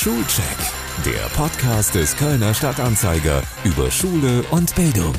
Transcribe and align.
Schulcheck, 0.00 0.56
der 1.04 1.28
Podcast 1.30 1.92
des 1.96 2.16
Kölner 2.16 2.54
Stadtanzeiger 2.54 3.42
über 3.64 3.90
Schule 3.90 4.44
und 4.52 4.72
Bildung. 4.76 5.12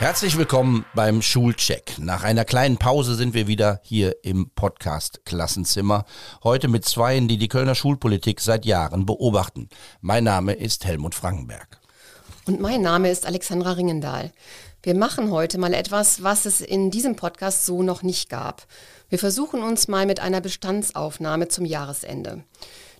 Herzlich 0.00 0.36
willkommen 0.36 0.84
beim 0.92 1.22
Schulcheck. 1.22 1.96
Nach 2.00 2.24
einer 2.24 2.44
kleinen 2.44 2.78
Pause 2.78 3.14
sind 3.14 3.34
wir 3.34 3.46
wieder 3.46 3.80
hier 3.84 4.16
im 4.24 4.50
Podcast 4.50 5.24
Klassenzimmer. 5.24 6.06
Heute 6.42 6.66
mit 6.66 6.84
Zweien, 6.84 7.28
die 7.28 7.38
die 7.38 7.46
Kölner 7.46 7.76
Schulpolitik 7.76 8.40
seit 8.40 8.64
Jahren 8.64 9.06
beobachten. 9.06 9.68
Mein 10.00 10.24
Name 10.24 10.54
ist 10.54 10.84
Helmut 10.84 11.14
Frankenberg. 11.14 11.78
Und 12.46 12.60
mein 12.60 12.82
Name 12.82 13.12
ist 13.12 13.26
Alexandra 13.26 13.74
Ringendahl. 13.74 14.32
Wir 14.82 14.96
machen 14.96 15.30
heute 15.30 15.58
mal 15.58 15.74
etwas, 15.74 16.24
was 16.24 16.44
es 16.44 16.60
in 16.60 16.90
diesem 16.90 17.14
Podcast 17.14 17.64
so 17.64 17.84
noch 17.84 18.02
nicht 18.02 18.28
gab. 18.28 18.66
Wir 19.12 19.18
versuchen 19.18 19.62
uns 19.62 19.88
mal 19.88 20.06
mit 20.06 20.20
einer 20.20 20.40
Bestandsaufnahme 20.40 21.48
zum 21.48 21.66
Jahresende. 21.66 22.44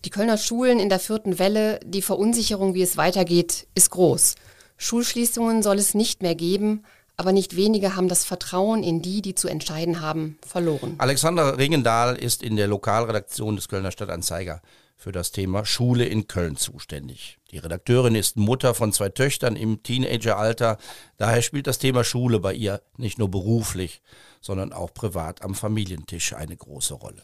Die 0.05 0.11
Kölner 0.11 0.37
Schulen 0.37 0.79
in 0.79 0.91
der 0.91 0.99
vierten 0.99 1.39
Welle, 1.39 1.81
die 1.87 2.03
Verunsicherung, 2.03 2.75
wie 2.75 2.83
es 2.83 2.99
weitergeht, 2.99 3.67
ist 3.75 3.89
groß. 3.93 4.35
Schulschließungen 4.77 5.63
soll 5.63 5.79
es 5.79 5.95
nicht 5.95 6.21
mehr 6.21 6.35
geben, 6.35 6.85
aber 7.17 7.33
nicht 7.33 7.57
wenige 7.57 7.97
haben 7.97 8.09
das 8.09 8.27
Vertrauen 8.27 8.83
in 8.83 9.01
die, 9.01 9.23
die 9.23 9.35
zu 9.35 9.49
entscheiden 9.49 10.03
haben, 10.03 10.37
verloren. 10.47 10.97
Alexander 10.99 11.57
Ringendahl 11.57 12.17
ist 12.17 12.43
in 12.43 12.57
der 12.57 12.67
Lokalredaktion 12.67 13.57
des 13.57 13.71
Kölner 13.71 13.91
Stadtanzeiger 13.91 14.61
für 15.03 15.11
das 15.11 15.33
Thema 15.33 15.65
Schule 15.65 16.05
in 16.05 16.29
Köln 16.29 16.57
zuständig. 16.57 17.39
Die 17.51 17.59
Redakteurin 17.59 18.15
ist 18.15 18.37
Mutter 18.37 18.73
von 18.73 18.93
zwei 18.93 19.09
Töchtern 19.09 19.57
im 19.57 19.83
Teenageralter. 19.83 20.79
Daher 21.17 21.43
spielt 21.43 21.67
das 21.67 21.79
Thema 21.79 22.05
Schule 22.05 22.39
bei 22.39 22.55
ihr 22.55 22.83
nicht 22.97 23.19
nur 23.19 23.29
beruflich, 23.29 24.01
sondern 24.41 24.73
auch 24.73 24.95
privat 24.95 25.43
am 25.43 25.57
Familientisch 25.57 26.35
eine 26.35 26.57
große 26.57 26.95
Rolle. 26.95 27.21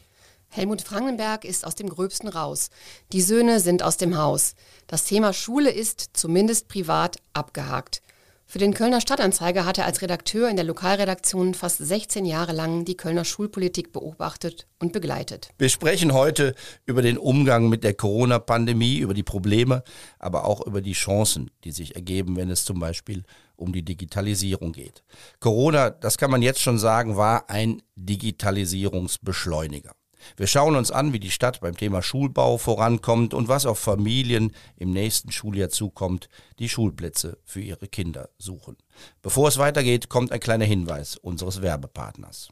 Helmut 0.49 0.83
Frankenberg 0.83 1.45
ist 1.45 1.65
aus 1.65 1.77
dem 1.77 1.89
Gröbsten 1.89 2.29
raus. 2.29 2.71
Die 3.13 3.23
Söhne 3.23 3.61
sind 3.61 3.85
aus 3.85 3.97
dem 3.97 4.17
Haus. 4.19 4.57
Das 4.89 5.05
Thema 5.05 5.33
Schule 5.33 5.71
ist, 5.71 6.11
zumindest 6.15 6.67
privat, 6.67 7.19
abgehakt. 7.33 8.03
Für 8.51 8.59
den 8.59 8.73
Kölner 8.73 9.03
Stadtanzeiger 9.03 9.67
hat 9.67 9.77
er 9.77 9.85
als 9.85 10.01
Redakteur 10.01 10.49
in 10.49 10.57
der 10.57 10.65
Lokalredaktion 10.65 11.53
fast 11.53 11.77
16 11.77 12.25
Jahre 12.25 12.53
lang 12.53 12.87
die 12.87 12.97
Kölner 12.97 13.27
Schulpolitik 13.27 13.93
beobachtet 13.93 14.67
und 14.79 14.95
begleitet. 14.95 15.51
Wir 15.59 15.69
sprechen 15.69 16.15
heute 16.15 16.55
über 16.87 17.03
den 17.03 17.19
Umgang 17.19 17.69
mit 17.69 17.85
der 17.85 17.93
Corona-Pandemie, 17.93 19.01
über 19.01 19.13
die 19.13 19.23
Probleme, 19.23 19.83
aber 20.19 20.47
auch 20.47 20.67
über 20.67 20.81
die 20.81 20.95
Chancen, 20.95 21.51
die 21.65 21.73
sich 21.73 21.95
ergeben, 21.95 22.37
wenn 22.37 22.49
es 22.49 22.65
zum 22.65 22.81
Beispiel 22.81 23.25
um 23.55 23.75
die 23.75 23.85
Digitalisierung 23.85 24.73
geht. 24.73 25.05
Corona, 25.41 25.91
das 25.91 26.17
kann 26.17 26.31
man 26.31 26.41
jetzt 26.41 26.63
schon 26.63 26.79
sagen, 26.79 27.19
war 27.19 27.51
ein 27.51 27.83
Digitalisierungsbeschleuniger. 27.97 29.93
Wir 30.37 30.47
schauen 30.47 30.77
uns 30.77 30.91
an, 30.91 31.13
wie 31.13 31.21
die 31.21 31.31
Stadt 31.31 31.61
beim 31.61 31.77
Thema 31.77 32.03
Schulbau 32.03 32.59
vorankommt 32.59 33.35
und 33.35 33.49
was 33.49 33.67
auf 33.67 33.79
Familien 33.79 34.53
im 34.77 34.91
nächsten 34.91 35.33
Schuljahr 35.33 35.69
zukommt, 35.69 36.29
die 36.59 36.69
Schulplätze 36.69 37.39
für 37.45 37.61
ihre 37.61 37.89
Kinder 37.89 38.29
suchen. 38.39 38.77
Bevor 39.23 39.49
es 39.49 39.59
weitergeht, 39.59 40.09
kommt 40.09 40.33
ein 40.33 40.41
kleiner 40.41 40.65
Hinweis 40.65 41.17
unseres 41.17 41.63
Werbepartners. 41.63 42.49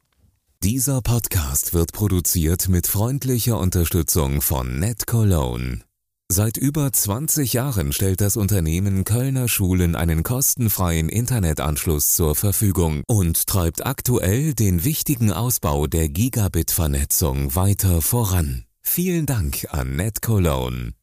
Dieser 0.62 1.03
Podcast 1.03 1.75
wird 1.75 1.92
produziert 1.92 2.69
mit 2.69 2.87
freundlicher 2.87 3.59
Unterstützung 3.59 4.41
von 4.41 4.81
Net 4.81 5.06
Cologne. 5.06 5.86
Seit 6.29 6.57
über 6.57 6.93
20 6.93 7.53
Jahren 7.53 7.93
stellt 7.93 8.21
das 8.21 8.37
Unternehmen 8.37 9.05
Kölner 9.05 9.47
Schulen 9.47 9.95
einen 9.95 10.25
kostenfreien 10.25 11.09
Internetanschluss 11.09 12.15
zur 12.15 12.35
Verfügung 12.35 13.05
und 13.07 13.47
treibt 13.47 13.87
aktuell 13.87 14.53
den 14.53 14.83
wichtigen 14.83 15.33
Ausbau 15.33 15.87
der 15.87 16.09
Gigabit-Vernetzung 16.09 17.55
weiter 17.55 18.03
voran. 18.03 18.65
Vielen 18.83 19.27
Dank 19.27 19.69
an 19.71 19.95
NetCologne. 19.95 20.95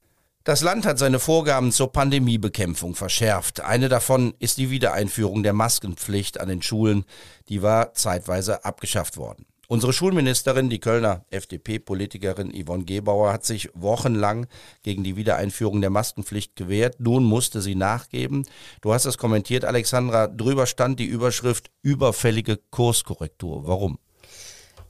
Das 0.44 0.62
Land 0.62 0.86
hat 0.86 1.00
seine 1.00 1.20
Vorgaben 1.20 1.72
zur 1.72 1.94
Pandemiebekämpfung 1.94 2.94
verschärft. 2.94 3.62
Eine 3.62 3.88
davon 3.88 4.34
ist 4.40 4.58
die 4.58 4.72
Wiedereinführung 4.72 5.42
der 5.42 5.54
Maskenpflicht 5.54 6.42
an 6.42 6.50
den 6.50 6.62
Schulen. 6.62 7.06
Die 7.48 7.62
war 7.62 7.94
zeitweise 7.94 8.66
abgeschafft 8.66 9.16
worden. 9.16 9.46
Unsere 9.74 9.92
Schulministerin, 9.92 10.70
die 10.70 10.80
Kölner 10.80 11.26
FDP-Politikerin 11.32 12.54
Yvonne 12.54 12.86
Gebauer, 12.86 13.34
hat 13.34 13.44
sich 13.44 13.72
wochenlang 13.74 14.46
gegen 14.84 15.04
die 15.04 15.16
Wiedereinführung 15.16 15.82
der 15.82 15.90
Maskenpflicht 15.90 16.56
gewehrt. 16.56 17.00
Nun 17.00 17.24
musste 17.24 17.60
sie 17.60 17.74
nachgeben. 17.74 18.46
Du 18.82 18.94
hast 18.94 19.06
es 19.06 19.18
kommentiert, 19.18 19.66
Alexandra. 19.66 20.28
Drüber 20.28 20.68
stand 20.68 21.00
die 21.00 21.08
Überschrift 21.08 21.72
überfällige 21.82 22.60
Kurskorrektur. 22.70 23.66
Warum? 23.66 23.98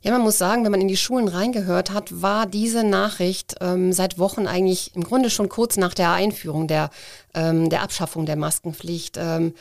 Ja, 0.05 0.11
man 0.11 0.21
muss 0.21 0.37
sagen, 0.37 0.65
wenn 0.65 0.71
man 0.71 0.81
in 0.81 0.89
die 0.89 0.97
Schulen 0.97 1.29
reingehört 1.29 1.91
hat, 1.91 2.21
war 2.21 2.45
diese 2.45 2.83
Nachricht 2.83 3.55
ähm, 3.61 3.93
seit 3.93 4.19
Wochen 4.19 4.47
eigentlich 4.47 4.93
im 4.95 5.03
Grunde 5.05 5.29
schon 5.29 5.47
kurz 5.47 5.77
nach 5.77 5.93
der 5.93 6.11
Einführung 6.11 6.67
der, 6.67 6.89
ähm, 7.33 7.69
der 7.69 7.83
Abschaffung 7.83 8.25
der 8.25 8.35
Maskenpflicht 8.35 9.15
ähm, 9.17 9.53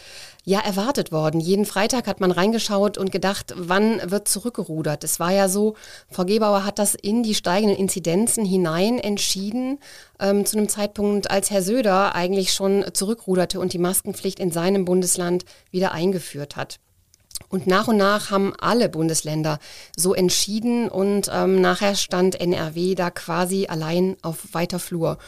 ja 0.43 0.59
erwartet 0.59 1.13
worden. 1.13 1.39
Jeden 1.39 1.65
Freitag 1.65 2.09
hat 2.09 2.19
man 2.19 2.33
reingeschaut 2.33 2.99
und 2.99 3.13
gedacht, 3.13 3.55
wann 3.57 4.01
wird 4.11 4.27
zurückgerudert. 4.27 5.05
Es 5.05 5.21
war 5.21 5.31
ja 5.31 5.49
so, 5.49 5.77
Frau 6.11 6.25
Gebauer 6.25 6.65
hat 6.65 6.81
das 6.81 6.97
in 6.97 7.23
die 7.23 7.37
steigenden 7.37 7.79
Inzidenzen 7.79 8.45
hinein 8.45 8.99
entschieden, 8.99 9.79
ähm, 10.19 10.45
zu 10.45 10.59
einem 10.59 10.69
Zeitpunkt, 10.69 11.31
als 11.31 11.53
Herr 11.53 11.63
Söder 11.63 12.17
eigentlich 12.17 12.53
schon 12.53 12.85
zurückruderte 12.93 13.61
und 13.61 13.75
die 13.75 13.79
Maskenpflicht 13.79 14.41
in 14.41 14.51
seinem 14.51 14.87
Bundesland 14.87 15.45
wieder 15.71 15.93
eingeführt 15.93 16.57
hat. 16.57 16.81
Und 17.49 17.67
nach 17.67 17.89
und 17.89 17.97
nach 17.97 18.31
haben 18.31 18.53
alle 18.61 18.89
Bundesländer 18.89 19.59
so 19.97 20.15
entschieden 20.15 20.89
und 20.89 21.31
ähm, 21.33 21.61
nachher 21.61 21.95
stand 21.95 22.41
NRW 22.41 22.95
da 22.95 23.11
quasi 23.11 23.67
allein 23.69 24.17
auf 24.23 24.53
weiter 24.53 24.79
Flur. 24.79 25.19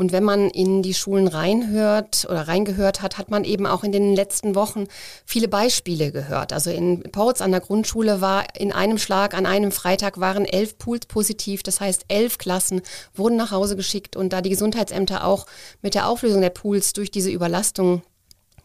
Und 0.00 0.12
wenn 0.12 0.24
man 0.24 0.48
in 0.48 0.80
die 0.82 0.94
Schulen 0.94 1.28
reinhört 1.28 2.26
oder 2.30 2.48
reingehört 2.48 3.02
hat, 3.02 3.18
hat 3.18 3.30
man 3.30 3.44
eben 3.44 3.66
auch 3.66 3.84
in 3.84 3.92
den 3.92 4.16
letzten 4.16 4.54
Wochen 4.54 4.86
viele 5.26 5.46
Beispiele 5.46 6.10
gehört. 6.10 6.54
Also 6.54 6.70
in 6.70 7.02
Porz 7.12 7.42
an 7.42 7.50
der 7.50 7.60
Grundschule 7.60 8.22
war 8.22 8.44
in 8.56 8.72
einem 8.72 8.96
Schlag 8.96 9.34
an 9.34 9.44
einem 9.44 9.70
Freitag 9.70 10.18
waren 10.18 10.46
elf 10.46 10.78
Pools 10.78 11.04
positiv. 11.04 11.62
Das 11.62 11.82
heißt, 11.82 12.06
elf 12.08 12.38
Klassen 12.38 12.80
wurden 13.14 13.36
nach 13.36 13.50
Hause 13.50 13.76
geschickt 13.76 14.16
und 14.16 14.32
da 14.32 14.40
die 14.40 14.48
Gesundheitsämter 14.48 15.26
auch 15.26 15.44
mit 15.82 15.92
der 15.92 16.08
Auflösung 16.08 16.40
der 16.40 16.48
Pools 16.48 16.94
durch 16.94 17.10
diese 17.10 17.30
Überlastung 17.30 18.00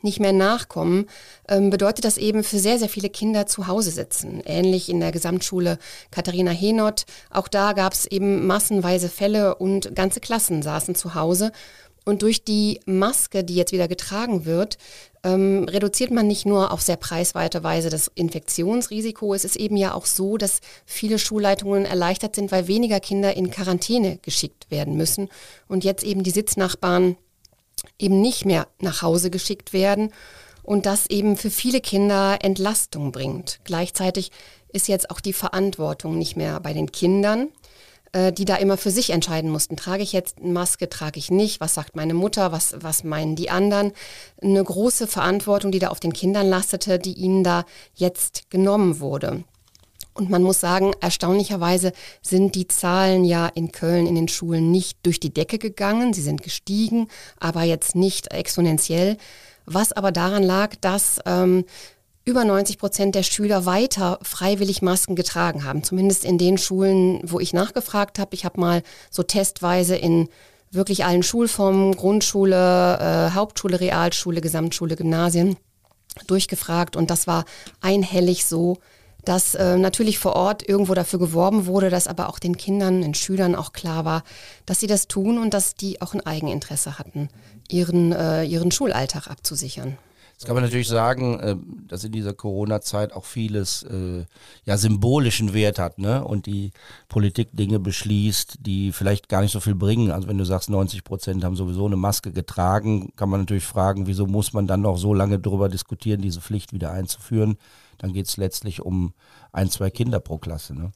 nicht 0.05 0.21
mehr 0.21 0.31
nachkommen, 0.31 1.07
ähm, 1.49 1.69
bedeutet 1.69 2.05
das 2.05 2.17
eben 2.17 2.45
für 2.45 2.59
sehr, 2.59 2.79
sehr 2.79 2.87
viele 2.87 3.09
Kinder 3.09 3.45
zu 3.45 3.67
Hause 3.67 3.91
sitzen. 3.91 4.41
Ähnlich 4.45 4.87
in 4.87 5.01
der 5.01 5.11
Gesamtschule 5.11 5.77
Katharina 6.11 6.51
Henott. 6.51 7.03
Auch 7.29 7.49
da 7.49 7.73
gab 7.73 7.91
es 7.91 8.05
eben 8.05 8.47
massenweise 8.47 9.09
Fälle 9.09 9.55
und 9.55 9.93
ganze 9.93 10.21
Klassen 10.21 10.61
saßen 10.61 10.95
zu 10.95 11.15
Hause. 11.15 11.51
Und 12.05 12.21
durch 12.21 12.43
die 12.43 12.79
Maske, 12.85 13.43
die 13.43 13.55
jetzt 13.55 13.71
wieder 13.71 13.87
getragen 13.87 14.45
wird, 14.45 14.77
ähm, 15.23 15.65
reduziert 15.67 16.11
man 16.11 16.27
nicht 16.27 16.45
nur 16.45 16.71
auf 16.71 16.81
sehr 16.81 16.97
preisweite 16.97 17.63
Weise 17.63 17.89
das 17.89 18.11
Infektionsrisiko. 18.13 19.33
Es 19.33 19.43
ist 19.43 19.55
eben 19.55 19.75
ja 19.75 19.95
auch 19.95 20.05
so, 20.05 20.37
dass 20.37 20.61
viele 20.85 21.17
Schulleitungen 21.17 21.83
erleichtert 21.83 22.35
sind, 22.35 22.51
weil 22.51 22.67
weniger 22.67 22.99
Kinder 22.99 23.35
in 23.35 23.49
Quarantäne 23.49 24.19
geschickt 24.21 24.69
werden 24.69 24.95
müssen 24.95 25.29
und 25.67 25.83
jetzt 25.83 26.03
eben 26.03 26.21
die 26.21 26.29
Sitznachbarn 26.29 27.17
eben 27.99 28.21
nicht 28.21 28.45
mehr 28.45 28.67
nach 28.79 29.01
Hause 29.01 29.29
geschickt 29.29 29.73
werden 29.73 30.11
und 30.63 30.85
das 30.85 31.07
eben 31.07 31.37
für 31.37 31.49
viele 31.49 31.81
Kinder 31.81 32.39
Entlastung 32.41 33.11
bringt. 33.11 33.59
Gleichzeitig 33.63 34.31
ist 34.71 34.87
jetzt 34.87 35.09
auch 35.09 35.19
die 35.19 35.33
Verantwortung 35.33 36.17
nicht 36.17 36.35
mehr 36.35 36.59
bei 36.59 36.73
den 36.73 36.91
Kindern, 36.91 37.49
äh, 38.11 38.33
die 38.33 38.45
da 38.45 38.55
immer 38.55 38.77
für 38.77 38.91
sich 38.91 39.11
entscheiden 39.11 39.49
mussten. 39.49 39.77
Trage 39.77 40.03
ich 40.03 40.11
jetzt 40.11 40.39
eine 40.39 40.51
Maske, 40.51 40.89
trage 40.89 41.19
ich 41.19 41.31
nicht? 41.31 41.61
Was 41.61 41.75
sagt 41.75 41.95
meine 41.95 42.13
Mutter? 42.13 42.51
Was, 42.51 42.75
was 42.79 43.03
meinen 43.03 43.35
die 43.35 43.49
anderen? 43.49 43.93
Eine 44.41 44.63
große 44.63 45.07
Verantwortung, 45.07 45.71
die 45.71 45.79
da 45.79 45.89
auf 45.89 45.99
den 45.99 46.13
Kindern 46.13 46.47
lastete, 46.47 46.99
die 46.99 47.13
ihnen 47.13 47.43
da 47.43 47.65
jetzt 47.93 48.49
genommen 48.49 48.99
wurde. 48.99 49.43
Und 50.15 50.29
man 50.29 50.43
muss 50.43 50.61
sagen, 50.61 50.93
erstaunlicherweise 51.01 51.91
sind 52.21 52.55
die 52.55 52.69
Zahlen 52.69 53.25
ja 53.25 53.47
in 53.47 53.73
Köln 53.73 54.07
in 54.07 54.15
den 54.15 54.29
Schulen 54.29 54.71
nicht 54.71 54.97
durch 55.03 55.19
die 55.19 55.33
Decke 55.33 55.59
gegangen. 55.59 56.13
Sie 56.13 56.21
sind 56.21 56.41
gestiegen, 56.41 57.09
aber 57.37 57.63
jetzt 57.63 57.95
nicht 57.95 58.31
exponentiell. 58.31 59.17
Was 59.65 59.91
aber 59.91 60.13
daran 60.13 60.41
lag, 60.41 60.75
dass 60.79 61.19
ähm, 61.25 61.65
über 62.23 62.45
90 62.45 62.77
Prozent 62.77 63.13
der 63.13 63.23
Schüler 63.23 63.65
weiter 63.65 64.19
freiwillig 64.21 64.81
Masken 64.81 65.17
getragen 65.17 65.65
haben. 65.65 65.83
Zumindest 65.83 66.23
in 66.23 66.37
den 66.37 66.57
Schulen, 66.57 67.19
wo 67.23 67.41
ich 67.41 67.51
nachgefragt 67.51 68.17
habe. 68.17 68.35
Ich 68.35 68.45
habe 68.45 68.59
mal 68.59 68.83
so 69.11 69.21
testweise 69.21 69.97
in 69.97 70.29
wirklich 70.71 71.03
allen 71.03 71.23
Schulformen, 71.23 71.93
Grundschule, 71.93 72.97
äh, 72.99 73.35
Hauptschule, 73.35 73.81
Realschule, 73.81 74.39
Gesamtschule, 74.39 74.95
Gymnasien 74.95 75.57
durchgefragt. 76.27 76.95
Und 76.95 77.09
das 77.09 77.27
war 77.27 77.43
einhellig 77.81 78.45
so, 78.45 78.77
dass 79.25 79.55
äh, 79.55 79.77
natürlich 79.77 80.19
vor 80.19 80.35
Ort 80.35 80.67
irgendwo 80.67 80.93
dafür 80.93 81.19
geworben 81.19 81.65
wurde, 81.65 81.89
dass 81.89 82.07
aber 82.07 82.29
auch 82.29 82.39
den 82.39 82.57
Kindern, 82.57 83.01
den 83.01 83.13
Schülern 83.13 83.55
auch 83.55 83.73
klar 83.73 84.05
war, 84.05 84.23
dass 84.65 84.79
sie 84.79 84.87
das 84.87 85.07
tun 85.07 85.37
und 85.37 85.53
dass 85.53 85.75
die 85.75 86.01
auch 86.01 86.13
ein 86.13 86.25
Eigeninteresse 86.25 86.97
hatten, 86.97 87.29
ihren, 87.69 88.11
äh, 88.11 88.43
ihren 88.43 88.71
Schulalltag 88.71 89.27
abzusichern. 89.27 89.97
Jetzt 90.35 90.47
kann 90.47 90.55
man 90.55 90.65
natürlich 90.65 90.89
sagen, 90.89 91.39
äh, 91.39 91.55
dass 91.87 92.03
in 92.03 92.11
dieser 92.11 92.33
Corona-Zeit 92.33 93.13
auch 93.13 93.23
vieles 93.23 93.83
äh, 93.83 94.25
ja 94.65 94.77
symbolischen 94.77 95.53
Wert 95.53 95.79
hat, 95.79 95.97
ne? 95.97 96.25
Und 96.25 96.45
die 96.45 96.71
Politik 97.07 97.49
Dinge 97.53 97.79
beschließt, 97.79 98.57
die 98.59 98.91
vielleicht 98.91 99.29
gar 99.29 99.41
nicht 99.41 99.53
so 99.53 99.61
viel 99.61 99.75
bringen. 99.75 100.11
Also 100.11 100.27
wenn 100.27 100.37
du 100.37 100.43
sagst, 100.43 100.69
90 100.69 101.05
Prozent 101.05 101.45
haben 101.45 101.55
sowieso 101.55 101.85
eine 101.85 101.95
Maske 101.95 102.33
getragen, 102.33 103.13
kann 103.15 103.29
man 103.29 103.39
natürlich 103.39 103.63
fragen, 103.63 104.07
wieso 104.07 104.27
muss 104.27 104.51
man 104.51 104.67
dann 104.67 104.81
noch 104.81 104.97
so 104.97 105.13
lange 105.13 105.39
darüber 105.39 105.69
diskutieren, 105.69 106.21
diese 106.21 106.41
Pflicht 106.41 106.73
wieder 106.73 106.91
einzuführen? 106.91 107.57
Dann 107.97 108.13
geht 108.13 108.27
es 108.27 108.37
letztlich 108.37 108.81
um 108.81 109.13
ein, 109.51 109.69
zwei 109.69 109.89
Kinder 109.89 110.19
pro 110.19 110.37
Klasse. 110.37 110.73
Ne? 110.75 110.91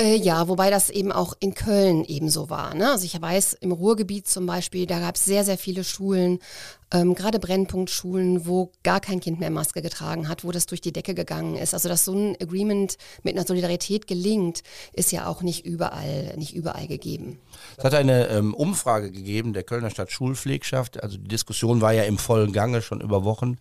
Äh, 0.00 0.16
ja, 0.16 0.48
wobei 0.48 0.70
das 0.70 0.88
eben 0.88 1.12
auch 1.12 1.34
in 1.40 1.52
Köln 1.52 2.04
ebenso 2.06 2.48
war. 2.48 2.74
Ne? 2.74 2.90
Also 2.90 3.04
ich 3.04 3.20
weiß, 3.20 3.52
im 3.60 3.70
Ruhrgebiet 3.70 4.26
zum 4.26 4.46
Beispiel, 4.46 4.86
da 4.86 4.98
gab 4.98 5.16
es 5.16 5.26
sehr, 5.26 5.44
sehr 5.44 5.58
viele 5.58 5.84
Schulen, 5.84 6.38
ähm, 6.90 7.14
gerade 7.14 7.38
Brennpunktschulen, 7.38 8.46
wo 8.46 8.72
gar 8.82 9.00
kein 9.00 9.20
Kind 9.20 9.40
mehr 9.40 9.50
Maske 9.50 9.82
getragen 9.82 10.26
hat, 10.26 10.42
wo 10.42 10.52
das 10.52 10.64
durch 10.64 10.80
die 10.80 10.94
Decke 10.94 11.14
gegangen 11.14 11.54
ist. 11.54 11.74
Also 11.74 11.90
dass 11.90 12.06
so 12.06 12.14
ein 12.14 12.34
Agreement 12.40 12.96
mit 13.24 13.36
einer 13.36 13.46
Solidarität 13.46 14.06
gelingt, 14.06 14.62
ist 14.94 15.12
ja 15.12 15.26
auch 15.26 15.42
nicht 15.42 15.66
überall, 15.66 16.34
nicht 16.38 16.54
überall 16.54 16.86
gegeben. 16.86 17.38
Es 17.76 17.84
hat 17.84 17.92
eine 17.92 18.28
ähm, 18.28 18.54
Umfrage 18.54 19.12
gegeben 19.12 19.52
der 19.52 19.64
Kölner 19.64 19.90
Stadt 19.90 20.10
Schulpflegschaft. 20.10 21.02
Also 21.02 21.18
die 21.18 21.28
Diskussion 21.28 21.82
war 21.82 21.92
ja 21.92 22.04
im 22.04 22.16
vollen 22.16 22.54
Gange 22.54 22.80
schon 22.80 23.02
über 23.02 23.24
Wochen. 23.24 23.58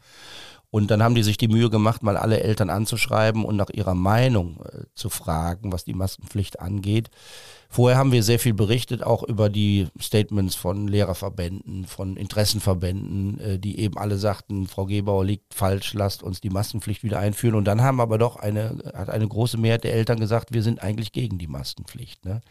Und 0.72 0.92
dann 0.92 1.02
haben 1.02 1.16
die 1.16 1.24
sich 1.24 1.38
die 1.38 1.48
Mühe 1.48 1.70
gemacht, 1.70 2.04
mal 2.04 2.16
alle 2.16 2.42
Eltern 2.42 2.70
anzuschreiben 2.70 3.44
und 3.44 3.56
nach 3.56 3.72
ihrer 3.72 3.96
Meinung 3.96 4.60
äh, 4.66 4.84
zu 4.94 5.10
fragen, 5.10 5.72
was 5.72 5.84
die 5.84 5.96
Maskenpflicht 5.96 6.60
angeht. 6.60 7.10
Vorher 7.72 7.98
haben 7.98 8.12
wir 8.12 8.24
sehr 8.24 8.40
viel 8.40 8.54
berichtet, 8.54 9.04
auch 9.04 9.24
über 9.24 9.50
die 9.50 9.88
Statements 10.00 10.56
von 10.56 10.88
Lehrerverbänden, 10.88 11.86
von 11.86 12.18
Interessenverbänden, 12.18 13.40
äh, 13.40 13.60
die 13.60 13.80
eben 13.80 13.98
alle 13.98 14.18
sagten, 14.18 14.68
Frau 14.68 14.86
Gebauer 14.86 15.26
liegt 15.26 15.56
falsch, 15.56 15.94
lasst 15.94 16.22
uns 16.22 16.40
die 16.40 16.52
Maskenpflicht 16.52 17.04
wieder 17.04 17.18
einführen. 17.18 17.56
Und 17.56 17.66
dann 17.66 17.82
haben 17.82 18.00
aber 18.00 18.20
doch 18.20 18.36
eine, 18.36 18.78
hat 18.94 19.10
eine 19.10 19.28
große 19.28 19.58
Mehrheit 19.58 19.84
der 19.84 19.94
Eltern 19.94 20.20
gesagt, 20.20 20.54
wir 20.54 20.62
sind 20.62 20.84
eigentlich 20.84 21.12
gegen 21.12 21.40
die 21.40 21.48
Maskenpflicht. 21.48 22.26
Ne? 22.26 22.42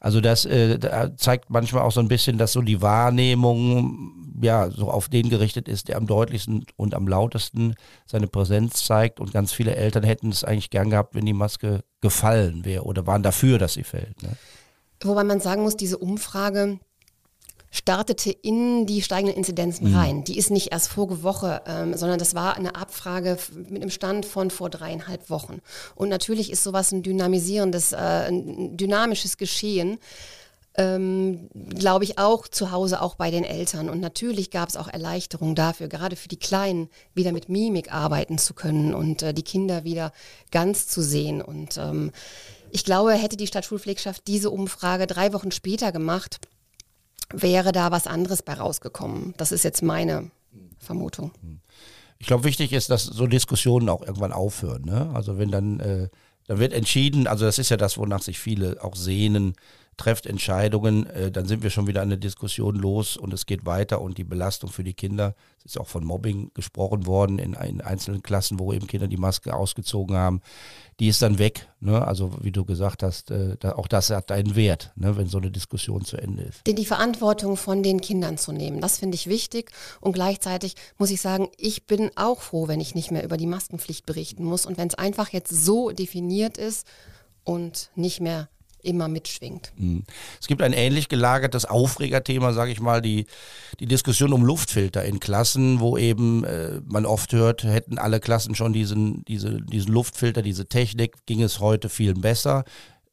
Also 0.00 0.22
das 0.22 0.46
äh, 0.46 0.78
zeigt 1.16 1.50
manchmal 1.50 1.82
auch 1.82 1.92
so 1.92 2.00
ein 2.00 2.08
bisschen, 2.08 2.38
dass 2.38 2.52
so 2.52 2.62
die 2.62 2.80
Wahrnehmung 2.80 4.14
ja 4.42 4.70
so 4.70 4.90
auf 4.90 5.10
den 5.10 5.28
gerichtet 5.28 5.68
ist, 5.68 5.88
der 5.88 5.98
am 5.98 6.06
deutlichsten 6.06 6.64
und 6.76 6.94
am 6.94 7.06
lautesten 7.06 7.74
seine 8.06 8.26
Präsenz 8.26 8.84
zeigt. 8.84 9.20
Und 9.20 9.32
ganz 9.32 9.52
viele 9.52 9.76
Eltern 9.76 10.02
hätten 10.02 10.30
es 10.30 10.42
eigentlich 10.42 10.70
gern 10.70 10.88
gehabt, 10.88 11.14
wenn 11.14 11.26
die 11.26 11.34
Maske 11.34 11.84
gefallen 12.00 12.64
wäre 12.64 12.84
oder 12.84 13.06
waren 13.06 13.22
dafür, 13.22 13.58
dass 13.58 13.74
sie 13.74 13.84
fällt. 13.84 14.22
Ne? 14.22 14.30
Wobei 15.02 15.22
man 15.22 15.40
sagen 15.40 15.62
muss, 15.62 15.76
diese 15.76 15.98
Umfrage 15.98 16.80
startete 17.70 18.30
in 18.30 18.86
die 18.86 19.00
steigenden 19.00 19.36
Inzidenzen 19.36 19.90
mhm. 19.90 19.96
rein. 19.96 20.24
Die 20.24 20.36
ist 20.36 20.50
nicht 20.50 20.72
erst 20.72 20.88
vorige 20.88 21.22
Woche, 21.22 21.62
ähm, 21.66 21.96
sondern 21.96 22.18
das 22.18 22.34
war 22.34 22.56
eine 22.56 22.74
Abfrage 22.74 23.38
mit 23.68 23.80
einem 23.80 23.90
Stand 23.90 24.26
von 24.26 24.50
vor 24.50 24.70
dreieinhalb 24.70 25.30
Wochen. 25.30 25.60
Und 25.94 26.08
natürlich 26.08 26.50
ist 26.50 26.64
sowas 26.64 26.90
ein 26.92 27.02
dynamisierendes, 27.02 27.92
äh, 27.92 27.96
ein 27.96 28.76
dynamisches 28.76 29.38
Geschehen. 29.38 29.98
Ähm, 30.76 31.48
glaube 31.68 32.04
ich 32.04 32.18
auch 32.18 32.46
zu 32.46 32.70
Hause, 32.70 33.02
auch 33.02 33.16
bei 33.16 33.32
den 33.32 33.42
Eltern. 33.42 33.90
Und 33.90 34.00
natürlich 34.00 34.52
gab 34.52 34.68
es 34.68 34.76
auch 34.76 34.86
Erleichterung 34.86 35.56
dafür, 35.56 35.88
gerade 35.88 36.14
für 36.14 36.28
die 36.28 36.38
Kleinen 36.38 36.88
wieder 37.12 37.32
mit 37.32 37.48
Mimik 37.48 37.92
arbeiten 37.92 38.38
zu 38.38 38.54
können 38.54 38.94
und 38.94 39.22
äh, 39.22 39.34
die 39.34 39.42
Kinder 39.42 39.82
wieder 39.82 40.12
ganz 40.52 40.86
zu 40.86 41.02
sehen. 41.02 41.42
Und 41.42 41.76
ähm, 41.76 42.12
ich 42.70 42.84
glaube, 42.84 43.12
hätte 43.14 43.36
die 43.36 43.48
Stadtschulpflegschaft 43.48 44.26
diese 44.28 44.50
Umfrage 44.50 45.08
drei 45.08 45.32
Wochen 45.32 45.50
später 45.50 45.90
gemacht, 45.90 46.38
wäre 47.32 47.72
da 47.72 47.90
was 47.90 48.06
anderes 48.06 48.42
bei 48.42 48.54
rausgekommen. 48.54 49.34
Das 49.36 49.52
ist 49.52 49.64
jetzt 49.64 49.82
meine 49.82 50.30
Vermutung. 50.78 51.32
Ich 52.18 52.26
glaube, 52.26 52.44
wichtig 52.44 52.72
ist, 52.72 52.90
dass 52.90 53.04
so 53.04 53.26
Diskussionen 53.26 53.88
auch 53.88 54.02
irgendwann 54.02 54.32
aufhören. 54.32 54.82
Ne? 54.84 55.10
Also 55.14 55.38
wenn 55.38 55.50
dann, 55.50 55.80
äh, 55.80 56.08
dann 56.46 56.58
wird 56.58 56.72
entschieden, 56.72 57.26
also 57.26 57.44
das 57.44 57.58
ist 57.58 57.70
ja 57.70 57.76
das, 57.76 57.96
wonach 57.96 58.22
sich 58.22 58.38
viele 58.38 58.82
auch 58.82 58.96
sehnen, 58.96 59.54
trefft 60.00 60.24
Entscheidungen, 60.24 61.04
äh, 61.06 61.30
dann 61.30 61.46
sind 61.46 61.62
wir 61.62 61.68
schon 61.68 61.86
wieder 61.86 62.00
eine 62.00 62.16
Diskussion 62.16 62.74
los 62.74 63.18
und 63.18 63.34
es 63.34 63.44
geht 63.44 63.66
weiter 63.66 64.00
und 64.00 64.16
die 64.16 64.24
Belastung 64.24 64.70
für 64.70 64.82
die 64.82 64.94
Kinder, 64.94 65.34
es 65.58 65.72
ist 65.72 65.80
auch 65.80 65.88
von 65.88 66.04
Mobbing 66.04 66.52
gesprochen 66.54 67.04
worden 67.04 67.38
in, 67.38 67.52
in 67.52 67.82
einzelnen 67.82 68.22
Klassen, 68.22 68.58
wo 68.58 68.72
eben 68.72 68.86
Kinder 68.86 69.08
die 69.08 69.18
Maske 69.18 69.54
ausgezogen 69.54 70.16
haben, 70.16 70.40
die 71.00 71.08
ist 71.08 71.20
dann 71.20 71.38
weg. 71.38 71.68
Ne? 71.80 72.02
Also 72.02 72.32
wie 72.40 72.50
du 72.50 72.64
gesagt 72.64 73.02
hast, 73.02 73.30
äh, 73.30 73.58
da, 73.60 73.72
auch 73.72 73.88
das 73.88 74.08
hat 74.08 74.32
einen 74.32 74.56
Wert, 74.56 74.90
ne? 74.96 75.18
wenn 75.18 75.28
so 75.28 75.36
eine 75.36 75.50
Diskussion 75.50 76.02
zu 76.02 76.16
Ende 76.16 76.44
ist. 76.44 76.62
Die 76.66 76.86
Verantwortung 76.86 77.58
von 77.58 77.82
den 77.82 78.00
Kindern 78.00 78.38
zu 78.38 78.52
nehmen, 78.52 78.80
das 78.80 78.98
finde 78.98 79.16
ich 79.16 79.26
wichtig 79.26 79.70
und 80.00 80.12
gleichzeitig 80.12 80.76
muss 80.96 81.10
ich 81.10 81.20
sagen, 81.20 81.50
ich 81.58 81.86
bin 81.86 82.10
auch 82.16 82.40
froh, 82.40 82.68
wenn 82.68 82.80
ich 82.80 82.94
nicht 82.94 83.10
mehr 83.10 83.22
über 83.22 83.36
die 83.36 83.46
Maskenpflicht 83.46 84.06
berichten 84.06 84.44
muss 84.44 84.64
und 84.64 84.78
wenn 84.78 84.88
es 84.88 84.94
einfach 84.94 85.28
jetzt 85.28 85.50
so 85.50 85.90
definiert 85.90 86.56
ist 86.56 86.86
und 87.44 87.90
nicht 87.96 88.20
mehr 88.20 88.48
immer 88.82 89.08
mitschwingt. 89.08 89.72
Mhm. 89.76 90.04
Es 90.40 90.46
gibt 90.46 90.62
ein 90.62 90.72
ähnlich 90.72 91.08
gelagertes 91.08 91.64
Aufregerthema, 91.64 92.52
sage 92.52 92.72
ich 92.72 92.80
mal, 92.80 93.02
die, 93.02 93.26
die 93.78 93.86
Diskussion 93.86 94.32
um 94.32 94.44
Luftfilter 94.44 95.04
in 95.04 95.20
Klassen, 95.20 95.80
wo 95.80 95.96
eben 95.96 96.44
äh, 96.44 96.80
man 96.86 97.06
oft 97.06 97.32
hört, 97.32 97.64
hätten 97.64 97.98
alle 97.98 98.20
Klassen 98.20 98.54
schon 98.54 98.72
diesen, 98.72 99.24
diese, 99.26 99.60
diesen 99.62 99.92
Luftfilter, 99.92 100.42
diese 100.42 100.66
Technik, 100.66 101.26
ging 101.26 101.42
es 101.42 101.60
heute 101.60 101.88
viel 101.88 102.14
besser. 102.14 102.64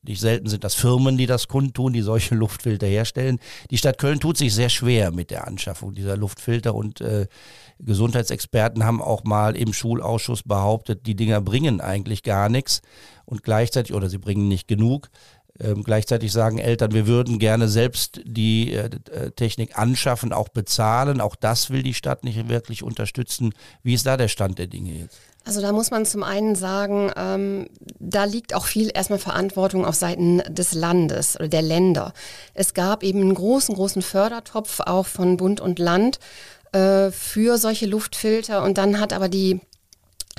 Nicht 0.07 0.21
selten 0.21 0.47
sind 0.47 0.63
das 0.63 0.73
Firmen, 0.75 1.17
die 1.17 1.25
das 1.25 1.47
kundtun, 1.47 1.91
die 1.91 2.01
solche 2.01 2.35
Luftfilter 2.35 2.87
herstellen. 2.87 3.39
Die 3.69 3.77
Stadt 3.77 3.97
Köln 3.97 4.19
tut 4.19 4.37
sich 4.37 4.53
sehr 4.53 4.69
schwer 4.69 5.11
mit 5.11 5.31
der 5.31 5.47
Anschaffung 5.47 5.93
dieser 5.93 6.15
Luftfilter 6.15 6.73
und 6.73 7.01
äh, 7.01 7.27
Gesundheitsexperten 7.79 8.85
haben 8.85 9.01
auch 9.01 9.23
mal 9.23 9.55
im 9.55 9.73
Schulausschuss 9.73 10.43
behauptet, 10.43 11.05
die 11.05 11.15
Dinger 11.15 11.41
bringen 11.41 11.81
eigentlich 11.81 12.23
gar 12.23 12.49
nichts 12.49 12.81
und 13.25 13.43
gleichzeitig, 13.43 13.93
oder 13.93 14.09
sie 14.09 14.17
bringen 14.17 14.47
nicht 14.47 14.67
genug. 14.67 15.09
Ähm, 15.59 15.83
gleichzeitig 15.83 16.31
sagen 16.31 16.59
Eltern, 16.59 16.91
wir 16.91 17.07
würden 17.07 17.39
gerne 17.39 17.67
selbst 17.67 18.21
die 18.25 18.73
äh, 18.73 18.89
äh, 19.11 19.31
Technik 19.31 19.77
anschaffen, 19.77 20.33
auch 20.33 20.49
bezahlen. 20.49 21.21
Auch 21.21 21.35
das 21.35 21.69
will 21.69 21.83
die 21.83 21.93
Stadt 21.93 22.23
nicht 22.23 22.49
wirklich 22.49 22.83
unterstützen. 22.83 23.53
Wie 23.83 23.93
ist 23.93 24.05
da 24.05 24.17
der 24.17 24.27
Stand 24.27 24.59
der 24.59 24.67
Dinge 24.67 24.91
jetzt? 24.91 25.17
Also 25.45 25.61
da 25.61 25.71
muss 25.71 25.91
man 25.91 26.05
zum 26.05 26.23
einen 26.23 26.55
sagen, 26.55 27.09
ähm, 27.15 27.69
da 27.99 28.25
liegt 28.25 28.53
auch 28.53 28.65
viel 28.65 28.91
erstmal 28.93 29.17
Verantwortung 29.17 29.85
auf 29.85 29.95
Seiten 29.95 30.39
des 30.49 30.73
Landes 30.73 31.37
oder 31.37 31.47
der 31.47 31.61
Länder. 31.61 32.13
Es 32.53 32.73
gab 32.73 33.01
eben 33.01 33.21
einen 33.21 33.33
großen, 33.33 33.73
großen 33.73 34.01
Fördertopf 34.01 34.81
auch 34.81 35.05
von 35.05 35.37
Bund 35.37 35.61
und 35.61 35.79
Land 35.79 36.19
äh, 36.73 37.11
für 37.11 37.57
solche 37.57 37.85
Luftfilter 37.85 38.61
und 38.61 38.77
dann 38.77 38.99
hat 38.99 39.13
aber 39.13 39.29
die 39.29 39.61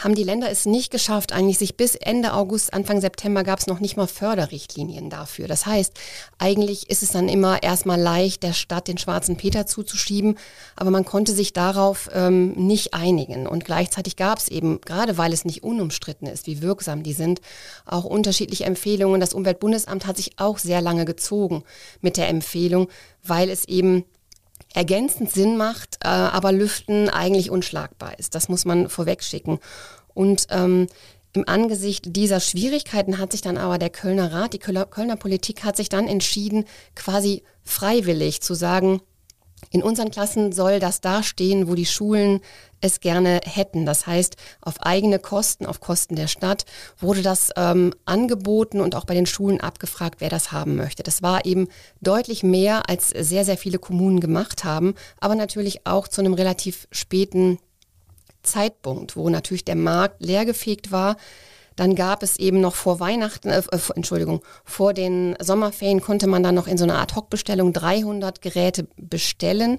haben 0.04 0.14
die 0.14 0.24
Länder 0.24 0.50
es 0.50 0.66
nicht 0.66 0.90
geschafft, 0.90 1.32
eigentlich 1.32 1.58
sich 1.58 1.76
bis 1.76 1.94
Ende 1.94 2.32
August, 2.32 2.72
Anfang 2.72 3.00
September 3.00 3.44
gab 3.44 3.58
es 3.58 3.66
noch 3.66 3.80
nicht 3.80 3.96
mal 3.96 4.06
Förderrichtlinien 4.06 5.10
dafür. 5.10 5.48
Das 5.48 5.66
heißt, 5.66 5.92
eigentlich 6.38 6.90
ist 6.90 7.02
es 7.02 7.12
dann 7.12 7.28
immer 7.28 7.62
erstmal 7.62 8.00
leicht, 8.00 8.42
der 8.42 8.52
Stadt 8.52 8.88
den 8.88 8.98
schwarzen 8.98 9.36
Peter 9.36 9.66
zuzuschieben, 9.66 10.38
aber 10.76 10.90
man 10.90 11.04
konnte 11.04 11.32
sich 11.32 11.52
darauf 11.52 12.08
ähm, 12.14 12.52
nicht 12.52 12.94
einigen. 12.94 13.46
Und 13.46 13.64
gleichzeitig 13.64 14.16
gab 14.16 14.38
es 14.38 14.48
eben, 14.48 14.80
gerade 14.80 15.18
weil 15.18 15.32
es 15.32 15.44
nicht 15.44 15.62
unumstritten 15.62 16.28
ist, 16.28 16.46
wie 16.46 16.62
wirksam 16.62 17.02
die 17.02 17.12
sind, 17.12 17.40
auch 17.84 18.04
unterschiedliche 18.04 18.64
Empfehlungen. 18.64 19.20
Das 19.20 19.34
Umweltbundesamt 19.34 20.06
hat 20.06 20.16
sich 20.16 20.38
auch 20.38 20.58
sehr 20.58 20.80
lange 20.80 21.04
gezogen 21.04 21.64
mit 22.00 22.16
der 22.16 22.28
Empfehlung, 22.28 22.88
weil 23.22 23.50
es 23.50 23.66
eben 23.66 24.04
ergänzend 24.74 25.30
Sinn 25.30 25.56
macht, 25.56 25.98
äh, 26.04 26.08
aber 26.08 26.52
Lüften 26.52 27.08
eigentlich 27.08 27.50
unschlagbar 27.50 28.18
ist. 28.18 28.34
Das 28.34 28.48
muss 28.48 28.64
man 28.64 28.88
vorweg 28.88 29.22
schicken. 29.22 29.58
Und 30.14 30.46
ähm, 30.50 30.88
im 31.32 31.48
Angesicht 31.48 32.16
dieser 32.16 32.40
Schwierigkeiten 32.40 33.18
hat 33.18 33.32
sich 33.32 33.42
dann 33.42 33.58
aber 33.58 33.78
der 33.78 33.90
Kölner 33.90 34.32
Rat, 34.32 34.54
die 34.54 34.58
Kölner, 34.58 34.86
Kölner 34.86 35.16
Politik 35.16 35.64
hat 35.64 35.76
sich 35.76 35.88
dann 35.88 36.08
entschieden, 36.08 36.64
quasi 36.94 37.42
freiwillig 37.62 38.40
zu 38.40 38.54
sagen, 38.54 39.00
in 39.70 39.82
unseren 39.82 40.10
Klassen 40.10 40.52
soll 40.52 40.80
das 40.80 41.00
dastehen, 41.00 41.68
wo 41.68 41.74
die 41.74 41.86
Schulen 41.86 42.40
es 42.80 43.00
gerne 43.00 43.40
hätten. 43.44 43.86
Das 43.86 44.06
heißt, 44.06 44.36
auf 44.60 44.80
eigene 44.80 45.18
Kosten, 45.18 45.66
auf 45.66 45.80
Kosten 45.80 46.16
der 46.16 46.28
Stadt 46.28 46.64
wurde 46.98 47.22
das 47.22 47.50
ähm, 47.56 47.94
angeboten 48.04 48.80
und 48.80 48.94
auch 48.94 49.04
bei 49.04 49.14
den 49.14 49.26
Schulen 49.26 49.60
abgefragt, 49.60 50.20
wer 50.20 50.30
das 50.30 50.52
haben 50.52 50.76
möchte. 50.76 51.02
Das 51.02 51.22
war 51.22 51.44
eben 51.44 51.68
deutlich 52.00 52.42
mehr, 52.42 52.88
als 52.88 53.08
sehr, 53.10 53.44
sehr 53.44 53.56
viele 53.56 53.78
Kommunen 53.78 54.20
gemacht 54.20 54.64
haben, 54.64 54.94
aber 55.20 55.34
natürlich 55.34 55.86
auch 55.86 56.08
zu 56.08 56.20
einem 56.20 56.34
relativ 56.34 56.88
späten 56.90 57.58
Zeitpunkt, 58.42 59.16
wo 59.16 59.28
natürlich 59.28 59.64
der 59.64 59.76
Markt 59.76 60.22
leergefegt 60.22 60.92
war. 60.92 61.16
Dann 61.76 61.94
gab 61.94 62.24
es 62.24 62.38
eben 62.38 62.60
noch 62.60 62.74
vor 62.74 62.98
Weihnachten, 62.98 63.50
äh, 63.50 63.62
äh 63.70 63.78
Entschuldigung, 63.94 64.42
vor 64.64 64.94
den 64.94 65.36
Sommerferien 65.40 66.00
konnte 66.00 66.26
man 66.26 66.42
dann 66.42 66.56
noch 66.56 66.66
in 66.66 66.76
so 66.76 66.84
einer 66.84 66.98
Ad-Hoc-Bestellung 66.98 67.72
300 67.72 68.42
Geräte 68.42 68.88
bestellen. 68.96 69.78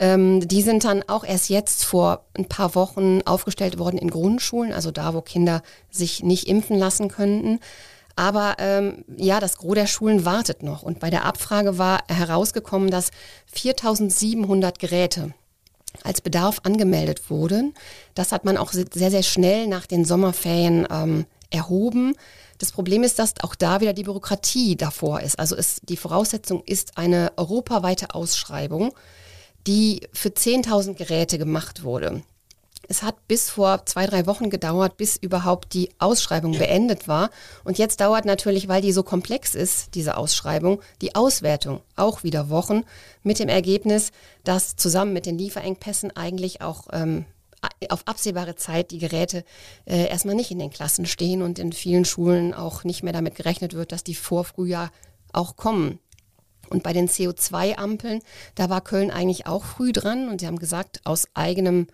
Ähm, 0.00 0.48
die 0.48 0.62
sind 0.62 0.84
dann 0.84 1.04
auch 1.08 1.24
erst 1.24 1.50
jetzt 1.50 1.84
vor 1.84 2.24
ein 2.36 2.46
paar 2.46 2.74
Wochen 2.74 3.20
aufgestellt 3.26 3.78
worden 3.78 3.98
in 3.98 4.10
Grundschulen, 4.10 4.72
also 4.72 4.90
da, 4.90 5.14
wo 5.14 5.20
Kinder 5.20 5.62
sich 5.90 6.22
nicht 6.22 6.48
impfen 6.48 6.78
lassen 6.78 7.08
könnten. 7.08 7.60
Aber 8.16 8.56
ähm, 8.58 9.04
ja, 9.16 9.40
das 9.40 9.58
Gros 9.58 9.74
der 9.74 9.86
Schulen 9.86 10.24
wartet 10.24 10.62
noch. 10.62 10.82
Und 10.82 11.00
bei 11.00 11.10
der 11.10 11.26
Abfrage 11.26 11.78
war 11.78 12.00
herausgekommen, 12.08 12.90
dass 12.90 13.10
4700 13.46 14.78
Geräte 14.78 15.34
als 16.02 16.20
Bedarf 16.20 16.60
angemeldet 16.62 17.30
wurden. 17.30 17.74
Das 18.14 18.32
hat 18.32 18.44
man 18.44 18.56
auch 18.56 18.72
sehr, 18.72 19.10
sehr 19.10 19.22
schnell 19.22 19.66
nach 19.66 19.86
den 19.86 20.04
Sommerferien 20.04 20.86
ähm, 20.90 21.26
erhoben. 21.50 22.14
Das 22.58 22.72
Problem 22.72 23.02
ist, 23.02 23.18
dass 23.18 23.34
auch 23.42 23.54
da 23.54 23.80
wieder 23.80 23.92
die 23.92 24.04
Bürokratie 24.04 24.76
davor 24.76 25.20
ist. 25.20 25.38
Also 25.38 25.56
ist, 25.56 25.88
die 25.88 25.96
Voraussetzung 25.96 26.62
ist 26.64 26.96
eine 26.98 27.32
europaweite 27.36 28.14
Ausschreibung, 28.14 28.92
die 29.66 30.08
für 30.12 30.30
10.000 30.30 30.94
Geräte 30.94 31.38
gemacht 31.38 31.82
wurde. 31.82 32.22
Es 32.88 33.04
hat 33.04 33.28
bis 33.28 33.50
vor 33.50 33.86
zwei, 33.86 34.06
drei 34.06 34.26
Wochen 34.26 34.50
gedauert, 34.50 34.96
bis 34.96 35.16
überhaupt 35.16 35.74
die 35.74 35.90
Ausschreibung 36.00 36.58
beendet 36.58 37.06
war. 37.06 37.30
Und 37.62 37.78
jetzt 37.78 38.00
dauert 38.00 38.24
natürlich, 38.24 38.66
weil 38.66 38.82
die 38.82 38.90
so 38.90 39.04
komplex 39.04 39.54
ist, 39.54 39.94
diese 39.94 40.16
Ausschreibung, 40.16 40.80
die 41.00 41.14
Auswertung 41.14 41.82
auch 41.94 42.24
wieder 42.24 42.50
Wochen 42.50 42.82
mit 43.22 43.38
dem 43.38 43.48
Ergebnis, 43.48 44.10
dass 44.42 44.74
zusammen 44.74 45.12
mit 45.12 45.24
den 45.24 45.38
Lieferengpässen 45.38 46.16
eigentlich 46.16 46.62
auch 46.62 46.88
ähm, 46.92 47.26
auf 47.90 48.08
absehbare 48.08 48.56
Zeit 48.56 48.90
die 48.90 48.98
Geräte 48.98 49.44
äh, 49.84 50.08
erstmal 50.08 50.34
nicht 50.34 50.50
in 50.50 50.58
den 50.58 50.70
Klassen 50.70 51.06
stehen 51.06 51.42
und 51.42 51.58
in 51.60 51.72
vielen 51.72 52.04
Schulen 52.04 52.54
auch 52.54 52.82
nicht 52.82 53.04
mehr 53.04 53.12
damit 53.12 53.36
gerechnet 53.36 53.74
wird, 53.74 53.92
dass 53.92 54.02
die 54.02 54.14
vor 54.14 54.44
Frühjahr 54.44 54.90
auch 55.32 55.56
kommen. 55.56 56.00
Und 56.70 56.82
bei 56.82 56.92
den 56.92 57.08
CO2-Ampeln, 57.08 58.20
da 58.54 58.70
war 58.70 58.80
Köln 58.80 59.10
eigentlich 59.10 59.46
auch 59.46 59.64
früh 59.64 59.92
dran 59.92 60.28
und 60.28 60.40
sie 60.40 60.46
haben 60.46 60.58
gesagt, 60.58 61.00
aus 61.04 61.26
eigenem 61.34 61.88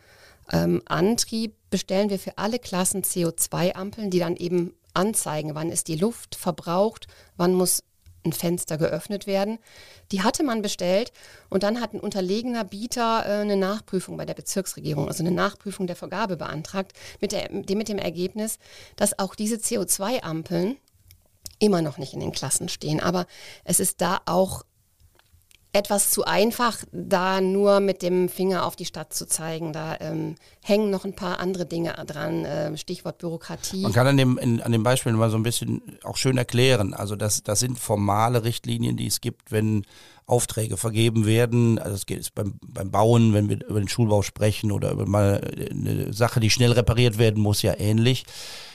ähm, 0.52 0.82
Antrieb 0.86 1.54
bestellen 1.70 2.10
wir 2.10 2.18
für 2.18 2.38
alle 2.38 2.58
Klassen 2.58 3.02
CO2-Ampeln, 3.02 4.10
die 4.10 4.18
dann 4.18 4.36
eben 4.36 4.74
anzeigen, 4.94 5.54
wann 5.54 5.70
ist 5.70 5.88
die 5.88 5.96
Luft 5.96 6.36
verbraucht, 6.36 7.06
wann 7.36 7.54
muss 7.54 7.82
ein 8.26 8.32
Fenster 8.32 8.76
geöffnet 8.76 9.26
werden. 9.26 9.58
Die 10.12 10.22
hatte 10.22 10.42
man 10.42 10.62
bestellt 10.62 11.12
und 11.48 11.62
dann 11.62 11.80
hat 11.80 11.94
ein 11.94 12.00
unterlegener 12.00 12.64
Bieter 12.64 13.24
äh, 13.24 13.40
eine 13.40 13.56
Nachprüfung 13.56 14.16
bei 14.16 14.26
der 14.26 14.34
Bezirksregierung, 14.34 15.08
also 15.08 15.22
eine 15.22 15.34
Nachprüfung 15.34 15.86
der 15.86 15.96
Vergabe 15.96 16.36
beantragt, 16.36 16.92
mit, 17.20 17.32
der, 17.32 17.50
mit 17.50 17.88
dem 17.88 17.98
Ergebnis, 17.98 18.58
dass 18.96 19.18
auch 19.18 19.34
diese 19.34 19.56
CO2-Ampeln 19.56 20.76
immer 21.58 21.82
noch 21.82 21.98
nicht 21.98 22.12
in 22.12 22.20
den 22.20 22.32
Klassen 22.32 22.68
stehen. 22.68 23.00
Aber 23.00 23.26
es 23.64 23.80
ist 23.80 24.00
da 24.00 24.20
auch 24.26 24.64
etwas 25.76 26.10
zu 26.10 26.24
einfach, 26.24 26.78
da 26.90 27.40
nur 27.40 27.80
mit 27.80 28.02
dem 28.02 28.28
Finger 28.28 28.64
auf 28.64 28.76
die 28.76 28.86
Stadt 28.86 29.12
zu 29.12 29.26
zeigen. 29.26 29.72
Da 29.72 29.96
ähm, 30.00 30.36
hängen 30.62 30.90
noch 30.90 31.04
ein 31.04 31.14
paar 31.14 31.38
andere 31.38 31.66
Dinge 31.66 31.92
dran, 32.06 32.44
äh, 32.44 32.76
Stichwort 32.76 33.18
Bürokratie. 33.18 33.82
Man 33.82 33.92
kann 33.92 34.06
an 34.06 34.16
dem, 34.16 34.38
in, 34.38 34.62
an 34.62 34.72
dem 34.72 34.82
Beispiel 34.82 35.12
mal 35.12 35.30
so 35.30 35.36
ein 35.36 35.42
bisschen 35.42 35.82
auch 36.02 36.16
schön 36.16 36.38
erklären. 36.38 36.94
Also 36.94 37.14
das, 37.14 37.42
das 37.42 37.60
sind 37.60 37.78
formale 37.78 38.42
Richtlinien, 38.44 38.96
die 38.96 39.06
es 39.06 39.20
gibt, 39.20 39.52
wenn 39.52 39.84
Aufträge 40.26 40.76
vergeben 40.76 41.26
werden. 41.26 41.78
Also 41.78 41.94
es 41.94 42.06
geht 42.06 42.34
beim, 42.34 42.58
beim 42.66 42.90
Bauen, 42.90 43.34
wenn 43.34 43.48
wir 43.48 43.64
über 43.66 43.78
den 43.78 43.88
Schulbau 43.88 44.22
sprechen 44.22 44.72
oder 44.72 44.90
über 44.90 45.06
mal 45.06 45.40
eine 45.70 46.12
Sache, 46.12 46.40
die 46.40 46.50
schnell 46.50 46.72
repariert 46.72 47.18
werden 47.18 47.42
muss, 47.42 47.62
ja 47.62 47.78
ähnlich. 47.78 48.24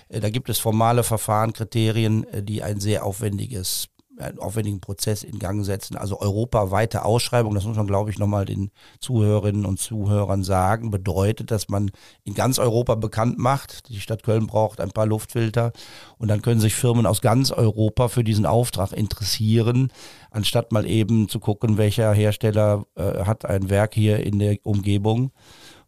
Äh, 0.09 0.19
da 0.19 0.29
gibt 0.29 0.49
es 0.49 0.59
formale 0.59 1.03
Verfahren, 1.03 1.53
Kriterien, 1.53 2.25
äh, 2.25 2.43
die 2.43 2.63
ein 2.63 2.79
sehr 2.79 3.03
aufwendiges 3.05 3.87
einen 4.21 4.39
aufwendigen 4.39 4.79
Prozess 4.79 5.23
in 5.23 5.39
Gang 5.39 5.65
setzen. 5.65 5.97
Also 5.97 6.19
europaweite 6.19 7.05
Ausschreibung, 7.05 7.53
das 7.55 7.65
muss 7.65 7.77
man, 7.77 7.87
glaube 7.87 8.09
ich, 8.09 8.19
nochmal 8.19 8.45
den 8.45 8.71
Zuhörerinnen 8.99 9.65
und 9.65 9.79
Zuhörern 9.79 10.43
sagen, 10.43 10.91
bedeutet, 10.91 11.51
dass 11.51 11.69
man 11.69 11.91
in 12.23 12.33
ganz 12.33 12.59
Europa 12.59 12.95
bekannt 12.95 13.37
macht, 13.37 13.89
die 13.89 13.99
Stadt 13.99 14.23
Köln 14.23 14.47
braucht 14.47 14.79
ein 14.79 14.91
paar 14.91 15.05
Luftfilter. 15.05 15.71
Und 16.17 16.27
dann 16.27 16.41
können 16.41 16.61
sich 16.61 16.75
Firmen 16.75 17.05
aus 17.05 17.21
ganz 17.21 17.51
Europa 17.51 18.07
für 18.07 18.23
diesen 18.23 18.45
Auftrag 18.45 18.93
interessieren, 18.93 19.91
anstatt 20.29 20.71
mal 20.71 20.85
eben 20.85 21.29
zu 21.29 21.39
gucken, 21.39 21.77
welcher 21.77 22.13
Hersteller 22.13 22.85
äh, 22.95 23.23
hat 23.25 23.45
ein 23.45 23.69
Werk 23.69 23.93
hier 23.93 24.19
in 24.19 24.39
der 24.39 24.57
Umgebung 24.63 25.31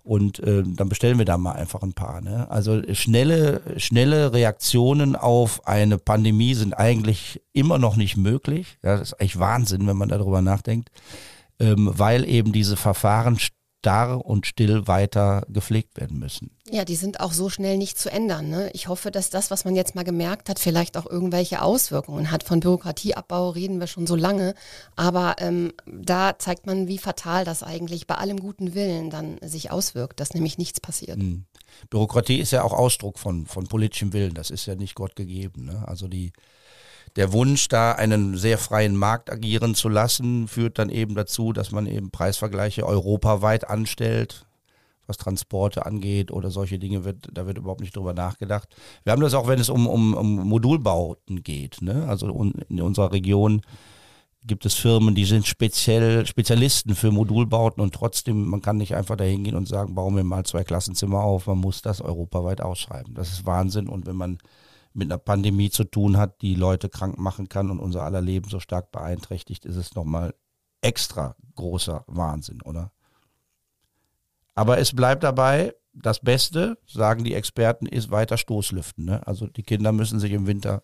und 0.03 0.39
äh, 0.39 0.63
dann 0.65 0.89
bestellen 0.89 1.17
wir 1.17 1.25
da 1.25 1.37
mal 1.37 1.53
einfach 1.53 1.81
ein 1.81 1.93
paar. 1.93 2.21
Ne? 2.21 2.49
Also 2.51 2.81
schnelle, 2.93 3.61
schnelle 3.77 4.33
Reaktionen 4.33 5.15
auf 5.15 5.65
eine 5.65 5.97
Pandemie 5.97 6.53
sind 6.53 6.73
eigentlich 6.73 7.41
immer 7.53 7.77
noch 7.79 7.95
nicht 7.95 8.17
möglich. 8.17 8.77
Ja, 8.83 8.97
das 8.97 9.13
ist 9.13 9.19
eigentlich 9.19 9.39
Wahnsinn, 9.39 9.87
wenn 9.87 9.97
man 9.97 10.09
darüber 10.09 10.41
nachdenkt, 10.41 10.89
ähm, 11.59 11.89
weil 11.93 12.27
eben 12.27 12.51
diese 12.51 12.75
Verfahren 12.75 13.39
starr 13.83 14.25
und 14.25 14.47
still 14.47 14.87
weiter 14.87 15.43
gepflegt 15.49 15.99
werden 15.99 16.17
müssen. 16.17 16.51
Ja, 16.71 16.85
die 16.85 16.95
sind 16.95 17.19
auch 17.19 17.33
so 17.33 17.49
schnell 17.49 17.77
nicht 17.77 17.99
zu 17.99 18.09
ändern. 18.09 18.49
Ne? 18.49 18.71
Ich 18.73 18.87
hoffe, 18.87 19.11
dass 19.11 19.29
das, 19.29 19.51
was 19.51 19.65
man 19.65 19.75
jetzt 19.75 19.93
mal 19.93 20.03
gemerkt 20.03 20.47
hat, 20.47 20.57
vielleicht 20.57 20.95
auch 20.95 21.05
irgendwelche 21.05 21.61
Auswirkungen 21.61 22.31
hat. 22.31 22.43
Von 22.43 22.61
Bürokratieabbau 22.61 23.49
reden 23.49 23.81
wir 23.81 23.87
schon 23.87 24.07
so 24.07 24.15
lange, 24.15 24.55
aber 24.95 25.35
ähm, 25.39 25.73
da 25.85 26.39
zeigt 26.39 26.65
man, 26.65 26.87
wie 26.87 26.97
fatal 26.97 27.43
das 27.43 27.61
eigentlich 27.61 28.07
bei 28.07 28.15
allem 28.15 28.39
guten 28.39 28.73
Willen 28.73 29.09
dann 29.09 29.37
sich 29.41 29.69
auswirkt, 29.69 30.21
dass 30.21 30.33
nämlich 30.33 30.57
nichts 30.57 30.79
passiert. 30.79 31.17
Mhm. 31.17 31.43
Bürokratie 31.89 32.39
ist 32.39 32.51
ja 32.51 32.63
auch 32.63 32.73
Ausdruck 32.73 33.19
von, 33.19 33.45
von 33.47 33.67
politischem 33.67 34.13
Willen. 34.13 34.33
Das 34.33 34.49
ist 34.49 34.65
ja 34.65 34.75
nicht 34.75 34.95
Gott 34.95 35.17
gegeben. 35.17 35.65
Ne? 35.65 35.83
Also 35.85 36.07
die 36.07 36.31
der 37.15 37.31
Wunsch, 37.33 37.67
da 37.67 37.91
einen 37.91 38.37
sehr 38.37 38.57
freien 38.57 38.95
Markt 38.95 39.31
agieren 39.31 39.75
zu 39.75 39.89
lassen, 39.89 40.47
führt 40.47 40.79
dann 40.79 40.89
eben 40.89 41.15
dazu, 41.15 41.53
dass 41.53 41.71
man 41.71 41.85
eben 41.85 42.11
Preisvergleiche 42.11 42.85
europaweit 42.85 43.69
anstellt, 43.69 44.45
was 45.05 45.17
Transporte 45.17 45.85
angeht 45.85 46.31
oder 46.31 46.49
solche 46.49 46.79
Dinge 46.79 47.03
wird, 47.03 47.27
da 47.31 47.45
wird 47.45 47.57
überhaupt 47.57 47.81
nicht 47.81 47.95
drüber 47.95 48.13
nachgedacht. 48.13 48.69
Wir 49.03 49.11
haben 49.11 49.21
das 49.21 49.33
auch, 49.33 49.47
wenn 49.47 49.59
es 49.59 49.69
um, 49.69 49.85
um, 49.85 50.13
um 50.13 50.47
Modulbauten 50.47 51.43
geht. 51.43 51.81
Ne? 51.81 52.07
Also 52.07 52.27
in 52.69 52.81
unserer 52.81 53.11
Region 53.11 53.61
gibt 54.45 54.65
es 54.65 54.73
Firmen, 54.73 55.15
die 55.15 55.25
sind 55.25 55.45
speziell 55.45 56.25
Spezialisten 56.25 56.95
für 56.95 57.11
Modulbauten 57.11 57.81
und 57.81 57.93
trotzdem, 57.93 58.47
man 58.47 58.61
kann 58.61 58.77
nicht 58.77 58.95
einfach 58.95 59.15
dahin 59.15 59.43
gehen 59.43 59.55
und 59.55 59.67
sagen, 59.67 59.95
bauen 59.95 60.15
wir 60.15 60.23
mal 60.23 60.45
zwei 60.45 60.63
Klassenzimmer 60.63 61.21
auf, 61.21 61.47
man 61.47 61.59
muss 61.59 61.81
das 61.81 62.01
europaweit 62.01 62.61
ausschreiben. 62.61 63.13
Das 63.13 63.29
ist 63.29 63.45
Wahnsinn 63.45 63.87
und 63.87 64.05
wenn 64.05 64.15
man 64.15 64.37
mit 64.93 65.11
einer 65.11 65.17
Pandemie 65.17 65.69
zu 65.69 65.83
tun 65.83 66.17
hat, 66.17 66.41
die 66.41 66.55
Leute 66.55 66.89
krank 66.89 67.17
machen 67.17 67.49
kann 67.49 67.71
und 67.71 67.79
unser 67.79 68.03
aller 68.03 68.21
Leben 68.21 68.49
so 68.49 68.59
stark 68.59 68.91
beeinträchtigt, 68.91 69.65
ist 69.65 69.75
es 69.75 69.95
nochmal 69.95 70.33
extra 70.81 71.35
großer 71.55 72.03
Wahnsinn, 72.07 72.61
oder? 72.61 72.91
Aber 74.55 74.77
es 74.77 74.93
bleibt 74.93 75.23
dabei, 75.23 75.73
das 75.93 76.19
Beste, 76.19 76.77
sagen 76.87 77.23
die 77.23 77.33
Experten, 77.33 77.85
ist 77.85 78.11
weiter 78.11 78.37
Stoßlüften. 78.37 79.05
Ne? 79.05 79.25
Also 79.27 79.47
die 79.47 79.63
Kinder 79.63 79.91
müssen 79.91 80.19
sich 80.19 80.31
im 80.31 80.47
Winter 80.47 80.83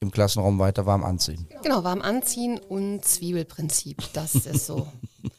im 0.00 0.10
Klassenraum 0.10 0.58
weiter 0.58 0.86
warm 0.86 1.04
anziehen. 1.04 1.46
Genau, 1.62 1.84
warm 1.84 2.00
anziehen 2.00 2.58
und 2.58 3.04
Zwiebelprinzip, 3.04 4.02
das 4.14 4.34
ist 4.34 4.66
so. 4.66 4.88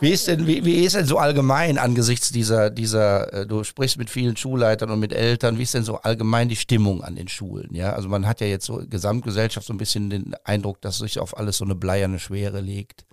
Wie 0.00 0.10
ist 0.10 0.28
denn, 0.28 0.46
wie, 0.46 0.64
wie 0.64 0.84
ist 0.84 0.94
denn 0.94 1.06
so 1.06 1.18
allgemein 1.18 1.76
angesichts 1.76 2.30
dieser, 2.30 2.70
dieser, 2.70 3.32
äh, 3.32 3.46
du 3.46 3.64
sprichst 3.64 3.98
mit 3.98 4.10
vielen 4.10 4.36
Schulleitern 4.36 4.90
und 4.90 5.00
mit 5.00 5.12
Eltern, 5.12 5.58
wie 5.58 5.64
ist 5.64 5.74
denn 5.74 5.82
so 5.82 5.96
allgemein 5.96 6.48
die 6.48 6.56
Stimmung 6.56 7.02
an 7.02 7.16
den 7.16 7.26
Schulen? 7.26 7.74
Ja, 7.74 7.94
also 7.94 8.08
man 8.08 8.26
hat 8.26 8.40
ja 8.40 8.46
jetzt 8.46 8.66
so 8.66 8.80
Gesamtgesellschaft 8.88 9.66
so 9.66 9.72
ein 9.72 9.78
bisschen 9.78 10.08
den 10.08 10.34
Eindruck, 10.44 10.80
dass 10.82 10.98
sich 10.98 11.18
auf 11.18 11.36
alles 11.36 11.56
so 11.56 11.64
eine 11.64 11.74
bleierne 11.74 12.20
Schwere 12.20 12.60
legt, 12.60 13.06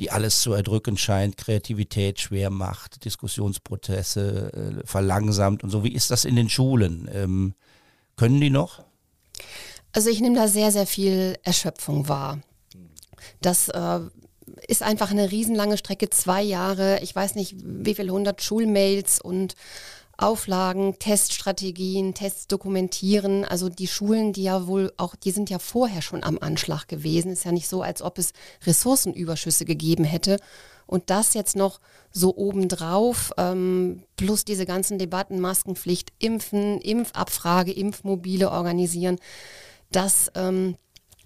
die 0.00 0.10
alles 0.10 0.40
zu 0.40 0.52
erdrücken 0.52 0.96
scheint, 0.96 1.36
Kreativität 1.36 2.18
schwer 2.18 2.50
macht, 2.50 3.04
Diskussionsprozesse 3.04 4.80
äh, 4.82 4.86
verlangsamt 4.86 5.62
und 5.62 5.70
so. 5.70 5.84
Wie 5.84 5.94
ist 5.94 6.10
das 6.10 6.24
in 6.24 6.34
den 6.34 6.48
Schulen? 6.48 7.08
Ähm, 7.12 7.54
können 8.16 8.40
die 8.40 8.50
noch? 8.50 8.82
Also 9.92 10.10
ich 10.10 10.20
nehme 10.20 10.36
da 10.36 10.48
sehr, 10.48 10.72
sehr 10.72 10.86
viel 10.86 11.36
Erschöpfung 11.42 12.08
wahr. 12.08 12.40
Das 13.40 13.68
äh, 13.68 14.00
ist 14.66 14.82
einfach 14.82 15.10
eine 15.10 15.30
riesenlange 15.30 15.78
Strecke, 15.78 16.10
zwei 16.10 16.42
Jahre, 16.42 17.00
ich 17.02 17.14
weiß 17.14 17.34
nicht 17.34 17.56
wie 17.62 17.94
viel 17.94 18.10
hundert 18.10 18.42
Schulmails 18.42 19.20
und 19.20 19.54
Auflagen, 20.20 20.98
Teststrategien, 20.98 22.12
Tests 22.12 22.46
dokumentieren. 22.46 23.44
Also 23.46 23.70
die 23.70 23.86
Schulen, 23.86 24.34
die 24.34 24.42
ja 24.42 24.66
wohl 24.66 24.92
auch, 24.98 25.16
die 25.16 25.30
sind 25.30 25.48
ja 25.48 25.58
vorher 25.58 26.02
schon 26.02 26.22
am 26.22 26.38
Anschlag 26.38 26.88
gewesen. 26.88 27.32
Ist 27.32 27.44
ja 27.44 27.52
nicht 27.52 27.68
so, 27.68 27.82
als 27.82 28.02
ob 28.02 28.18
es 28.18 28.32
Ressourcenüberschüsse 28.66 29.64
gegeben 29.64 30.04
hätte. 30.04 30.38
Und 30.86 31.08
das 31.08 31.34
jetzt 31.34 31.56
noch 31.56 31.80
so 32.10 32.36
obendrauf, 32.36 33.32
ähm, 33.38 34.02
plus 34.16 34.44
diese 34.44 34.66
ganzen 34.66 34.98
Debatten, 34.98 35.40
Maskenpflicht, 35.40 36.12
Impfen, 36.18 36.80
Impfabfrage, 36.80 37.72
Impfmobile 37.72 38.50
organisieren, 38.50 39.18
das 39.90 40.30
ähm, 40.34 40.76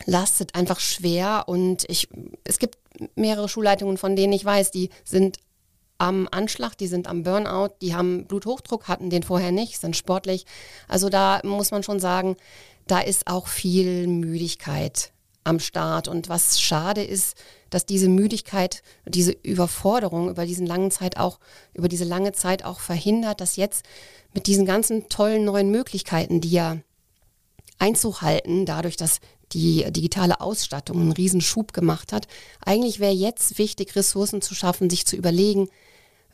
lastet 0.07 0.55
einfach 0.55 0.81
schwer. 0.81 1.45
Und 1.47 1.85
ich, 1.89 2.09
es 2.45 2.59
gibt 2.59 2.79
mehrere 3.15 3.49
Schulleitungen, 3.49 3.97
von 3.97 4.17
denen 4.17 4.33
ich 4.33 4.45
weiß, 4.45 4.71
die 4.71 4.91
sind 5.05 5.39
am 5.99 6.29
Anschlag, 6.31 6.77
die 6.77 6.89
sind 6.89 7.07
am 7.07 7.23
Burnout, 7.23 7.75
die 7.81 7.95
haben 7.95 8.27
Bluthochdruck, 8.27 8.89
hatten 8.89 9.11
den 9.11 9.23
vorher 9.23 9.53
nicht, 9.53 9.81
sind 9.81 9.97
sportlich. 9.97 10.45
Also 10.89 11.09
da 11.09 11.41
muss 11.45 11.71
man 11.71 11.83
schon 11.83 12.01
sagen, 12.01 12.37
da 12.87 13.01
ist 13.01 13.27
auch 13.27 13.47
viel 13.47 14.07
Müdigkeit 14.07 15.13
am 15.45 15.61
Start. 15.61 16.09
Und 16.09 16.29
was 16.29 16.61
schade 16.61 17.03
ist, 17.03 17.37
dass 17.71 17.87
diese 17.87 18.09
Müdigkeit, 18.09 18.83
diese 19.07 19.33
Überforderung 19.33 20.31
über 20.31 20.47
diesen 20.47 20.67
langen 20.67 20.91
Zeit 20.91 21.17
auch, 21.17 21.39
über 21.75 21.89
diese 21.89 22.05
lange 22.05 22.33
Zeit 22.33 22.65
auch 22.65 22.81
verhindert, 22.81 23.41
dass 23.41 23.57
jetzt 23.57 23.85
mit 24.33 24.47
diesen 24.47 24.67
ganzen 24.67 25.09
tollen 25.09 25.45
neuen 25.45 25.71
Möglichkeiten, 25.71 26.41
die 26.41 26.51
ja 26.51 26.79
Einzug 27.79 28.23
halten, 28.23 28.67
dadurch, 28.67 28.97
dass 28.97 29.21
die 29.55 29.85
digitale 29.91 30.41
Ausstattung 30.41 31.01
einen 31.01 31.13
Riesenschub 31.13 31.73
gemacht 31.73 32.13
hat. 32.13 32.27
Eigentlich 32.61 33.01
wäre 33.01 33.13
jetzt 33.13 33.59
wichtig, 33.59 33.97
Ressourcen 33.97 34.43
zu 34.43 34.55
schaffen, 34.55 34.91
sich 34.91 35.07
zu 35.07 35.17
überlegen, 35.17 35.69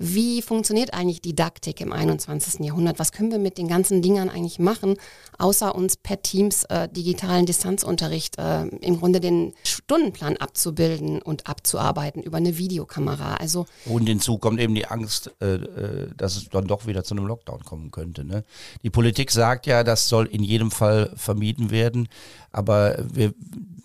wie 0.02 0.40
funktioniert 0.40 0.94
eigentlich 0.94 1.20
Didaktik 1.20 1.82
im 1.82 1.92
21. 1.92 2.64
Jahrhundert? 2.64 2.98
Was 2.98 3.12
können 3.12 3.30
wir 3.30 3.38
mit 3.38 3.58
den 3.58 3.68
ganzen 3.68 4.00
Dingern 4.00 4.30
eigentlich 4.30 4.58
machen, 4.58 4.96
außer 5.36 5.74
uns 5.74 5.98
per 5.98 6.22
Teams 6.22 6.64
äh, 6.64 6.88
digitalen 6.88 7.44
Distanzunterricht 7.44 8.38
äh, 8.38 8.62
im 8.62 8.98
Grunde 8.98 9.20
den 9.20 9.52
Stundenplan 9.62 10.38
abzubilden 10.38 11.20
und 11.20 11.46
abzuarbeiten 11.46 12.22
über 12.22 12.38
eine 12.38 12.56
Videokamera. 12.56 13.34
Also 13.34 13.66
und 13.84 14.06
hinzu 14.06 14.38
kommt 14.38 14.58
eben 14.58 14.74
die 14.74 14.86
Angst, 14.86 15.32
äh, 15.42 15.56
äh, 15.56 16.08
dass 16.16 16.36
es 16.36 16.48
dann 16.48 16.66
doch 16.66 16.86
wieder 16.86 17.04
zu 17.04 17.14
einem 17.14 17.26
Lockdown 17.26 17.62
kommen 17.64 17.90
könnte. 17.90 18.24
Ne? 18.24 18.44
Die 18.82 18.90
Politik 18.90 19.30
sagt 19.30 19.66
ja, 19.66 19.84
das 19.84 20.08
soll 20.08 20.24
in 20.26 20.42
jedem 20.42 20.70
Fall 20.70 21.12
vermieden 21.14 21.70
werden, 21.70 22.08
aber 22.52 23.04
wir, 23.12 23.34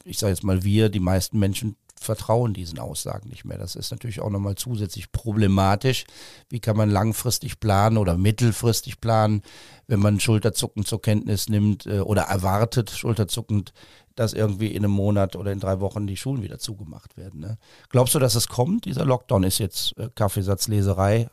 ich 0.06 0.18
sage 0.18 0.32
jetzt 0.32 0.46
mal 0.46 0.64
wir, 0.64 0.88
die 0.88 1.02
meisten 1.02 1.40
Menschen 1.40 1.76
vertrauen 2.06 2.54
diesen 2.54 2.80
Aussagen 2.80 3.30
nicht 3.30 3.44
mehr. 3.44 3.58
Das 3.58 3.76
ist 3.76 3.92
natürlich 3.92 4.22
auch 4.22 4.30
nochmal 4.30 4.56
zusätzlich 4.56 5.12
problematisch. 5.12 6.06
Wie 6.50 6.60
kann 6.60 6.78
man 6.78 6.90
langfristig 6.90 7.60
planen 7.60 7.98
oder 7.98 8.18
mittelfristig 8.18 9.02
planen, 9.02 9.42
wenn 9.88 10.00
man 10.00 10.20
Schulterzucken 10.20 10.86
zur 10.86 11.02
Kenntnis 11.02 11.50
nimmt 11.50 11.86
äh, 11.86 12.00
oder 12.00 12.24
erwartet, 12.24 12.92
schulterzuckend, 12.92 13.74
dass 14.16 14.34
irgendwie 14.34 14.68
in 14.68 14.86
einem 14.86 14.94
Monat 14.94 15.36
oder 15.36 15.52
in 15.52 15.60
drei 15.60 15.82
Wochen 15.82 16.08
die 16.08 16.18
Schulen 16.18 16.42
wieder 16.42 16.60
zugemacht 16.60 17.18
werden. 17.18 17.42
Ne? 17.42 17.58
Glaubst 17.90 18.16
du, 18.16 18.20
dass 18.20 18.36
es 18.36 18.48
kommt? 18.48 18.86
Dieser 18.86 19.04
Lockdown 19.04 19.44
ist 19.44 19.58
jetzt 19.58 19.98
äh, 19.98 20.10
Kaffeesatzleserei. 20.16 21.30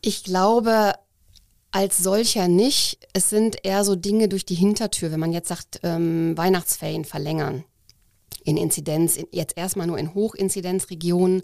Ich 0.00 0.22
glaube, 0.22 0.92
als 1.72 1.98
solcher 1.98 2.46
nicht. 2.46 2.98
Es 3.12 3.30
sind 3.30 3.56
eher 3.64 3.82
so 3.82 3.96
Dinge 3.96 4.28
durch 4.28 4.46
die 4.46 4.54
Hintertür, 4.54 5.10
wenn 5.10 5.18
man 5.18 5.32
jetzt 5.32 5.48
sagt, 5.48 5.80
ähm, 5.82 6.36
Weihnachtsferien 6.36 7.04
verlängern 7.04 7.64
in 8.44 8.56
Inzidenz, 8.58 9.18
jetzt 9.32 9.56
erstmal 9.56 9.86
nur 9.86 9.98
in 9.98 10.14
Hochinzidenzregionen, 10.14 11.42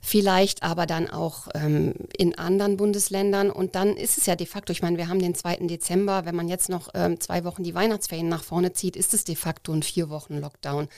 vielleicht 0.00 0.62
aber 0.62 0.86
dann 0.86 1.08
auch 1.08 1.48
ähm, 1.54 1.94
in 2.16 2.36
anderen 2.36 2.76
Bundesländern. 2.78 3.50
Und 3.50 3.74
dann 3.74 3.96
ist 3.96 4.16
es 4.16 4.26
ja 4.26 4.34
de 4.34 4.46
facto, 4.46 4.72
ich 4.72 4.82
meine, 4.82 4.96
wir 4.96 5.08
haben 5.08 5.20
den 5.20 5.34
2. 5.34 5.56
Dezember, 5.66 6.24
wenn 6.24 6.34
man 6.34 6.48
jetzt 6.48 6.70
noch 6.70 6.88
ähm, 6.94 7.20
zwei 7.20 7.44
Wochen 7.44 7.64
die 7.64 7.74
Weihnachtsferien 7.74 8.28
nach 8.28 8.42
vorne 8.42 8.72
zieht, 8.72 8.96
ist 8.96 9.12
es 9.12 9.24
de 9.24 9.36
facto 9.36 9.72
ein 9.72 9.82
vier 9.82 10.08
Wochen 10.08 10.38
Lockdown. 10.38 10.88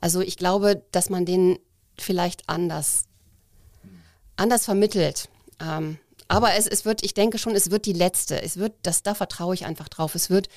Also 0.00 0.20
ich 0.20 0.36
glaube, 0.36 0.82
dass 0.92 1.10
man 1.10 1.26
den 1.26 1.58
vielleicht 1.98 2.48
anders, 2.48 3.04
anders 4.36 4.64
vermittelt. 4.64 5.28
Ähm, 5.60 5.98
aber 6.30 6.54
es, 6.54 6.68
es 6.68 6.84
wird, 6.84 7.04
ich 7.04 7.12
denke 7.12 7.38
schon, 7.38 7.56
es 7.56 7.72
wird 7.72 7.86
die 7.86 7.92
letzte. 7.92 8.40
Es 8.40 8.56
wird, 8.56 8.74
das, 8.84 9.02
da 9.02 9.14
vertraue 9.14 9.52
ich 9.52 9.66
einfach 9.66 9.88
drauf. 9.88 10.14
Es 10.14 10.30
wird 10.30 10.48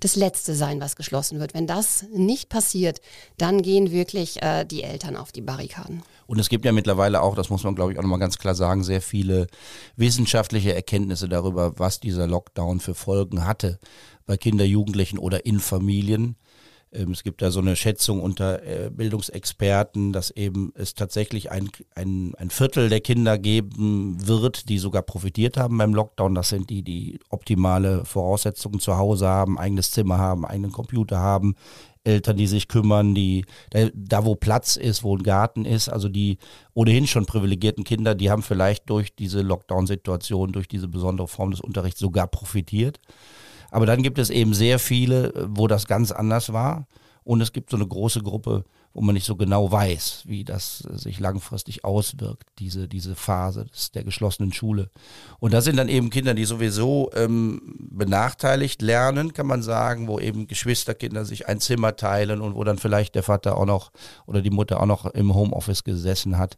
das 0.00 0.16
letzte 0.16 0.54
sein, 0.54 0.80
was 0.80 0.96
geschlossen 0.96 1.38
wird. 1.38 1.52
Wenn 1.52 1.66
das 1.66 2.06
nicht 2.14 2.48
passiert, 2.48 3.02
dann 3.36 3.60
gehen 3.60 3.90
wirklich 3.90 4.40
äh, 4.42 4.64
die 4.64 4.82
Eltern 4.82 5.16
auf 5.16 5.30
die 5.30 5.42
Barrikaden. 5.42 6.02
Und 6.26 6.38
es 6.38 6.48
gibt 6.48 6.64
ja 6.64 6.72
mittlerweile 6.72 7.20
auch, 7.20 7.34
das 7.34 7.50
muss 7.50 7.62
man 7.62 7.74
glaube 7.74 7.92
ich 7.92 7.98
auch 7.98 8.02
nochmal 8.02 8.18
ganz 8.18 8.38
klar 8.38 8.54
sagen, 8.54 8.84
sehr 8.84 9.02
viele 9.02 9.48
wissenschaftliche 9.96 10.74
Erkenntnisse 10.74 11.28
darüber, 11.28 11.78
was 11.78 12.00
dieser 12.00 12.26
Lockdown 12.26 12.80
für 12.80 12.94
Folgen 12.94 13.44
hatte 13.44 13.78
bei 14.24 14.38
Kinder, 14.38 14.64
Jugendlichen 14.64 15.18
oder 15.18 15.44
in 15.44 15.60
Familien. 15.60 16.36
Ähm, 16.92 17.12
es 17.12 17.22
gibt 17.22 17.42
da 17.42 17.50
so 17.50 17.60
eine 17.60 17.76
Schätzung 17.76 18.20
unter 18.20 18.62
äh, 18.62 18.90
Bildungsexperten, 18.90 20.12
dass 20.12 20.30
eben 20.30 20.72
es 20.74 20.94
tatsächlich 20.94 21.50
ein, 21.50 21.70
ein, 21.94 22.34
ein 22.36 22.50
Viertel 22.50 22.88
der 22.88 23.00
Kinder 23.00 23.38
geben 23.38 24.26
wird, 24.26 24.68
die 24.68 24.78
sogar 24.78 25.02
profitiert 25.02 25.56
haben 25.56 25.78
beim 25.78 25.94
Lockdown. 25.94 26.34
Das 26.34 26.48
sind 26.48 26.70
die, 26.70 26.82
die 26.82 27.20
optimale 27.30 28.04
Voraussetzungen 28.04 28.80
zu 28.80 28.96
Hause 28.96 29.28
haben, 29.28 29.58
eigenes 29.58 29.90
Zimmer 29.90 30.18
haben, 30.18 30.44
eigenen 30.44 30.72
Computer 30.72 31.18
haben, 31.18 31.54
Eltern, 32.04 32.36
die 32.36 32.46
sich 32.46 32.68
kümmern, 32.68 33.14
die 33.14 33.44
da, 33.70 33.88
da, 33.94 34.24
wo 34.24 34.34
Platz 34.34 34.76
ist, 34.76 35.02
wo 35.02 35.16
ein 35.16 35.22
Garten 35.22 35.64
ist, 35.64 35.88
also 35.88 36.08
die 36.08 36.38
ohnehin 36.72 37.06
schon 37.06 37.26
privilegierten 37.26 37.84
Kinder, 37.84 38.14
die 38.14 38.30
haben 38.30 38.42
vielleicht 38.42 38.88
durch 38.88 39.14
diese 39.14 39.42
Lockdown-Situation, 39.42 40.52
durch 40.52 40.68
diese 40.68 40.88
besondere 40.88 41.28
Form 41.28 41.50
des 41.50 41.60
Unterrichts 41.60 42.00
sogar 42.00 42.26
profitiert. 42.26 42.98
Aber 43.70 43.86
dann 43.86 44.02
gibt 44.02 44.18
es 44.18 44.30
eben 44.30 44.54
sehr 44.54 44.78
viele, 44.78 45.34
äh, 45.34 45.46
wo 45.48 45.66
das 45.66 45.86
ganz 45.86 46.12
anders 46.12 46.52
war. 46.52 46.86
Und 47.24 47.42
es 47.42 47.52
gibt 47.52 47.70
so 47.70 47.76
eine 47.76 47.86
große 47.86 48.22
Gruppe, 48.22 48.64
wo 48.94 49.02
man 49.02 49.14
nicht 49.14 49.26
so 49.26 49.36
genau 49.36 49.70
weiß, 49.70 50.24
wie 50.26 50.44
das 50.44 50.88
äh, 50.90 50.96
sich 50.96 51.20
langfristig 51.20 51.84
auswirkt, 51.84 52.48
diese, 52.58 52.88
diese 52.88 53.14
Phase 53.14 53.66
der 53.94 54.04
geschlossenen 54.04 54.52
Schule. 54.52 54.90
Und 55.38 55.52
das 55.52 55.64
sind 55.64 55.76
dann 55.76 55.88
eben 55.88 56.10
Kinder, 56.10 56.34
die 56.34 56.46
sowieso 56.46 57.10
ähm, 57.14 57.60
benachteiligt 57.90 58.80
lernen, 58.80 59.34
kann 59.34 59.46
man 59.46 59.62
sagen, 59.62 60.08
wo 60.08 60.18
eben 60.18 60.46
Geschwisterkinder 60.46 61.24
sich 61.24 61.48
ein 61.48 61.60
Zimmer 61.60 61.96
teilen 61.96 62.40
und 62.40 62.54
wo 62.54 62.64
dann 62.64 62.78
vielleicht 62.78 63.14
der 63.14 63.22
Vater 63.22 63.58
auch 63.58 63.66
noch 63.66 63.92
oder 64.26 64.40
die 64.40 64.50
Mutter 64.50 64.80
auch 64.80 64.86
noch 64.86 65.04
im 65.06 65.34
Homeoffice 65.34 65.84
gesessen 65.84 66.38
hat 66.38 66.56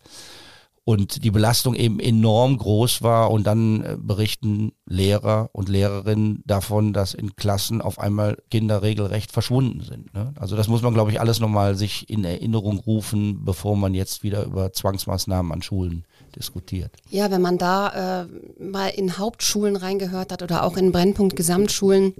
und 0.85 1.25
die 1.25 1.31
Belastung 1.31 1.75
eben 1.75 2.01
enorm 2.01 2.57
groß 2.57 3.03
war 3.03 3.31
und 3.31 3.47
dann 3.47 3.85
äh, 3.85 3.97
berichten 3.99 4.73
Lehrer 4.87 5.51
und 5.53 5.69
Lehrerinnen 5.69 6.43
davon, 6.47 6.93
dass 6.93 7.15
in 7.15 7.37
Klassen 7.37 7.81
auf 7.81 7.99
einmal 7.99 8.39
Kinder 8.51 8.83
regelrecht 8.83 9.31
verschwunden 9.31 9.83
sind. 9.83 10.13
Ne? 10.15 10.33
Also 10.37 10.57
das 10.57 10.69
muss 10.69 10.83
man, 10.83 10.95
glaube 10.95 11.11
ich, 11.11 11.21
alles 11.21 11.39
nochmal 11.39 11.77
sich 11.77 12.09
in 12.09 12.25
Erinnerung 12.25 12.79
rufen, 12.79 13.45
bevor 13.45 13.77
man 13.77 13.95
jetzt 13.95 14.23
wieder 14.23 14.45
über 14.45 14.73
Zwangsmaßnahmen 14.73 15.53
an 15.53 15.63
Schulen 15.63 16.05
diskutiert. 16.37 16.93
Ja, 17.11 17.31
wenn 17.31 17.41
man 17.41 17.59
da 17.59 18.23
äh, 18.23 18.63
mal 18.63 18.89
in 18.89 19.19
Hauptschulen 19.19 19.77
reingehört 19.77 20.33
hat 20.33 20.43
oder 20.43 20.65
auch 20.65 20.77
in 20.77 20.93
Brennpunkt 20.93 21.37
Gesamtschulen, 21.37 22.15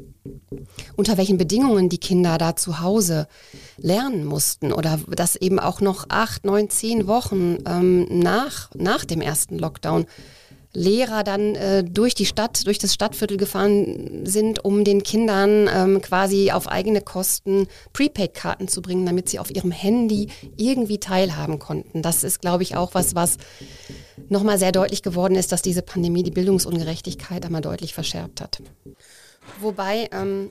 unter 0.97 1.17
welchen 1.17 1.39
Bedingungen 1.39 1.89
die 1.89 1.99
Kinder 1.99 2.39
da 2.39 2.57
zu 2.57 2.81
Hause 2.81 3.29
lernen 3.77 4.25
mussten 4.25 4.73
oder 4.73 4.99
dass 5.09 5.37
eben 5.37 5.59
auch 5.59 5.81
noch 5.81 6.07
acht, 6.09 6.45
neun, 6.45 6.71
zehn 6.71 7.07
Wochen 7.07 7.59
ähm, 7.67 8.07
nach, 8.11 8.71
nach 8.75 9.05
dem 9.05 9.21
ersten 9.21 9.59
Lockdown 9.59 10.07
Lehrer 10.73 11.25
dann 11.25 11.57
äh, 11.57 11.83
durch 11.83 12.15
die 12.15 12.27
Stadt, 12.27 12.67
durch 12.67 12.79
das 12.79 12.95
Stadtviertel 12.95 13.37
gefahren 13.37 14.25
sind, 14.25 14.65
um 14.65 14.85
den 14.85 15.03
Kindern 15.03 15.69
ähm, 15.73 16.01
quasi 16.01 16.53
auf 16.53 16.69
eigene 16.69 17.01
Kosten 17.01 17.67
Prepaid-Karten 17.93 18.69
zu 18.69 18.81
bringen, 18.81 19.05
damit 19.05 19.29
sie 19.29 19.41
auf 19.41 19.51
ihrem 19.51 19.73
Handy 19.73 20.29
irgendwie 20.57 20.99
teilhaben 20.99 21.59
konnten. 21.59 22.03
Das 22.03 22.23
ist, 22.23 22.41
glaube 22.41 22.63
ich, 22.63 22.77
auch 22.77 22.95
was, 22.95 23.15
was 23.15 23.39
nochmal 24.29 24.59
sehr 24.59 24.73
deutlich 24.73 25.03
geworden 25.03 25.35
ist, 25.35 25.51
dass 25.51 25.63
diese 25.63 25.83
Pandemie 25.83 26.23
die 26.23 26.31
Bildungsungerechtigkeit 26.31 27.45
einmal 27.45 27.63
deutlich 27.63 27.93
verschärbt 27.93 28.41
hat. 28.41 28.63
Wobei 29.61 30.09
ähm, 30.13 30.51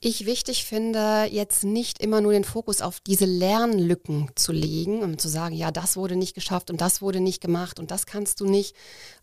ich 0.00 0.26
wichtig 0.26 0.64
finde, 0.64 1.26
jetzt 1.28 1.64
nicht 1.64 2.00
immer 2.00 2.20
nur 2.20 2.32
den 2.32 2.44
Fokus 2.44 2.82
auf 2.82 3.00
diese 3.00 3.24
Lernlücken 3.24 4.30
zu 4.36 4.52
legen, 4.52 5.02
um 5.02 5.18
zu 5.18 5.28
sagen, 5.28 5.56
ja, 5.56 5.72
das 5.72 5.96
wurde 5.96 6.14
nicht 6.14 6.34
geschafft 6.34 6.70
und 6.70 6.80
das 6.80 7.02
wurde 7.02 7.18
nicht 7.18 7.40
gemacht 7.40 7.80
und 7.80 7.90
das 7.90 8.06
kannst 8.06 8.40
du 8.40 8.46
nicht. 8.46 8.76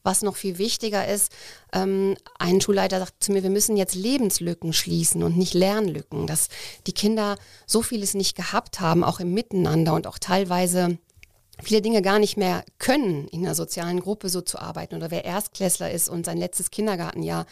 Was 0.03 0.21
noch 0.21 0.35
viel 0.35 0.57
wichtiger 0.57 1.07
ist, 1.07 1.31
ähm, 1.71 2.17
ein 2.38 2.59
Schulleiter 2.59 2.99
sagt 2.99 3.23
zu 3.23 3.31
mir, 3.31 3.41
wir 3.41 3.49
müssen 3.49 3.77
jetzt 3.77 3.95
Lebenslücken 3.95 4.73
schließen 4.73 5.23
und 5.23 5.38
nicht 5.38 5.53
Lernlücken, 5.53 6.27
dass 6.27 6.49
die 6.88 6.93
Kinder 6.93 7.38
so 7.65 7.81
vieles 7.81 8.13
nicht 8.13 8.35
gehabt 8.35 8.81
haben, 8.81 9.05
auch 9.05 9.21
im 9.21 9.33
Miteinander 9.33 9.93
und 9.93 10.07
auch 10.07 10.19
teilweise 10.19 10.97
viele 11.63 11.82
Dinge 11.82 12.02
gar 12.02 12.20
nicht 12.20 12.38
mehr 12.38 12.63
können, 12.80 13.28
in 13.30 13.46
einer 13.46 13.56
sozialen 13.56 14.00
Gruppe 14.00 14.30
so 14.30 14.41
zu 14.41 14.60
arbeiten. 14.60 14.96
Oder 14.96 15.12
wer 15.12 15.26
Erstklässler 15.26 15.91
ist 15.91 16.10
und 16.10 16.26
sein 16.26 16.38
letztes 16.38 16.72
Kindergartenjahr 16.72 17.46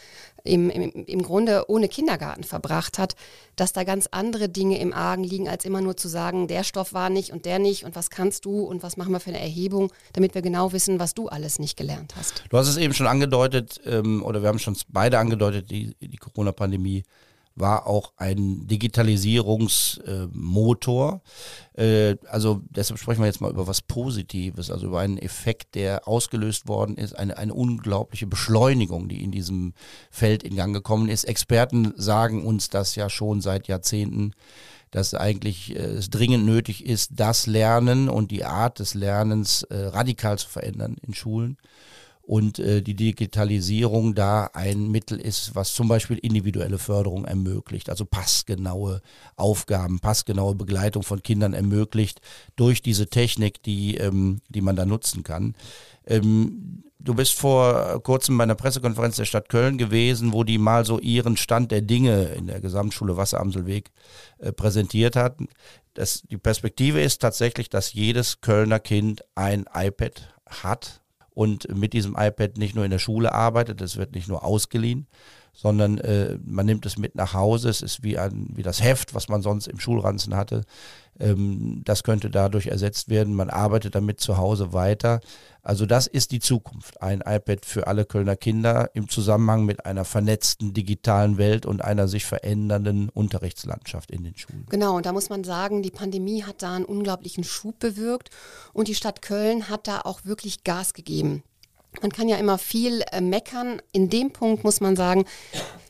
im, 0.44 0.68
im, 0.68 0.90
im 1.06 1.22
Grunde 1.22 1.64
ohne 1.68 1.88
Kindergarten 1.88 2.44
verbracht 2.44 2.98
hat, 2.98 3.16
dass 3.56 3.72
da 3.72 3.84
ganz 3.84 4.08
andere 4.10 4.48
Dinge 4.48 4.78
im 4.78 4.92
Argen 4.92 5.24
liegen, 5.24 5.48
als 5.48 5.64
immer 5.64 5.80
nur 5.80 5.96
zu 5.96 6.08
sagen, 6.08 6.48
der 6.48 6.64
Stoff 6.64 6.92
war 6.92 7.08
nicht 7.08 7.32
und 7.32 7.46
der 7.46 7.58
nicht 7.58 7.84
und 7.84 7.96
was 7.96 8.10
kannst 8.10 8.44
du 8.44 8.60
und 8.60 8.82
was 8.82 8.96
machen 8.96 9.12
wir 9.12 9.20
für 9.20 9.30
eine 9.30 9.40
Erhebung, 9.40 9.90
damit 10.12 10.34
wir 10.34 10.42
genau 10.42 10.72
wissen, 10.72 11.00
was 11.00 11.14
du 11.14 11.28
alles 11.28 11.58
nicht 11.58 11.76
gelernt 11.76 12.14
hast. 12.16 12.44
Du 12.50 12.58
hast 12.58 12.68
es 12.68 12.76
eben 12.76 12.92
schon 12.92 13.06
angedeutet, 13.06 13.80
ähm, 13.86 14.22
oder 14.22 14.42
wir 14.42 14.48
haben 14.48 14.58
schon 14.58 14.76
beide 14.88 15.18
angedeutet, 15.18 15.70
die, 15.70 15.94
die 16.00 16.16
Corona-Pandemie 16.18 17.04
war 17.56 17.86
auch 17.86 18.12
ein 18.16 18.66
Digitalisierungsmotor. 18.66 21.22
Äh, 21.76 22.16
also 22.28 22.60
deshalb 22.70 22.98
sprechen 22.98 23.20
wir 23.20 23.26
jetzt 23.26 23.40
mal 23.40 23.50
über 23.50 23.66
was 23.66 23.80
Positives, 23.82 24.70
also 24.70 24.86
über 24.86 25.00
einen 25.00 25.18
Effekt, 25.18 25.74
der 25.74 26.08
ausgelöst 26.08 26.68
worden 26.68 26.96
ist, 26.96 27.18
eine, 27.18 27.36
eine 27.38 27.54
unglaubliche 27.54 28.26
Beschleunigung, 28.26 29.08
die 29.08 29.22
in 29.22 29.30
diesem 29.30 29.74
Feld 30.10 30.42
in 30.42 30.56
Gang 30.56 30.74
gekommen 30.74 31.08
ist. 31.08 31.24
Experten 31.24 31.92
sagen 31.96 32.44
uns 32.44 32.70
das 32.70 32.96
ja 32.96 33.08
schon 33.08 33.40
seit 33.40 33.68
Jahrzehnten 33.68 34.32
dass 34.90 35.12
eigentlich 35.12 35.74
äh, 35.74 35.80
es 35.80 36.08
dringend 36.08 36.46
nötig 36.46 36.86
ist, 36.86 37.10
das 37.16 37.48
Lernen 37.48 38.08
und 38.08 38.30
die 38.30 38.44
Art 38.44 38.78
des 38.78 38.94
Lernens 38.94 39.64
äh, 39.64 39.86
radikal 39.86 40.38
zu 40.38 40.48
verändern 40.48 40.96
in 41.04 41.14
Schulen 41.14 41.58
und 42.26 42.58
äh, 42.58 42.80
die 42.80 42.94
Digitalisierung 42.94 44.14
da 44.14 44.50
ein 44.54 44.90
Mittel 44.90 45.20
ist, 45.20 45.54
was 45.54 45.74
zum 45.74 45.88
Beispiel 45.88 46.16
individuelle 46.18 46.78
Förderung 46.78 47.24
ermöglicht, 47.24 47.90
also 47.90 48.04
passgenaue 48.04 49.02
Aufgaben, 49.36 50.00
passgenaue 50.00 50.54
Begleitung 50.54 51.02
von 51.02 51.22
Kindern 51.22 51.52
ermöglicht 51.52 52.20
durch 52.56 52.80
diese 52.80 53.08
Technik, 53.08 53.62
die, 53.62 53.96
ähm, 53.96 54.40
die 54.48 54.62
man 54.62 54.76
da 54.76 54.86
nutzen 54.86 55.22
kann. 55.22 55.54
Ähm, 56.06 56.84
du 56.98 57.14
bist 57.14 57.34
vor 57.34 58.02
kurzem 58.02 58.38
bei 58.38 58.44
einer 58.44 58.54
Pressekonferenz 58.54 59.16
der 59.16 59.26
Stadt 59.26 59.50
Köln 59.50 59.76
gewesen, 59.76 60.32
wo 60.32 60.44
die 60.44 60.58
mal 60.58 60.86
so 60.86 60.98
ihren 60.98 61.36
Stand 61.36 61.70
der 61.72 61.82
Dinge 61.82 62.24
in 62.36 62.46
der 62.46 62.60
Gesamtschule 62.60 63.18
Wasseramselweg 63.18 63.90
äh, 64.38 64.50
präsentiert 64.50 65.14
hatten. 65.14 65.48
Das, 65.92 66.22
die 66.22 66.38
Perspektive 66.38 67.02
ist 67.02 67.20
tatsächlich, 67.20 67.68
dass 67.68 67.92
jedes 67.92 68.40
Kölner 68.40 68.80
Kind 68.80 69.22
ein 69.34 69.66
iPad 69.74 70.34
hat 70.46 71.03
und 71.34 71.76
mit 71.76 71.92
diesem 71.92 72.16
iPad 72.16 72.56
nicht 72.56 72.74
nur 72.74 72.84
in 72.84 72.90
der 72.90 72.98
Schule 72.98 73.32
arbeitet, 73.32 73.80
es 73.80 73.96
wird 73.96 74.14
nicht 74.14 74.28
nur 74.28 74.44
ausgeliehen, 74.44 75.06
sondern 75.52 75.98
äh, 75.98 76.38
man 76.44 76.66
nimmt 76.66 76.84
es 76.86 76.98
mit 76.98 77.14
nach 77.14 77.34
Hause. 77.34 77.68
Es 77.68 77.82
ist 77.82 78.02
wie, 78.02 78.18
ein, 78.18 78.48
wie 78.54 78.62
das 78.62 78.82
Heft, 78.82 79.14
was 79.14 79.28
man 79.28 79.42
sonst 79.42 79.68
im 79.68 79.78
Schulranzen 79.78 80.34
hatte. 80.34 80.62
Ähm, 81.20 81.82
das 81.84 82.02
könnte 82.02 82.30
dadurch 82.30 82.66
ersetzt 82.66 83.08
werden. 83.08 83.34
Man 83.34 83.50
arbeitet 83.50 83.94
damit 83.94 84.20
zu 84.20 84.36
Hause 84.36 84.72
weiter. 84.72 85.20
Also 85.64 85.86
das 85.86 86.06
ist 86.06 86.30
die 86.30 86.40
Zukunft. 86.40 87.00
Ein 87.00 87.22
iPad 87.24 87.64
für 87.64 87.86
alle 87.86 88.04
Kölner 88.04 88.36
Kinder 88.36 88.90
im 88.92 89.08
Zusammenhang 89.08 89.64
mit 89.64 89.86
einer 89.86 90.04
vernetzten 90.04 90.74
digitalen 90.74 91.38
Welt 91.38 91.64
und 91.64 91.82
einer 91.82 92.06
sich 92.06 92.26
verändernden 92.26 93.08
Unterrichtslandschaft 93.08 94.10
in 94.10 94.24
den 94.24 94.36
Schulen. 94.36 94.66
Genau, 94.68 94.94
und 94.96 95.06
da 95.06 95.12
muss 95.12 95.30
man 95.30 95.42
sagen, 95.42 95.82
die 95.82 95.90
Pandemie 95.90 96.44
hat 96.44 96.62
da 96.62 96.76
einen 96.76 96.84
unglaublichen 96.84 97.44
Schub 97.44 97.78
bewirkt 97.78 98.28
und 98.74 98.88
die 98.88 98.94
Stadt 98.94 99.22
Köln 99.22 99.70
hat 99.70 99.88
da 99.88 100.02
auch 100.02 100.26
wirklich 100.26 100.64
Gas 100.64 100.92
gegeben. 100.92 101.42
Man 102.02 102.12
kann 102.12 102.28
ja 102.28 102.36
immer 102.36 102.58
viel 102.58 103.02
äh, 103.10 103.22
meckern. 103.22 103.80
In 103.92 104.10
dem 104.10 104.32
Punkt 104.32 104.64
muss 104.64 104.82
man 104.82 104.96
sagen, 104.96 105.24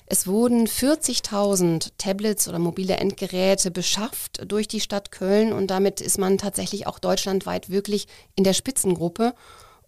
es 0.06 0.26
wurden 0.26 0.66
40.000 0.66 1.92
Tablets 1.98 2.46
oder 2.46 2.58
mobile 2.58 2.96
Endgeräte 2.96 3.70
beschafft 3.70 4.42
durch 4.46 4.68
die 4.68 4.80
Stadt 4.80 5.10
Köln 5.10 5.52
und 5.52 5.68
damit 5.68 6.00
ist 6.00 6.18
man 6.18 6.38
tatsächlich 6.38 6.86
auch 6.86 6.98
deutschlandweit 6.98 7.70
wirklich 7.70 8.06
in 8.36 8.44
der 8.44 8.52
Spitzengruppe. 8.52 9.34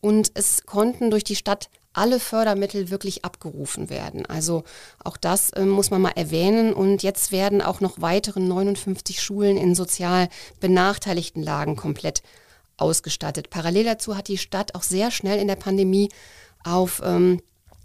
Und 0.00 0.32
es 0.34 0.66
konnten 0.66 1.10
durch 1.10 1.24
die 1.24 1.36
Stadt 1.36 1.68
alle 1.92 2.20
Fördermittel 2.20 2.90
wirklich 2.90 3.24
abgerufen 3.24 3.88
werden. 3.88 4.26
Also 4.26 4.64
auch 5.02 5.16
das 5.16 5.50
äh, 5.50 5.64
muss 5.64 5.90
man 5.90 6.02
mal 6.02 6.12
erwähnen. 6.14 6.74
Und 6.74 7.02
jetzt 7.02 7.32
werden 7.32 7.62
auch 7.62 7.80
noch 7.80 8.00
weitere 8.00 8.40
59 8.40 9.20
Schulen 9.22 9.56
in 9.56 9.74
sozial 9.74 10.28
benachteiligten 10.60 11.42
Lagen 11.42 11.74
komplett 11.74 12.22
ausgestattet. 12.76 13.48
Parallel 13.48 13.84
dazu 13.84 14.16
hat 14.16 14.28
die 14.28 14.38
Stadt 14.38 14.74
auch 14.74 14.82
sehr 14.82 15.10
schnell 15.10 15.40
in 15.40 15.48
der 15.48 15.56
Pandemie 15.56 16.10
auf 16.64 17.00
ähm, 17.02 17.40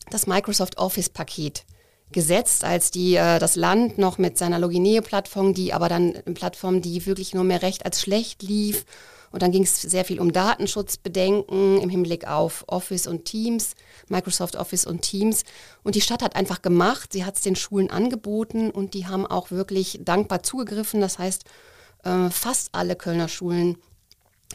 das 0.09 0.27
Microsoft 0.27 0.77
Office-Paket 0.77 1.63
gesetzt, 2.11 2.65
als 2.65 2.91
die, 2.91 3.15
äh, 3.15 3.39
das 3.39 3.55
Land 3.55 3.97
noch 3.97 4.17
mit 4.17 4.37
seiner 4.37 4.59
Logineo-Plattform, 4.59 5.53
die 5.53 5.73
aber 5.73 5.87
dann 5.87 6.15
eine 6.15 6.33
Plattform, 6.33 6.81
die 6.81 7.05
wirklich 7.05 7.33
nur 7.33 7.45
mehr 7.45 7.61
recht 7.61 7.85
als 7.85 8.01
schlecht 8.01 8.43
lief. 8.43 8.85
Und 9.31 9.41
dann 9.41 9.51
ging 9.51 9.63
es 9.63 9.81
sehr 9.81 10.05
viel 10.05 10.19
um 10.19 10.31
Datenschutzbedenken 10.31 11.81
im 11.81 11.89
Hinblick 11.89 12.27
auf 12.27 12.65
Office 12.67 13.07
und 13.07 13.25
Teams, 13.25 13.75
Microsoft 14.09 14.55
Office 14.55 14.85
und 14.85 15.01
Teams. 15.01 15.43
Und 15.83 15.95
die 15.95 16.01
Stadt 16.01 16.21
hat 16.21 16.35
einfach 16.35 16.61
gemacht, 16.61 17.13
sie 17.13 17.25
hat 17.25 17.35
es 17.35 17.41
den 17.41 17.55
Schulen 17.55 17.89
angeboten 17.89 18.71
und 18.71 18.93
die 18.93 19.07
haben 19.07 19.25
auch 19.25 19.51
wirklich 19.51 19.99
dankbar 20.03 20.43
zugegriffen. 20.43 21.01
Das 21.01 21.17
heißt, 21.17 21.45
äh, 22.03 22.29
fast 22.29 22.69
alle 22.73 22.95
Kölner 22.95 23.27
Schulen 23.27 23.77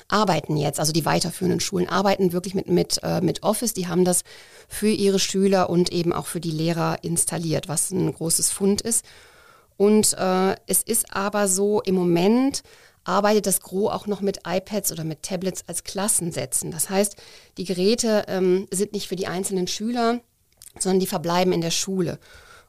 arbeiten 0.08 0.56
jetzt, 0.56 0.78
also 0.78 0.92
die 0.92 1.06
weiterführenden 1.06 1.60
Schulen 1.60 1.88
arbeiten 1.88 2.32
wirklich 2.32 2.54
mit, 2.54 2.68
mit, 2.68 3.00
äh, 3.02 3.20
mit 3.20 3.42
Office. 3.42 3.72
Die 3.72 3.88
haben 3.88 4.04
das 4.04 4.22
für 4.68 4.88
ihre 4.88 5.18
Schüler 5.18 5.70
und 5.70 5.90
eben 5.90 6.12
auch 6.12 6.26
für 6.26 6.40
die 6.40 6.50
Lehrer 6.50 6.98
installiert, 7.02 7.68
was 7.68 7.90
ein 7.90 8.12
großes 8.12 8.50
Fund 8.50 8.82
ist. 8.82 9.04
Und 9.76 10.14
äh, 10.14 10.56
es 10.66 10.82
ist 10.82 11.14
aber 11.14 11.48
so, 11.48 11.82
im 11.82 11.94
Moment 11.94 12.62
arbeitet 13.06 13.46
das 13.46 13.60
Gros 13.60 13.92
auch 13.92 14.06
noch 14.06 14.20
mit 14.20 14.40
iPads 14.46 14.92
oder 14.92 15.04
mit 15.04 15.22
Tablets 15.22 15.64
als 15.66 15.84
Klassensätzen. 15.84 16.70
Das 16.70 16.90
heißt, 16.90 17.16
die 17.56 17.64
Geräte 17.64 18.24
ähm, 18.28 18.66
sind 18.70 18.92
nicht 18.92 19.08
für 19.08 19.16
die 19.16 19.26
einzelnen 19.26 19.66
Schüler, 19.66 20.20
sondern 20.78 21.00
die 21.00 21.06
verbleiben 21.06 21.52
in 21.52 21.60
der 21.60 21.70
Schule. 21.70 22.18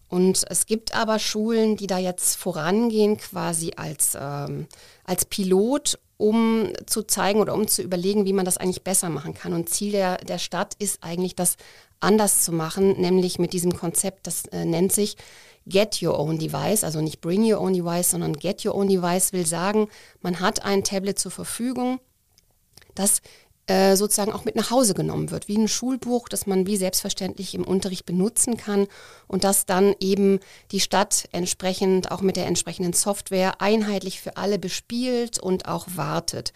Und 0.09 0.45
es 0.49 0.65
gibt 0.65 0.95
aber 0.95 1.19
Schulen, 1.19 1.75
die 1.75 1.87
da 1.87 1.97
jetzt 1.97 2.37
vorangehen, 2.37 3.17
quasi 3.17 3.73
als, 3.75 4.17
ähm, 4.19 4.67
als 5.03 5.25
Pilot 5.25 5.99
um 6.17 6.71
zu 6.87 7.03
zeigen 7.03 7.39
oder 7.39 7.53
um 7.53 7.67
zu 7.67 7.83
überlegen, 7.83 8.25
wie 8.25 8.33
man 8.33 8.45
das 8.45 8.57
eigentlich 8.57 8.83
besser 8.83 9.09
machen 9.09 9.33
kann. 9.33 9.53
Und 9.53 9.69
Ziel 9.69 9.91
der, 9.91 10.17
der 10.17 10.39
Stadt 10.39 10.73
ist 10.79 11.03
eigentlich, 11.03 11.35
das 11.35 11.57
anders 11.99 12.43
zu 12.43 12.51
machen, 12.51 12.99
nämlich 12.99 13.39
mit 13.39 13.53
diesem 13.53 13.75
Konzept, 13.75 14.27
das 14.27 14.45
äh, 14.45 14.65
nennt 14.65 14.91
sich 14.91 15.17
Get 15.67 16.01
Your 16.01 16.19
Own 16.19 16.37
Device, 16.37 16.83
also 16.83 17.01
nicht 17.01 17.21
Bring 17.21 17.43
Your 17.43 17.61
Own 17.61 17.73
Device, 17.73 18.11
sondern 18.11 18.33
Get 18.33 18.65
Your 18.65 18.75
Own 18.75 18.87
Device 18.87 19.33
will 19.33 19.45
sagen, 19.45 19.87
man 20.21 20.39
hat 20.39 20.63
ein 20.63 20.83
Tablet 20.83 21.19
zur 21.19 21.31
Verfügung, 21.31 21.99
das 22.95 23.21
äh, 23.67 23.97
sozusagen 23.97 24.31
auch 24.31 24.45
mit 24.45 24.55
nach 24.55 24.71
Hause 24.71 24.93
genommen 24.93 25.29
wird, 25.29 25.49
wie 25.49 25.57
ein 25.57 25.67
Schulbuch, 25.67 26.29
das 26.29 26.47
man 26.47 26.65
wie 26.67 26.77
selbstverständlich 26.77 27.53
im 27.53 27.65
Unterricht 27.65 28.05
benutzen 28.05 28.55
kann 28.55 28.87
und 29.27 29.43
das 29.43 29.65
dann 29.65 29.93
eben 29.99 30.39
die 30.71 30.79
Stadt 30.79 31.27
entsprechend 31.33 32.09
auch 32.11 32.21
mit 32.21 32.37
der 32.37 32.45
entsprechenden 32.45 32.93
Software 32.93 33.61
einheitlich 33.61 34.21
für 34.21 34.37
alle 34.37 34.57
bespielt 34.57 35.37
und 35.37 35.67
auch 35.67 35.85
wartet. 35.95 36.53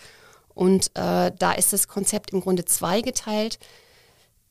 Und 0.54 0.88
äh, 0.96 1.32
da 1.38 1.52
ist 1.52 1.74
das 1.74 1.90
Konzept 1.90 2.32
im 2.32 2.42
Grunde 2.42 2.64
zweigeteilt. 2.64 3.60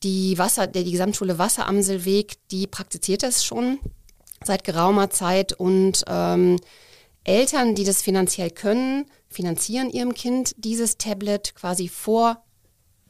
Die, 0.03 0.37
Wasser, 0.37 0.67
die 0.67 0.91
Gesamtschule 0.91 1.39
Wasseramselweg, 1.39 2.37
die 2.49 2.67
praktiziert 2.67 3.23
das 3.23 3.43
schon 3.43 3.79
seit 4.43 4.63
geraumer 4.63 5.09
Zeit 5.09 5.53
und 5.53 6.03
ähm, 6.07 6.57
Eltern, 7.23 7.75
die 7.75 7.83
das 7.83 8.01
finanziell 8.01 8.49
können, 8.49 9.05
finanzieren 9.29 9.89
ihrem 9.89 10.13
Kind 10.13 10.55
dieses 10.57 10.97
Tablet 10.97 11.55
quasi 11.55 11.87
vor 11.87 12.43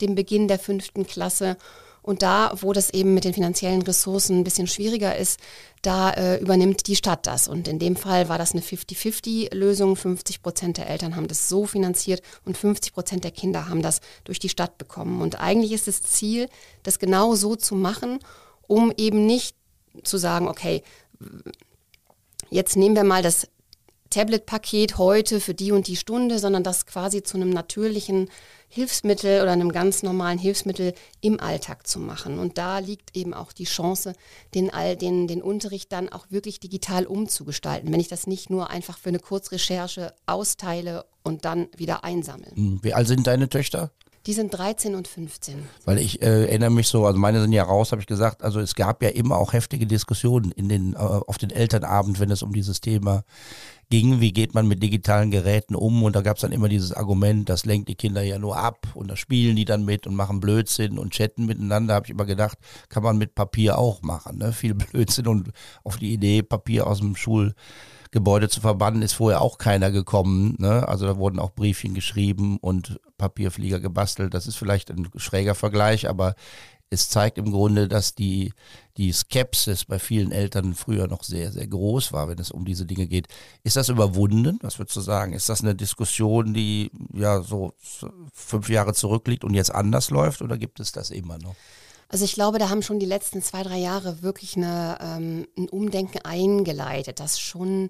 dem 0.02 0.16
Beginn 0.16 0.48
der 0.48 0.60
fünften 0.60 1.08
Klasse. 1.08 1.58
Und 2.04 2.24
da, 2.24 2.52
wo 2.62 2.74
das 2.74 2.90
eben 2.90 3.14
mit 3.14 3.26
den 3.26 3.34
finanziellen 3.34 3.84
Ressourcen 3.84 4.40
ein 4.40 4.44
bisschen 4.44 4.66
schwieriger 4.66 5.16
ist, 5.16 5.40
da 5.84 6.10
äh, 6.10 6.38
übernimmt 6.38 6.88
die 6.88 6.96
Stadt 6.96 7.28
das. 7.28 7.48
Und 7.48 7.68
in 7.68 7.78
dem 7.78 7.96
Fall 7.96 8.28
war 8.28 8.40
das 8.40 8.54
eine 8.54 8.62
50-50-Lösung. 8.62 9.96
50 9.96 10.42
Prozent 10.42 10.78
der 10.78 10.90
Eltern 10.90 11.16
haben 11.16 11.28
das 11.28 11.48
so 11.48 11.68
finanziert 11.68 12.24
und 12.44 12.58
50 12.58 12.94
Prozent 12.94 13.24
der 13.24 13.32
Kinder 13.32 13.70
haben 13.70 13.84
das 13.84 14.02
durch 14.24 14.40
die 14.40 14.50
Stadt 14.50 14.80
bekommen. 14.80 15.22
Und 15.22 15.40
eigentlich 15.40 15.74
ist 15.74 15.88
das 15.88 16.02
Ziel, 16.02 16.50
das 16.82 16.98
genau 16.98 17.36
so 17.36 17.56
zu 17.56 17.76
machen, 17.76 18.18
um 18.68 18.92
eben 18.98 19.28
nicht 19.28 19.56
zu 20.04 20.18
sagen, 20.18 20.48
okay, 20.48 20.82
jetzt 22.50 22.76
nehmen 22.76 22.96
wir 22.96 23.04
mal 23.04 23.24
das 23.24 23.48
Tablet-Paket 24.12 24.98
heute 24.98 25.40
für 25.40 25.54
die 25.54 25.72
und 25.72 25.88
die 25.88 25.96
Stunde, 25.96 26.38
sondern 26.38 26.64
das 26.64 26.86
quasi 26.86 27.24
zu 27.24 27.38
einem 27.38 27.50
natürlichen 27.50 28.30
Hilfsmittel 28.68 29.42
oder 29.42 29.52
einem 29.52 29.72
ganz 29.72 30.04
normalen 30.04 30.38
Hilfsmittel 30.38 30.94
im 31.22 31.40
Alltag 31.40 31.88
zu 31.88 32.00
machen. 32.00 32.38
Und 32.38 32.58
da 32.58 32.80
liegt 32.80 33.16
eben 33.18 33.34
auch 33.34 33.52
die 33.52 33.64
Chance, 33.64 34.14
den, 34.54 34.70
den, 35.00 35.28
den 35.28 35.42
Unterricht 35.42 35.92
dann 35.92 36.10
auch 36.10 36.28
wirklich 36.30 36.60
digital 36.60 37.06
umzugestalten, 37.06 37.92
wenn 37.92 38.00
ich 38.00 38.08
das 38.08 38.28
nicht 38.28 38.50
nur 38.50 38.70
einfach 38.70 38.98
für 38.98 39.10
eine 39.10 39.20
Kurzrecherche 39.20 40.14
austeile 40.26 41.06
und 41.24 41.46
dann 41.46 41.68
wieder 41.76 42.04
einsammle. 42.04 42.52
Hm, 42.54 42.80
wie 42.82 42.94
alt 42.94 43.08
sind 43.08 43.28
deine 43.28 43.50
Töchter? 43.50 43.92
Die 44.28 44.34
sind 44.34 44.54
13 44.56 44.94
und 44.94 45.08
15. 45.08 45.64
Weil 45.86 45.98
ich 45.98 46.22
äh, 46.22 46.46
erinnere 46.46 46.70
mich 46.70 46.88
so, 46.88 47.06
also 47.06 47.20
meine 47.20 47.42
sind 47.42 47.54
ja 47.54 47.64
raus, 47.64 47.92
habe 47.92 48.02
ich 48.02 48.08
gesagt, 48.08 48.44
also 48.44 48.60
es 48.60 48.76
gab 48.76 49.02
ja 49.02 49.10
immer 49.10 49.38
auch 49.38 49.54
heftige 49.54 49.88
Diskussionen 49.88 50.52
in 50.52 50.70
den, 50.70 50.94
äh, 50.94 50.98
auf 50.98 51.40
den 51.40 51.50
Elternabend, 51.50 52.20
wenn 52.20 52.30
es 52.30 52.44
um 52.44 52.54
dieses 52.54 52.82
Thema 52.82 53.24
ging, 53.90 54.22
wie 54.22 54.32
geht 54.32 54.54
man 54.54 54.68
mit 54.68 54.82
digitalen 54.82 55.32
Geräten 55.32 55.76
um 55.76 56.04
und 56.04 56.16
da 56.16 56.22
gab 56.22 56.38
es 56.38 56.42
dann 56.42 56.52
immer 56.52 56.70
dieses 56.70 56.94
Argument, 56.94 57.50
das 57.50 57.66
lenkt 57.66 57.90
die 57.90 57.96
Kinder 57.96 58.22
ja 58.22 58.40
nur 58.40 58.58
ab 58.58 58.88
und 58.94 59.10
da 59.10 59.16
spielen 59.16 59.56
die 59.56 59.66
dann 59.66 59.86
mit 59.86 60.08
und 60.08 60.16
machen 60.16 60.40
Blödsinn 60.40 60.98
und 60.98 61.12
chatten 61.14 61.46
miteinander, 61.46 61.96
habe 61.96 62.06
ich 62.06 62.12
immer 62.12 62.26
gedacht, 62.26 62.58
kann 62.90 63.04
man 63.04 63.18
mit 63.18 63.36
Papier 63.36 63.78
auch 63.78 64.02
machen, 64.02 64.38
ne? 64.38 64.54
viel 64.54 64.74
Blödsinn 64.76 65.28
und 65.28 65.52
auf 65.84 65.98
die 65.98 66.14
Idee, 66.14 66.42
Papier 66.42 66.88
aus 66.88 67.00
dem 67.00 67.16
Schulgebäude 68.12 68.50
zu 68.50 68.60
verbannen, 68.60 69.02
ist 69.02 69.14
vorher 69.14 69.42
auch 69.42 69.58
keiner 69.58 69.90
gekommen. 69.90 70.56
Ne? 70.60 70.86
Also 70.88 71.06
da 71.06 71.18
wurden 71.18 71.40
auch 71.40 71.54
Briefchen 71.54 71.94
geschrieben 71.94 72.58
und 72.58 73.00
Papierflieger 73.18 73.80
gebastelt. 73.80 74.34
Das 74.34 74.48
ist 74.48 74.58
vielleicht 74.58 74.92
ein 74.92 75.08
schräger 75.16 75.56
Vergleich, 75.56 76.10
aber 76.10 76.36
es 76.90 77.08
zeigt 77.08 77.38
im 77.38 77.52
Grunde, 77.52 77.88
dass 77.88 78.14
die, 78.14 78.52
die 78.98 79.14
Skepsis 79.14 79.86
bei 79.86 79.98
vielen 79.98 80.34
Eltern 80.34 80.74
früher 80.74 81.08
noch 81.08 81.24
sehr, 81.24 81.54
sehr 81.54 81.68
groß 81.68 82.12
war, 82.12 82.28
wenn 82.28 82.38
es 82.38 82.52
um 82.52 82.66
diese 82.66 82.86
Dinge 82.86 83.08
geht. 83.08 83.30
Ist 83.64 83.78
das 83.78 83.88
überwunden? 83.88 84.60
Was 84.62 84.78
würdest 84.78 84.98
du 84.98 85.02
sagen? 85.02 85.32
Ist 85.32 85.48
das 85.48 85.62
eine 85.62 85.74
Diskussion, 85.74 86.54
die 86.54 86.92
ja 87.14 87.42
so 87.42 87.74
fünf 88.34 88.68
Jahre 88.70 88.94
zurückliegt 88.94 89.46
und 89.46 89.54
jetzt 89.54 89.74
anders 89.74 90.10
läuft 90.10 90.42
oder 90.42 90.58
gibt 90.58 90.82
es 90.82 90.92
das 90.92 91.12
immer 91.12 91.38
noch? 91.38 91.56
Also 92.12 92.26
ich 92.26 92.34
glaube, 92.34 92.60
da 92.60 92.70
haben 92.70 92.82
schon 92.82 93.00
die 93.00 93.06
letzten 93.06 93.42
zwei, 93.42 93.64
drei 93.64 93.78
Jahre 93.78 94.22
wirklich 94.22 94.58
eine, 94.58 94.98
ähm, 95.02 95.48
ein 95.58 95.70
Umdenken 95.70 96.20
eingeleitet, 96.26 97.22
das 97.22 97.40
schon 97.40 97.90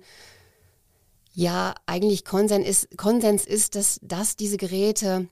ja 1.34 1.74
eigentlich 1.88 2.24
Konsens 2.24 2.68
ist, 2.68 2.98
Konsens 2.98 3.46
ist 3.46 3.74
dass, 3.74 4.00
dass 4.04 4.36
diese 4.36 4.58
Geräte 4.58 5.28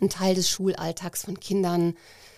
ein 0.00 0.08
Teil 0.08 0.34
des 0.34 0.48
Schulalltags 0.48 1.26
von 1.26 1.38
Kindern 1.40 1.94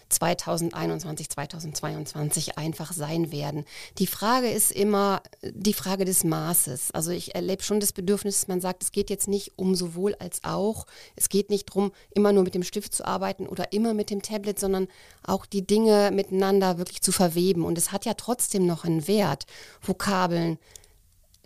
2021, 0.08 1.30
2022 1.30 2.58
einfach 2.58 2.92
sein 2.92 3.32
werden. 3.32 3.64
Die 3.98 4.06
Frage 4.06 4.48
ist 4.50 4.70
immer 4.70 5.22
die 5.42 5.74
Frage 5.74 6.04
des 6.04 6.24
Maßes. 6.24 6.90
Also 6.92 7.10
ich 7.10 7.34
erlebe 7.34 7.62
schon 7.62 7.80
das 7.80 7.92
Bedürfnis, 7.92 8.40
dass 8.40 8.48
man 8.48 8.60
sagt, 8.60 8.82
es 8.82 8.92
geht 8.92 9.10
jetzt 9.10 9.28
nicht 9.28 9.52
um 9.56 9.74
sowohl 9.74 10.14
als 10.16 10.44
auch. 10.44 10.86
Es 11.16 11.28
geht 11.28 11.50
nicht 11.50 11.68
darum, 11.70 11.92
immer 12.14 12.32
nur 12.32 12.44
mit 12.44 12.54
dem 12.54 12.62
Stift 12.62 12.94
zu 12.94 13.04
arbeiten 13.04 13.46
oder 13.46 13.72
immer 13.72 13.94
mit 13.94 14.10
dem 14.10 14.22
Tablet, 14.22 14.58
sondern 14.58 14.88
auch 15.22 15.46
die 15.46 15.66
Dinge 15.66 16.10
miteinander 16.12 16.78
wirklich 16.78 17.02
zu 17.02 17.12
verweben. 17.12 17.64
Und 17.64 17.78
es 17.78 17.92
hat 17.92 18.04
ja 18.04 18.14
trotzdem 18.14 18.66
noch 18.66 18.84
einen 18.84 19.06
Wert, 19.06 19.44
Vokabeln, 19.80 20.58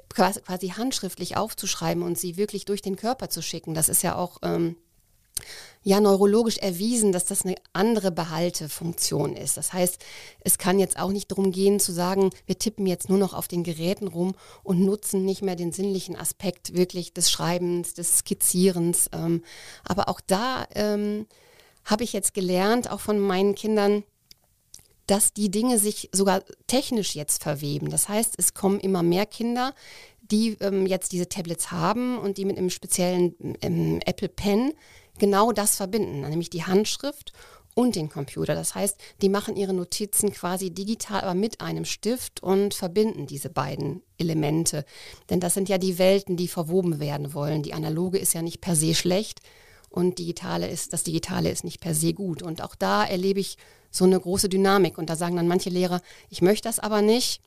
quasi 0.09 0.71
handschriftlich 0.71 1.37
aufzuschreiben 1.37 2.03
und 2.03 2.19
sie 2.19 2.37
wirklich 2.37 2.65
durch 2.65 2.83
den 2.83 2.97
Körper 2.97 3.29
zu 3.29 3.43
schicken. 3.43 3.75
Das 3.75 3.89
ist 3.89 4.03
ja 4.03 4.17
auch 4.17 4.39
ähm, 4.43 4.77
ja 5.83 6.01
neurologisch 6.01 6.59
erwiesen, 6.59 7.13
dass 7.13 7.25
das 7.25 7.45
eine 7.45 7.55
andere 7.73 8.11
Behaltefunktion 8.11 9.37
ist. 9.37 9.57
Das 9.57 9.73
heißt, 9.73 10.05
es 10.41 10.59
kann 10.59 10.79
jetzt 10.79 10.99
auch 10.99 11.11
nicht 11.11 11.31
darum 11.31 11.51
gehen 11.51 11.81
zu 11.81 11.93
sagen, 11.93 12.31
wir 12.47 12.59
tippen 12.59 12.87
jetzt 12.87 13.09
nur 13.09 13.19
noch 13.19 13.33
auf 13.33 13.49
den 13.49 13.65
Geräten 13.65 14.09
rum 14.09 14.35
und 14.63 14.81
nutzen 14.81 15.25
nicht 15.25 15.43
mehr 15.43 15.57
den 15.57 15.73
sinnlichen 15.73 16.17
Aspekt 16.17 16.75
wirklich 16.75 17.15
des 17.15 17.31
Schreibens, 17.31 17.95
des 17.95 18.19
Skizzierens. 18.19 19.09
Ähm, 19.13 19.43
aber 19.85 20.09
auch 20.09 20.21
da 20.21 20.67
ähm, 20.75 21.27
habe 21.85 22.05
ich 22.05 22.13
jetzt 22.13 22.35
gelernt, 22.35 22.91
auch 22.91 23.01
von 23.01 23.19
meinen 23.19 23.55
Kindern, 23.55 24.05
dass 25.07 25.33
die 25.33 25.51
Dinge 25.51 25.79
sich 25.79 26.11
sogar 26.13 26.43
technisch 26.67 27.15
jetzt 27.15 27.43
verweben. 27.43 27.89
Das 27.89 28.09
heißt, 28.09 28.35
es 28.37 28.53
kommen 28.53 28.79
immer 28.79 29.03
mehr 29.03 29.25
Kinder, 29.25 29.75
die 30.31 30.59
ähm, 30.61 30.87
jetzt 30.87 31.13
diese 31.13 31.29
Tablets 31.29 31.73
haben 31.73 32.19
und 32.19 32.37
die 32.37 32.45
mit 32.45 32.59
einem 32.59 32.71
speziellen 32.71 33.35
ähm, 33.63 34.01
Apple 34.05 34.29
Pen 34.29 34.73
genau 35.19 35.53
das 35.53 35.77
verbinden, 35.77 36.21
nämlich 36.21 36.51
die 36.51 36.65
Handschrift 36.65 37.33
und 37.75 37.95
den 37.95 38.09
Computer. 38.09 38.57
Das 38.57 38.75
heißt, 38.75 38.97
die 39.23 39.29
machen 39.29 39.55
ihre 39.55 39.73
Notizen 39.73 40.33
quasi 40.33 40.71
digital, 40.71 41.21
aber 41.21 41.35
mit 41.35 41.61
einem 41.61 41.85
Stift 41.85 42.43
und 42.43 42.75
verbinden 42.75 43.27
diese 43.27 43.51
beiden 43.51 44.03
Elemente. 44.17 44.85
Denn 45.31 45.39
das 45.39 45.55
sind 45.55 45.69
ja 45.69 45.79
die 45.79 45.99
Welten, 45.99 46.37
die 46.37 46.49
verwoben 46.49 46.99
werden 46.99 47.35
wollen. 47.35 47.63
Die 47.63 47.75
analoge 47.75 48.19
ist 48.19 48.35
ja 48.35 48.43
nicht 48.43 48.61
per 48.61 48.75
se 48.75 48.97
schlecht 48.97 49.41
und 49.91 50.19
digitale 50.19 50.69
ist, 50.69 50.93
das 50.93 51.05
Digitale 51.05 51.51
ist 51.51 51.65
nicht 51.65 51.81
per 51.81 51.95
se 51.95 52.13
gut. 52.15 52.43
Und 52.43 52.63
auch 52.63 52.75
da 52.75 53.05
erlebe 53.05 53.41
ich 53.41 53.57
so 53.91 54.05
eine 54.05 54.19
große 54.19 54.49
Dynamik. 54.49 54.99
Und 54.99 55.09
da 55.09 55.17
sagen 55.17 55.37
dann 55.37 55.49
manche 55.49 55.71
Lehrer, 55.71 56.01
ich 56.31 56.43
möchte 56.43 56.69
das 56.69 56.79
aber 56.79 57.01
nicht. 57.01 57.41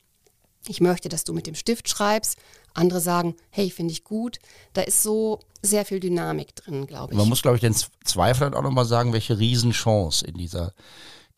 Ich 0.68 0.80
möchte, 0.80 1.10
dass 1.10 1.24
du 1.24 1.34
mit 1.34 1.48
dem 1.48 1.56
Stift 1.56 1.90
schreibst. 1.90 2.38
Andere 2.74 3.00
sagen, 3.00 3.36
hey, 3.50 3.70
finde 3.70 3.92
ich 3.92 4.04
gut. 4.04 4.40
Da 4.74 4.82
ist 4.82 5.04
so 5.04 5.40
sehr 5.62 5.86
viel 5.86 6.00
Dynamik 6.00 6.56
drin, 6.56 6.88
glaube 6.88 7.14
ich. 7.14 7.18
Man 7.18 7.30
muss, 7.30 7.42
glaube 7.42 7.58
ich, 7.58 7.62
den 7.62 7.76
Zweiflern 8.04 8.54
auch 8.54 8.64
nochmal 8.64 8.86
sagen, 8.86 9.14
welche 9.14 9.38
Riesenchance 9.38 10.26
in 10.26 10.36
dieser 10.36 10.74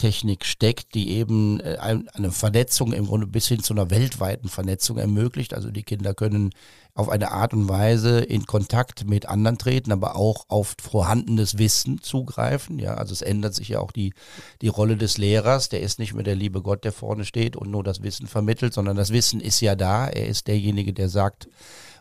Technik 0.03 0.43
steckt, 0.43 0.95
die 0.95 1.11
eben 1.11 1.61
äh, 1.61 1.77
eine 1.79 2.31
Vernetzung 2.33 2.91
im 2.91 3.05
Grunde 3.05 3.25
bis 3.25 3.47
hin 3.47 3.63
zu 3.63 3.73
einer 3.73 3.89
weltweiten 3.89 4.49
Vernetzung 4.49 4.97
ermöglicht. 4.97 5.53
Also 5.53 5.71
die 5.71 5.83
Kinder 5.83 6.13
können 6.13 6.49
auf 6.93 7.07
eine 7.07 7.31
Art 7.31 7.53
und 7.53 7.69
Weise 7.69 8.19
in 8.19 8.45
Kontakt 8.45 9.07
mit 9.07 9.27
anderen 9.27 9.57
treten, 9.57 9.93
aber 9.93 10.17
auch 10.17 10.43
auf 10.49 10.75
vorhandenes 10.81 11.57
Wissen 11.57 12.01
zugreifen. 12.01 12.79
Ja, 12.79 12.95
also 12.95 13.13
es 13.13 13.21
ändert 13.21 13.55
sich 13.55 13.69
ja 13.69 13.79
auch 13.79 13.93
die, 13.93 14.13
die 14.61 14.67
Rolle 14.67 14.97
des 14.97 15.17
Lehrers. 15.17 15.69
Der 15.69 15.79
ist 15.79 15.99
nicht 15.99 16.13
mehr 16.13 16.25
der 16.25 16.35
liebe 16.35 16.61
Gott, 16.61 16.83
der 16.83 16.91
vorne 16.91 17.23
steht 17.23 17.55
und 17.55 17.71
nur 17.71 17.85
das 17.85 18.03
Wissen 18.03 18.27
vermittelt, 18.27 18.73
sondern 18.73 18.97
das 18.97 19.13
Wissen 19.13 19.39
ist 19.39 19.61
ja 19.61 19.73
da. 19.73 20.09
Er 20.09 20.27
ist 20.27 20.47
derjenige, 20.47 20.91
der 20.91 21.07
sagt, 21.07 21.47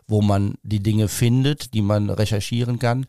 wo 0.09 0.21
man 0.21 0.55
die 0.61 0.83
Dinge 0.83 1.07
findet, 1.07 1.73
die 1.73 1.81
man 1.81 2.09
recherchieren 2.09 2.79
kann. 2.79 3.05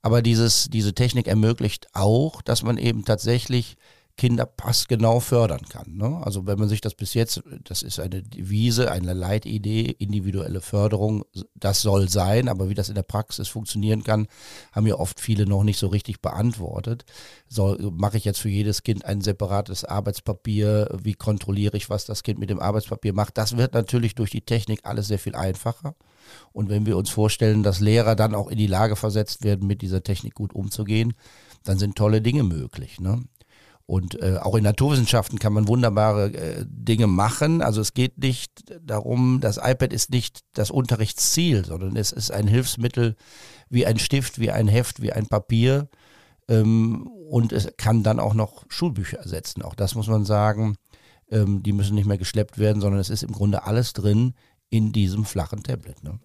Aber 0.00 0.22
dieses, 0.22 0.70
diese 0.70 0.94
Technik 0.94 1.26
ermöglicht 1.26 1.88
auch, 1.92 2.40
dass 2.40 2.62
man 2.62 2.78
eben 2.78 3.04
tatsächlich 3.04 3.76
Kinder 4.16 4.44
passgenau 4.46 5.20
fördern 5.20 5.62
kann. 5.68 5.96
Ne? 5.96 6.20
Also 6.22 6.46
wenn 6.46 6.58
man 6.58 6.68
sich 6.68 6.80
das 6.80 6.94
bis 6.94 7.14
jetzt, 7.14 7.42
das 7.64 7.82
ist 7.82 7.98
eine 7.98 8.22
Devise, 8.22 8.90
eine 8.90 9.14
Leitidee, 9.14 9.96
individuelle 9.98 10.60
Förderung, 10.60 11.24
das 11.54 11.80
soll 11.80 12.08
sein, 12.08 12.48
aber 12.48 12.68
wie 12.68 12.74
das 12.74 12.88
in 12.88 12.94
der 12.94 13.02
Praxis 13.02 13.48
funktionieren 13.48 14.04
kann, 14.04 14.26
haben 14.72 14.86
ja 14.86 14.96
oft 14.96 15.20
viele 15.20 15.46
noch 15.46 15.64
nicht 15.64 15.78
so 15.78 15.86
richtig 15.86 16.20
beantwortet. 16.20 17.04
So, 17.48 17.76
mache 17.92 18.18
ich 18.18 18.24
jetzt 18.24 18.40
für 18.40 18.50
jedes 18.50 18.82
Kind 18.82 19.04
ein 19.04 19.20
separates 19.20 19.84
Arbeitspapier? 19.84 20.98
Wie 21.02 21.14
kontrolliere 21.14 21.76
ich, 21.76 21.88
was 21.88 22.04
das 22.04 22.22
Kind 22.22 22.38
mit 22.38 22.50
dem 22.50 22.60
Arbeitspapier 22.60 23.12
macht? 23.12 23.38
Das 23.38 23.56
wird 23.56 23.74
natürlich 23.74 24.14
durch 24.14 24.30
die 24.30 24.42
Technik 24.42 24.80
alles 24.84 25.08
sehr 25.08 25.18
viel 25.18 25.34
einfacher. 25.34 25.94
Und 26.52 26.68
wenn 26.68 26.86
wir 26.86 26.96
uns 26.96 27.10
vorstellen, 27.10 27.62
dass 27.62 27.80
Lehrer 27.80 28.16
dann 28.16 28.34
auch 28.34 28.48
in 28.48 28.58
die 28.58 28.66
Lage 28.66 28.96
versetzt 28.96 29.44
werden, 29.44 29.66
mit 29.66 29.82
dieser 29.82 30.02
Technik 30.02 30.34
gut 30.34 30.54
umzugehen, 30.54 31.14
dann 31.64 31.78
sind 31.78 31.96
tolle 31.96 32.22
Dinge 32.22 32.42
möglich. 32.42 33.00
Ne? 33.00 33.24
Und 33.90 34.22
äh, 34.22 34.36
auch 34.40 34.54
in 34.54 34.62
Naturwissenschaften 34.62 35.40
kann 35.40 35.52
man 35.52 35.66
wunderbare 35.66 36.32
äh, 36.32 36.64
Dinge 36.64 37.08
machen. 37.08 37.60
Also 37.60 37.80
es 37.80 37.92
geht 37.92 38.18
nicht 38.18 38.72
darum, 38.80 39.40
das 39.40 39.56
iPad 39.56 39.92
ist 39.92 40.10
nicht 40.10 40.42
das 40.54 40.70
Unterrichtsziel, 40.70 41.64
sondern 41.64 41.96
es 41.96 42.12
ist 42.12 42.30
ein 42.30 42.46
Hilfsmittel 42.46 43.16
wie 43.68 43.86
ein 43.86 43.98
Stift, 43.98 44.38
wie 44.38 44.52
ein 44.52 44.68
Heft, 44.68 45.02
wie 45.02 45.12
ein 45.12 45.26
Papier. 45.26 45.88
Ähm, 46.46 47.08
und 47.28 47.52
es 47.52 47.68
kann 47.78 48.04
dann 48.04 48.20
auch 48.20 48.34
noch 48.34 48.64
Schulbücher 48.68 49.18
ersetzen. 49.18 49.62
Auch 49.62 49.74
das 49.74 49.96
muss 49.96 50.06
man 50.06 50.24
sagen. 50.24 50.76
Ähm, 51.28 51.64
die 51.64 51.72
müssen 51.72 51.96
nicht 51.96 52.06
mehr 52.06 52.16
geschleppt 52.16 52.58
werden, 52.58 52.80
sondern 52.80 53.00
es 53.00 53.10
ist 53.10 53.24
im 53.24 53.32
Grunde 53.32 53.64
alles 53.64 53.92
drin 53.92 54.34
in 54.68 54.92
diesem 54.92 55.24
flachen 55.24 55.64
Tablet. 55.64 56.04
Ne? 56.04 56.20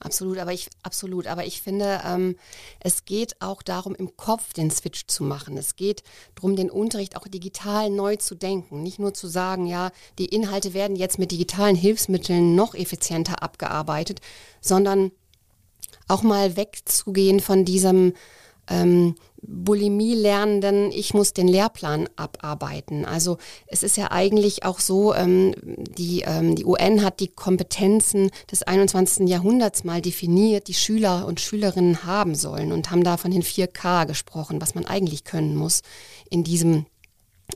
Absolut, 0.00 0.38
aber 0.38 0.52
ich 0.52 0.70
absolut, 0.82 1.26
aber 1.26 1.44
ich 1.44 1.62
finde, 1.62 2.00
ähm, 2.04 2.36
es 2.80 3.04
geht 3.04 3.40
auch 3.40 3.62
darum, 3.62 3.94
im 3.94 4.16
Kopf 4.16 4.52
den 4.52 4.70
Switch 4.70 5.06
zu 5.06 5.24
machen. 5.24 5.56
Es 5.56 5.76
geht 5.76 6.02
darum, 6.34 6.56
den 6.56 6.70
Unterricht 6.70 7.16
auch 7.16 7.26
digital 7.26 7.90
neu 7.90 8.16
zu 8.16 8.34
denken, 8.34 8.82
nicht 8.82 8.98
nur 8.98 9.14
zu 9.14 9.26
sagen, 9.26 9.66
ja, 9.66 9.90
die 10.18 10.26
Inhalte 10.26 10.74
werden 10.74 10.96
jetzt 10.96 11.18
mit 11.18 11.32
digitalen 11.32 11.76
Hilfsmitteln 11.76 12.54
noch 12.54 12.74
effizienter 12.74 13.42
abgearbeitet, 13.42 14.20
sondern 14.60 15.10
auch 16.06 16.22
mal 16.22 16.56
wegzugehen 16.56 17.40
von 17.40 17.64
diesem 17.64 18.14
ähm, 18.68 19.14
Bulimie-Lernenden, 19.42 20.90
ich 20.90 21.14
muss 21.14 21.32
den 21.32 21.48
Lehrplan 21.48 22.08
abarbeiten. 22.16 23.04
Also 23.04 23.38
es 23.66 23.82
ist 23.82 23.96
ja 23.96 24.10
eigentlich 24.10 24.64
auch 24.64 24.80
so, 24.80 25.14
ähm, 25.14 25.54
die, 25.62 26.22
ähm, 26.26 26.56
die 26.56 26.64
UN 26.64 27.04
hat 27.04 27.20
die 27.20 27.28
Kompetenzen 27.28 28.30
des 28.50 28.62
21. 28.64 29.28
Jahrhunderts 29.28 29.84
mal 29.84 30.02
definiert, 30.02 30.68
die 30.68 30.74
Schüler 30.74 31.26
und 31.26 31.40
Schülerinnen 31.40 32.04
haben 32.04 32.34
sollen 32.34 32.72
und 32.72 32.90
haben 32.90 33.04
da 33.04 33.16
von 33.16 33.30
den 33.30 33.42
4K 33.42 34.06
gesprochen, 34.06 34.60
was 34.60 34.74
man 34.74 34.86
eigentlich 34.86 35.24
können 35.24 35.56
muss 35.56 35.82
in 36.30 36.44
diesem 36.44 36.86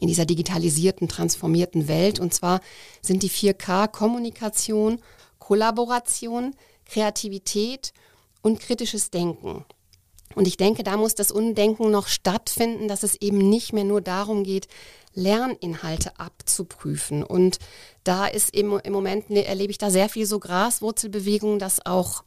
in 0.01 0.09
dieser 0.09 0.25
digitalisierten, 0.25 1.07
transformierten 1.07 1.87
Welt. 1.87 2.19
Und 2.19 2.33
zwar 2.33 2.61
sind 3.03 3.23
die 3.23 3.29
4K 3.29 3.89
Kommunikation, 3.89 5.03
Kollaboration, 5.39 6.55
Kreativität 6.87 7.93
und 8.41 8.59
kritisches 8.59 9.11
Denken. 9.11 9.67
Und 10.35 10.47
ich 10.47 10.57
denke, 10.57 10.83
da 10.83 10.97
muss 10.97 11.15
das 11.15 11.31
Undenken 11.31 11.91
noch 11.91 12.09
stattfinden, 12.09 12.89
dass 12.89 13.03
es 13.03 13.21
eben 13.21 13.39
nicht 13.39 13.73
mehr 13.73 13.85
nur 13.85 14.01
darum 14.01 14.45
geht, 14.45 14.69
Lerninhalte 15.15 16.19
abzuprüfen. 16.19 17.23
Und 17.23 17.59
da 18.05 18.27
ist 18.27 18.55
im, 18.55 18.79
im 18.83 18.93
Moment, 18.93 19.31
erlebe 19.31 19.71
ich 19.71 19.79
da 19.79 19.91
sehr 19.91 20.09
viel 20.09 20.27
so 20.27 20.39
Graswurzelbewegungen, 20.39 21.59
dass 21.59 21.85
auch 21.85 22.25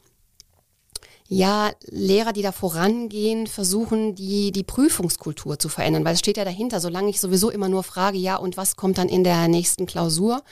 ja, 1.28 1.72
Lehrer, 1.88 2.34
die 2.34 2.44
da 2.44 2.52
vorangehen, 2.52 3.48
versuchen, 3.48 4.14
die, 4.14 4.52
die 4.52 4.64
Prüfungskultur 4.64 5.58
zu 5.58 5.70
verändern, 5.70 6.06
weil 6.06 6.14
es 6.14 6.20
steht 6.20 6.38
ja 6.38 6.46
dahinter, 6.46 6.80
solange 6.80 7.10
ich 7.10 7.20
sowieso 7.20 7.50
immer 7.50 7.68
nur 7.68 7.82
frage, 7.82 8.18
ja, 8.18 8.36
und 8.36 8.58
was 8.58 8.76
kommt 8.76 9.00
dann 9.00 9.10
in 9.10 9.24
der 9.24 9.48
nächsten 9.48 9.88
Klausur, 9.88 10.44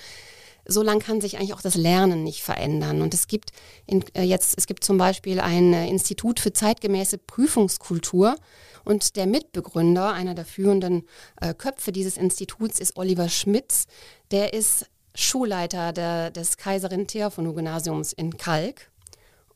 so 0.65 0.81
lang 0.81 0.99
kann 0.99 1.21
sich 1.21 1.37
eigentlich 1.37 1.53
auch 1.53 1.61
das 1.61 1.75
Lernen 1.75 2.23
nicht 2.23 2.41
verändern. 2.41 3.01
Und 3.01 3.13
es 3.13 3.27
gibt 3.27 3.51
in, 3.85 4.03
äh, 4.13 4.23
jetzt, 4.23 4.57
es 4.57 4.67
gibt 4.67 4.83
zum 4.83 4.97
Beispiel 4.97 5.39
ein 5.39 5.73
äh, 5.73 5.87
Institut 5.87 6.39
für 6.39 6.53
zeitgemäße 6.53 7.17
Prüfungskultur. 7.17 8.35
Und 8.85 9.15
der 9.15 9.27
Mitbegründer, 9.27 10.13
einer 10.13 10.35
der 10.35 10.45
führenden 10.45 11.07
äh, 11.39 11.53
Köpfe 11.53 11.91
dieses 11.91 12.17
Instituts, 12.17 12.79
ist 12.79 12.97
Oliver 12.97 13.29
Schmitz. 13.29 13.85
Der 14.31 14.53
ist 14.53 14.85
Schulleiter 15.15 15.93
der, 15.93 16.31
des 16.31 16.57
Kaiserin 16.57 17.07
Theophanu 17.07 17.53
Gymnasiums 17.53 18.13
in 18.13 18.37
Kalk. 18.37 18.89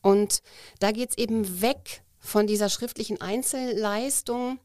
Und 0.01 0.41
da 0.79 0.91
geht 0.91 1.11
es 1.11 1.17
eben 1.17 1.61
weg 1.61 2.03
von 2.19 2.47
dieser 2.47 2.69
schriftlichen 2.69 3.19
Einzelleistung 3.21 4.59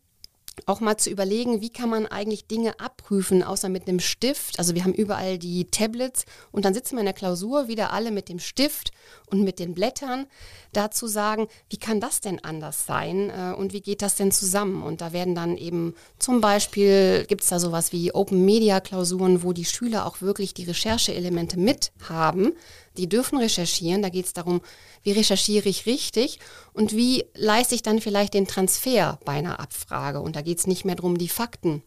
auch 0.67 0.81
mal 0.81 0.97
zu 0.97 1.11
überlegen, 1.11 1.61
wie 1.61 1.71
kann 1.71 1.89
man 1.89 2.07
eigentlich 2.07 2.47
Dinge 2.47 2.79
abprüfen, 2.79 3.43
außer 3.43 3.69
mit 3.69 3.89
einem 3.89 4.01
Stift. 4.01 4.59
Also 4.59 4.75
wir 4.75 4.85
haben 4.85 4.95
überall 4.95 5.39
die 5.39 5.67
Tablets 5.67 6.25
und 6.51 6.65
dann 6.65 6.75
sitzen 6.75 6.97
wir 6.97 7.01
in 7.01 7.07
der 7.07 7.15
Klausur 7.15 7.69
wieder 7.69 7.93
alle 7.93 8.11
mit 8.11 8.29
dem 8.29 8.39
Stift 8.39 8.93
und 9.27 9.43
mit 9.43 9.59
den 9.59 9.75
Blättern. 9.75 10.27
Dazu 10.73 11.07
sagen, 11.07 11.49
wie 11.69 11.77
kann 11.77 12.01
das 12.01 12.21
denn 12.21 12.43
anders 12.45 12.87
sein 12.87 13.31
äh, 13.31 13.55
und 13.55 13.73
wie 13.73 13.81
geht 13.81 14.03
das 14.03 14.15
denn 14.15 14.33
zusammen? 14.33 14.83
Und 14.83 15.01
da 15.01 15.13
werden 15.13 15.35
dann 15.35 15.57
eben 15.57 15.95
zum 16.19 16.41
Beispiel, 16.41 17.25
gibt 17.29 17.43
es 17.43 17.49
da 17.49 17.59
sowas 17.59 17.93
wie 17.93 18.13
Open 18.15 18.45
Media 18.45 18.81
Klausuren, 18.81 19.43
wo 19.43 19.53
die 19.53 19.65
Schüler 19.65 20.07
auch 20.07 20.21
wirklich 20.21 20.55
die 20.55 20.65
Rechercheelemente 20.65 21.59
mit 21.59 21.93
haben. 22.09 22.53
Die 22.97 23.09
dürfen 23.09 23.39
recherchieren. 23.39 24.03
Da 24.03 24.09
geht 24.09 24.27
es 24.27 24.33
darum, 24.33 24.61
wie 25.03 25.13
recherchiere 25.13 25.69
ich 25.69 25.87
richtig 25.87 26.39
und 26.73 26.93
wie 26.93 27.25
leiste 27.35 27.75
ich 27.75 27.83
dann 27.83 28.01
vielleicht 28.01 28.35
den 28.35 28.47
Transfer 28.47 29.19
bei 29.25 29.33
einer 29.33 29.61
Abfrage. 29.61 30.21
Und 30.21 30.37
da 30.37 30.43
geht 30.43 30.59
es 30.59 30.67
nicht 30.67 30.85
mehr 30.85 30.97
darum, 30.97 31.19
die 31.19 31.29
Fakten 31.29 31.83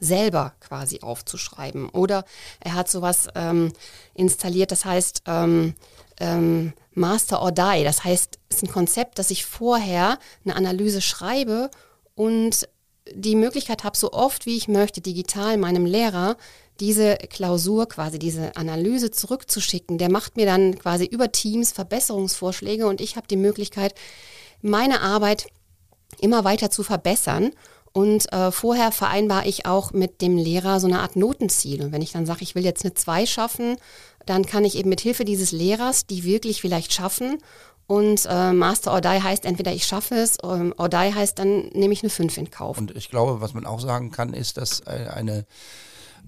selber 0.00 0.54
quasi 0.60 1.00
aufzuschreiben. 1.00 1.88
Oder 1.88 2.24
er 2.60 2.74
hat 2.74 2.88
sowas 2.90 3.28
ähm, 3.34 3.72
installiert, 4.14 4.70
das 4.70 4.84
heißt 4.84 5.22
ähm, 5.26 5.74
ähm, 6.20 6.72
Master 6.92 7.42
or 7.42 7.52
Die. 7.52 7.84
Das 7.84 8.04
heißt, 8.04 8.38
es 8.48 8.56
ist 8.56 8.62
ein 8.62 8.72
Konzept, 8.72 9.18
dass 9.18 9.30
ich 9.30 9.44
vorher 9.44 10.18
eine 10.44 10.56
Analyse 10.56 11.00
schreibe 11.00 11.70
und 12.14 12.68
die 13.14 13.36
Möglichkeit 13.36 13.84
habe, 13.84 13.96
so 13.96 14.12
oft 14.12 14.46
wie 14.46 14.56
ich 14.56 14.68
möchte, 14.68 15.00
digital 15.00 15.56
meinem 15.56 15.86
Lehrer 15.86 16.36
diese 16.80 17.16
Klausur, 17.16 17.88
quasi 17.88 18.18
diese 18.18 18.56
Analyse 18.56 19.10
zurückzuschicken. 19.10 19.98
Der 19.98 20.10
macht 20.10 20.36
mir 20.36 20.46
dann 20.46 20.78
quasi 20.78 21.04
über 21.04 21.32
Teams 21.32 21.72
Verbesserungsvorschläge 21.72 22.86
und 22.86 23.00
ich 23.00 23.16
habe 23.16 23.26
die 23.26 23.36
Möglichkeit, 23.36 23.94
meine 24.62 25.00
Arbeit 25.00 25.48
immer 26.20 26.44
weiter 26.44 26.70
zu 26.70 26.82
verbessern. 26.82 27.50
Und 27.92 28.32
äh, 28.32 28.52
vorher 28.52 28.92
vereinbare 28.92 29.48
ich 29.48 29.66
auch 29.66 29.92
mit 29.92 30.20
dem 30.20 30.36
Lehrer 30.36 30.78
so 30.78 30.86
eine 30.86 31.00
Art 31.00 31.16
Notenziel. 31.16 31.82
Und 31.82 31.92
wenn 31.92 32.02
ich 32.02 32.12
dann 32.12 32.26
sage, 32.26 32.42
ich 32.42 32.54
will 32.54 32.64
jetzt 32.64 32.84
eine 32.84 32.94
2 32.94 33.26
schaffen, 33.26 33.76
dann 34.26 34.46
kann 34.46 34.64
ich 34.64 34.76
eben 34.76 34.90
mit 34.90 35.00
Hilfe 35.00 35.24
dieses 35.24 35.52
Lehrers 35.52 36.06
die 36.06 36.22
wirklich 36.22 36.60
vielleicht 36.60 36.92
schaffen. 36.92 37.38
Und 37.86 38.26
äh, 38.28 38.52
Master 38.52 38.92
or 38.92 39.00
Die 39.00 39.08
heißt 39.08 39.46
entweder 39.46 39.72
ich 39.72 39.86
schaffe 39.86 40.16
es 40.16 40.36
ähm, 40.44 40.74
or 40.76 40.90
Die 40.90 40.96
heißt 40.96 41.38
dann 41.38 41.68
nehme 41.68 41.94
ich 41.94 42.02
eine 42.02 42.10
5 42.10 42.36
in 42.36 42.50
Kauf. 42.50 42.76
Und 42.76 42.94
ich 42.94 43.08
glaube, 43.08 43.40
was 43.40 43.54
man 43.54 43.64
auch 43.64 43.80
sagen 43.80 44.10
kann, 44.10 44.34
ist, 44.34 44.58
dass 44.58 44.80
äh, 44.80 45.08
eine 45.12 45.46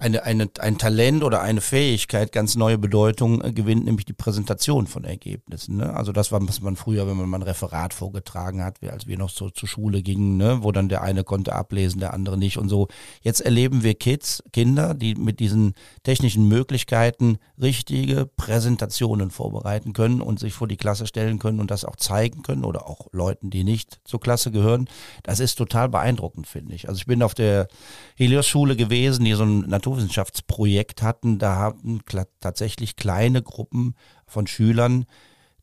eine, 0.00 0.24
eine, 0.24 0.48
ein 0.58 0.78
Talent 0.78 1.22
oder 1.22 1.42
eine 1.42 1.60
Fähigkeit 1.60 2.32
ganz 2.32 2.56
neue 2.56 2.78
Bedeutung 2.78 3.42
äh, 3.42 3.52
gewinnt, 3.52 3.84
nämlich 3.84 4.06
die 4.06 4.14
Präsentation 4.14 4.86
von 4.86 5.04
Ergebnissen. 5.04 5.76
Ne? 5.76 5.94
Also 5.94 6.12
das 6.12 6.32
war, 6.32 6.40
was 6.48 6.62
man 6.62 6.76
früher, 6.76 7.06
wenn 7.06 7.18
man 7.18 7.28
mal 7.28 7.38
ein 7.38 7.42
Referat 7.42 7.92
vorgetragen 7.92 8.64
hat, 8.64 8.82
als 8.82 9.06
wir 9.06 9.18
noch 9.18 9.28
so 9.28 9.50
zur 9.50 9.68
Schule 9.68 10.02
gingen, 10.02 10.38
ne? 10.38 10.60
wo 10.62 10.72
dann 10.72 10.88
der 10.88 11.02
eine 11.02 11.22
konnte 11.22 11.54
ablesen, 11.54 12.00
der 12.00 12.14
andere 12.14 12.38
nicht 12.38 12.56
und 12.56 12.70
so. 12.70 12.88
Jetzt 13.20 13.42
erleben 13.42 13.82
wir 13.82 13.94
Kids, 13.94 14.42
Kinder, 14.52 14.94
die 14.94 15.14
mit 15.14 15.38
diesen 15.38 15.74
technischen 16.02 16.48
Möglichkeiten 16.48 17.36
richtige 17.60 18.24
Präsentationen 18.24 19.30
vorbereiten 19.30 19.92
können 19.92 20.22
und 20.22 20.40
sich 20.40 20.54
vor 20.54 20.66
die 20.66 20.78
Klasse 20.78 21.06
stellen 21.06 21.38
können 21.38 21.60
und 21.60 21.70
das 21.70 21.84
auch 21.84 21.96
zeigen 21.96 22.42
können 22.42 22.64
oder 22.64 22.88
auch 22.88 23.08
Leuten, 23.12 23.50
die 23.50 23.64
nicht 23.64 24.00
zur 24.04 24.20
Klasse 24.20 24.50
gehören. 24.50 24.88
Das 25.24 25.40
ist 25.40 25.56
total 25.56 25.90
beeindruckend, 25.90 26.46
finde 26.46 26.74
ich. 26.74 26.88
Also 26.88 26.98
ich 26.98 27.06
bin 27.06 27.22
auf 27.22 27.34
der 27.34 27.68
Helios-Schule 28.16 28.76
gewesen, 28.76 29.26
die 29.26 29.34
so 29.34 29.44
ein 29.44 29.60
Natur 29.60 29.89
Naturwissenschaftsprojekt 29.90 31.02
hatten, 31.02 31.38
da 31.38 31.56
haben 31.56 32.00
tatsächlich 32.40 32.96
kleine 32.96 33.42
Gruppen 33.42 33.94
von 34.26 34.46
Schülern, 34.46 35.06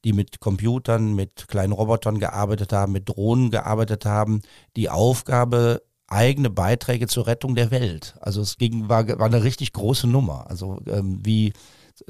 die 0.04 0.14
mit 0.14 0.40
Computern, 0.40 1.16
mit 1.16 1.48
kleinen 1.48 1.74
Robotern 1.74 2.20
gearbeitet 2.20 2.74
haben, 2.74 2.92
mit 2.92 3.10
Drohnen 3.10 3.52
gearbeitet 3.52 4.06
haben, 4.06 4.42
die 4.76 4.90
Aufgabe 4.90 5.82
eigene 6.08 6.50
Beiträge 6.50 7.08
zur 7.08 7.28
Rettung 7.28 7.56
der 7.56 7.72
Welt. 7.72 8.16
Also 8.22 8.42
es 8.42 8.58
ging, 8.58 8.90
war, 8.90 9.08
war 9.08 9.26
eine 9.26 9.44
richtig 9.44 9.74
große 9.74 10.08
Nummer. 10.08 10.50
Also 10.50 10.80
ähm, 10.88 11.20
wie 11.24 11.54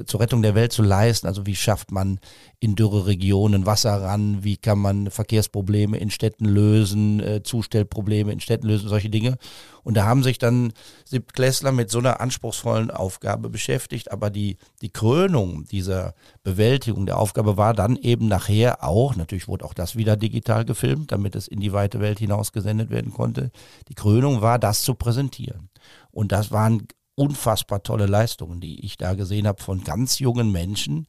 zur 0.06 0.20
Rettung 0.20 0.42
der 0.42 0.54
Welt 0.54 0.72
zu 0.72 0.82
leisten. 0.82 1.26
Also 1.26 1.46
wie 1.46 1.56
schafft 1.56 1.90
man 1.90 2.20
in 2.60 2.76
dürre 2.76 3.06
Regionen 3.06 3.66
Wasser 3.66 4.02
ran? 4.02 4.44
Wie 4.44 4.56
kann 4.56 4.78
man 4.78 5.10
Verkehrsprobleme 5.10 5.96
in 5.96 6.10
Städten 6.10 6.44
lösen, 6.44 7.20
äh, 7.20 7.42
Zustellprobleme 7.42 8.32
in 8.32 8.40
Städten 8.40 8.66
lösen, 8.66 8.88
solche 8.88 9.10
Dinge. 9.10 9.38
Und 9.84 9.96
da 9.96 10.04
haben 10.04 10.22
sich 10.22 10.38
dann 10.38 10.72
Siebtklässler 11.04 11.72
mit 11.72 11.90
so 11.90 11.98
einer 11.98 12.20
anspruchsvollen 12.20 12.90
Aufgabe 12.90 13.48
beschäftigt. 13.48 14.12
Aber 14.12 14.28
die, 14.28 14.58
die 14.82 14.90
Krönung 14.90 15.64
dieser 15.64 16.14
Bewältigung 16.42 17.06
der 17.06 17.18
Aufgabe 17.18 17.56
war 17.56 17.72
dann 17.72 17.96
eben 17.96 18.28
nachher 18.28 18.84
auch, 18.84 19.16
natürlich 19.16 19.48
wurde 19.48 19.64
auch 19.64 19.74
das 19.74 19.96
wieder 19.96 20.16
digital 20.16 20.64
gefilmt, 20.64 21.12
damit 21.12 21.34
es 21.36 21.48
in 21.48 21.60
die 21.60 21.72
weite 21.72 22.00
Welt 22.00 22.18
hinaus 22.18 22.52
gesendet 22.52 22.90
werden 22.90 23.12
konnte. 23.12 23.50
Die 23.88 23.94
Krönung 23.94 24.42
war, 24.42 24.58
das 24.58 24.82
zu 24.82 24.94
präsentieren. 24.94 25.70
Und 26.10 26.32
das 26.32 26.50
waren 26.50 26.86
unfassbar 27.18 27.82
tolle 27.82 28.06
Leistungen, 28.06 28.60
die 28.60 28.84
ich 28.84 28.96
da 28.96 29.14
gesehen 29.14 29.46
habe 29.46 29.62
von 29.62 29.82
ganz 29.82 30.18
jungen 30.20 30.52
Menschen, 30.52 31.06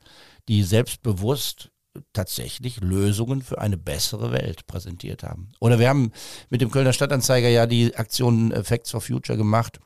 die 0.47 0.63
selbstbewusst 0.63 1.71
tatsächlich 2.13 2.81
Lösungen 2.81 3.41
für 3.41 3.59
eine 3.59 3.77
bessere 3.77 4.31
Welt 4.31 4.65
präsentiert 4.67 5.23
haben. 5.23 5.51
Oder 5.59 5.79
wir 5.79 5.89
haben 5.89 6.11
mit 6.49 6.61
dem 6.61 6.71
Kölner 6.71 6.93
Stadtanzeiger 6.93 7.49
ja 7.49 7.67
die 7.67 7.95
Aktion 7.95 8.51
Facts 8.63 8.91
for 8.91 9.01
Future 9.01 9.37
gemacht. 9.37 9.79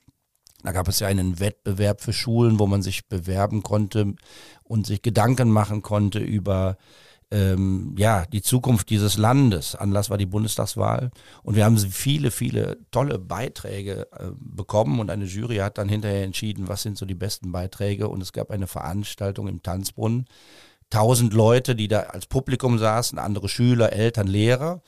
Da 0.63 0.71
gab 0.71 0.87
es 0.87 0.99
ja 0.99 1.07
einen 1.07 1.39
Wettbewerb 1.39 1.99
für 1.99 2.13
Schulen, 2.13 2.57
wo 2.57 2.67
man 2.67 2.81
sich 2.81 3.07
bewerben 3.09 3.63
konnte 3.63 4.15
und 4.63 4.87
sich 4.87 5.01
Gedanken 5.01 5.49
machen 5.49 5.81
konnte 5.81 6.19
über 6.19 6.77
ähm, 7.33 7.95
ja, 7.97 8.27
die 8.27 8.43
Zukunft 8.43 8.91
dieses 8.91 9.17
Landes. 9.17 9.73
Anlass 9.73 10.11
war 10.11 10.19
die 10.19 10.27
Bundestagswahl. 10.27 11.09
Und 11.41 11.55
wir 11.55 11.65
haben 11.65 11.79
viele, 11.79 12.29
viele 12.29 12.77
tolle 12.91 13.17
Beiträge 13.17 14.07
äh, 14.11 14.27
bekommen 14.37 14.99
und 14.99 15.09
eine 15.09 15.25
Jury 15.25 15.57
hat 15.57 15.79
dann 15.79 15.89
hinterher 15.89 16.23
entschieden, 16.23 16.67
was 16.67 16.83
sind 16.83 16.95
so 16.95 17.07
die 17.07 17.15
besten 17.15 17.51
Beiträge. 17.51 18.07
Und 18.07 18.21
es 18.21 18.33
gab 18.33 18.51
eine 18.51 18.67
Veranstaltung 18.67 19.47
im 19.47 19.63
Tanzbrunnen. 19.63 20.25
Tausend 20.91 21.33
Leute, 21.33 21.75
die 21.75 21.87
da 21.87 22.01
als 22.01 22.27
Publikum 22.27 22.77
saßen, 22.77 23.17
andere 23.17 23.49
Schüler, 23.49 23.93
Eltern, 23.93 24.27
Lehrer. 24.27 24.83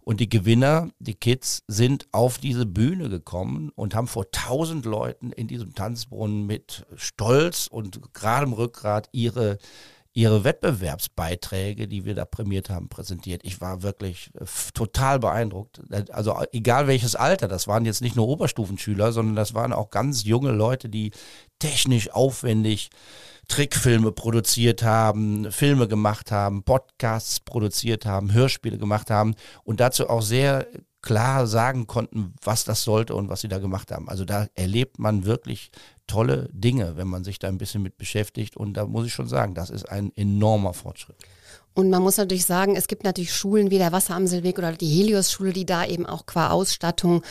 Und 0.00 0.20
die 0.20 0.30
Gewinner, 0.30 0.88
die 1.00 1.14
Kids, 1.14 1.64
sind 1.68 2.08
auf 2.12 2.38
diese 2.38 2.64
Bühne 2.64 3.10
gekommen 3.10 3.70
und 3.74 3.94
haben 3.94 4.06
vor 4.06 4.30
tausend 4.30 4.86
Leuten 4.86 5.32
in 5.32 5.48
diesem 5.48 5.74
Tanzbrunnen 5.74 6.46
mit 6.46 6.86
Stolz 6.96 7.66
und 7.66 8.14
geradem 8.14 8.54
Rückgrat 8.54 9.10
ihre 9.12 9.58
ihre 10.20 10.44
Wettbewerbsbeiträge, 10.44 11.88
die 11.88 12.04
wir 12.04 12.14
da 12.14 12.26
prämiert 12.26 12.68
haben, 12.68 12.90
präsentiert. 12.90 13.40
Ich 13.42 13.62
war 13.62 13.82
wirklich 13.82 14.30
äh, 14.38 14.44
total 14.74 15.18
beeindruckt. 15.18 15.80
Also 16.10 16.36
egal 16.52 16.86
welches 16.86 17.16
Alter, 17.16 17.48
das 17.48 17.66
waren 17.66 17.86
jetzt 17.86 18.02
nicht 18.02 18.16
nur 18.16 18.28
Oberstufenschüler, 18.28 19.12
sondern 19.12 19.34
das 19.34 19.54
waren 19.54 19.72
auch 19.72 19.88
ganz 19.88 20.24
junge 20.24 20.52
Leute, 20.52 20.90
die 20.90 21.12
technisch 21.58 22.10
aufwendig 22.10 22.90
Trickfilme 23.48 24.12
produziert 24.12 24.82
haben, 24.82 25.50
Filme 25.50 25.88
gemacht 25.88 26.30
haben, 26.30 26.64
Podcasts 26.64 27.40
produziert 27.40 28.04
haben, 28.04 28.34
Hörspiele 28.34 28.76
gemacht 28.76 29.10
haben 29.10 29.34
und 29.64 29.80
dazu 29.80 30.10
auch 30.10 30.22
sehr 30.22 30.66
klar 31.00 31.46
sagen 31.46 31.86
konnten, 31.86 32.34
was 32.42 32.64
das 32.64 32.84
sollte 32.84 33.14
und 33.14 33.30
was 33.30 33.40
sie 33.40 33.48
da 33.48 33.58
gemacht 33.58 33.90
haben. 33.90 34.08
Also 34.10 34.26
da 34.26 34.48
erlebt 34.54 34.98
man 34.98 35.24
wirklich 35.24 35.70
tolle 36.10 36.48
Dinge, 36.52 36.96
wenn 36.96 37.08
man 37.08 37.24
sich 37.24 37.38
da 37.38 37.48
ein 37.48 37.58
bisschen 37.58 37.82
mit 37.82 37.96
beschäftigt. 37.96 38.56
Und 38.56 38.74
da 38.74 38.84
muss 38.86 39.06
ich 39.06 39.12
schon 39.12 39.28
sagen, 39.28 39.54
das 39.54 39.70
ist 39.70 39.88
ein 39.88 40.12
enormer 40.16 40.74
Fortschritt. 40.74 41.16
Und 41.72 41.88
man 41.88 42.02
muss 42.02 42.16
natürlich 42.16 42.46
sagen, 42.46 42.74
es 42.74 42.88
gibt 42.88 43.04
natürlich 43.04 43.32
Schulen 43.32 43.70
wie 43.70 43.78
der 43.78 43.92
Wasseramselweg 43.92 44.58
oder 44.58 44.72
die 44.72 44.88
Helios-Schule, 44.88 45.52
die 45.52 45.64
da 45.64 45.86
eben 45.86 46.04
auch 46.04 46.26
qua 46.26 46.50
Ausstattung 46.50 47.22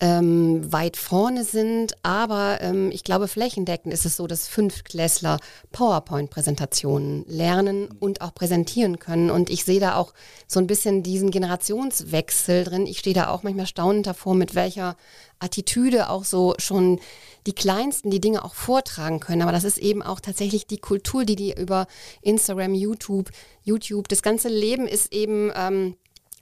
ähm, 0.00 0.72
weit 0.72 0.96
vorne 0.96 1.44
sind. 1.44 1.96
Aber 2.02 2.58
ähm, 2.60 2.90
ich 2.92 3.04
glaube, 3.04 3.28
flächendeckend 3.28 3.92
ist 3.92 4.04
es 4.04 4.16
so, 4.16 4.26
dass 4.26 4.48
Fünftklässler 4.48 5.38
PowerPoint-Präsentationen 5.72 7.24
lernen 7.26 7.88
und 8.00 8.20
auch 8.20 8.34
präsentieren 8.34 8.98
können. 8.98 9.30
Und 9.30 9.50
ich 9.50 9.64
sehe 9.64 9.80
da 9.80 9.96
auch 9.96 10.12
so 10.46 10.60
ein 10.60 10.66
bisschen 10.66 11.02
diesen 11.02 11.30
Generationswechsel 11.30 12.64
drin. 12.64 12.86
Ich 12.86 12.98
stehe 12.98 13.14
da 13.14 13.28
auch 13.28 13.42
manchmal 13.42 13.66
staunend 13.66 14.06
davor, 14.06 14.34
mit 14.34 14.54
welcher 14.54 14.96
Attitüde 15.38 16.10
auch 16.10 16.24
so 16.24 16.54
schon 16.58 17.00
die 17.46 17.54
Kleinsten 17.54 18.10
die 18.10 18.20
Dinge 18.20 18.44
auch 18.44 18.54
vortragen 18.54 19.20
können. 19.20 19.42
Aber 19.42 19.52
das 19.52 19.64
ist 19.64 19.78
eben 19.78 20.02
auch 20.02 20.20
tatsächlich 20.20 20.66
die 20.66 20.78
Kultur, 20.78 21.24
die 21.24 21.36
die 21.36 21.54
über 21.54 21.86
Instagram, 22.22 22.74
YouTube, 22.74 23.30
YouTube, 23.62 24.08
das 24.08 24.22
ganze 24.22 24.48
Leben 24.48 24.86
ist 24.86 25.12
eben 25.12 25.52
ähm, 25.54 25.96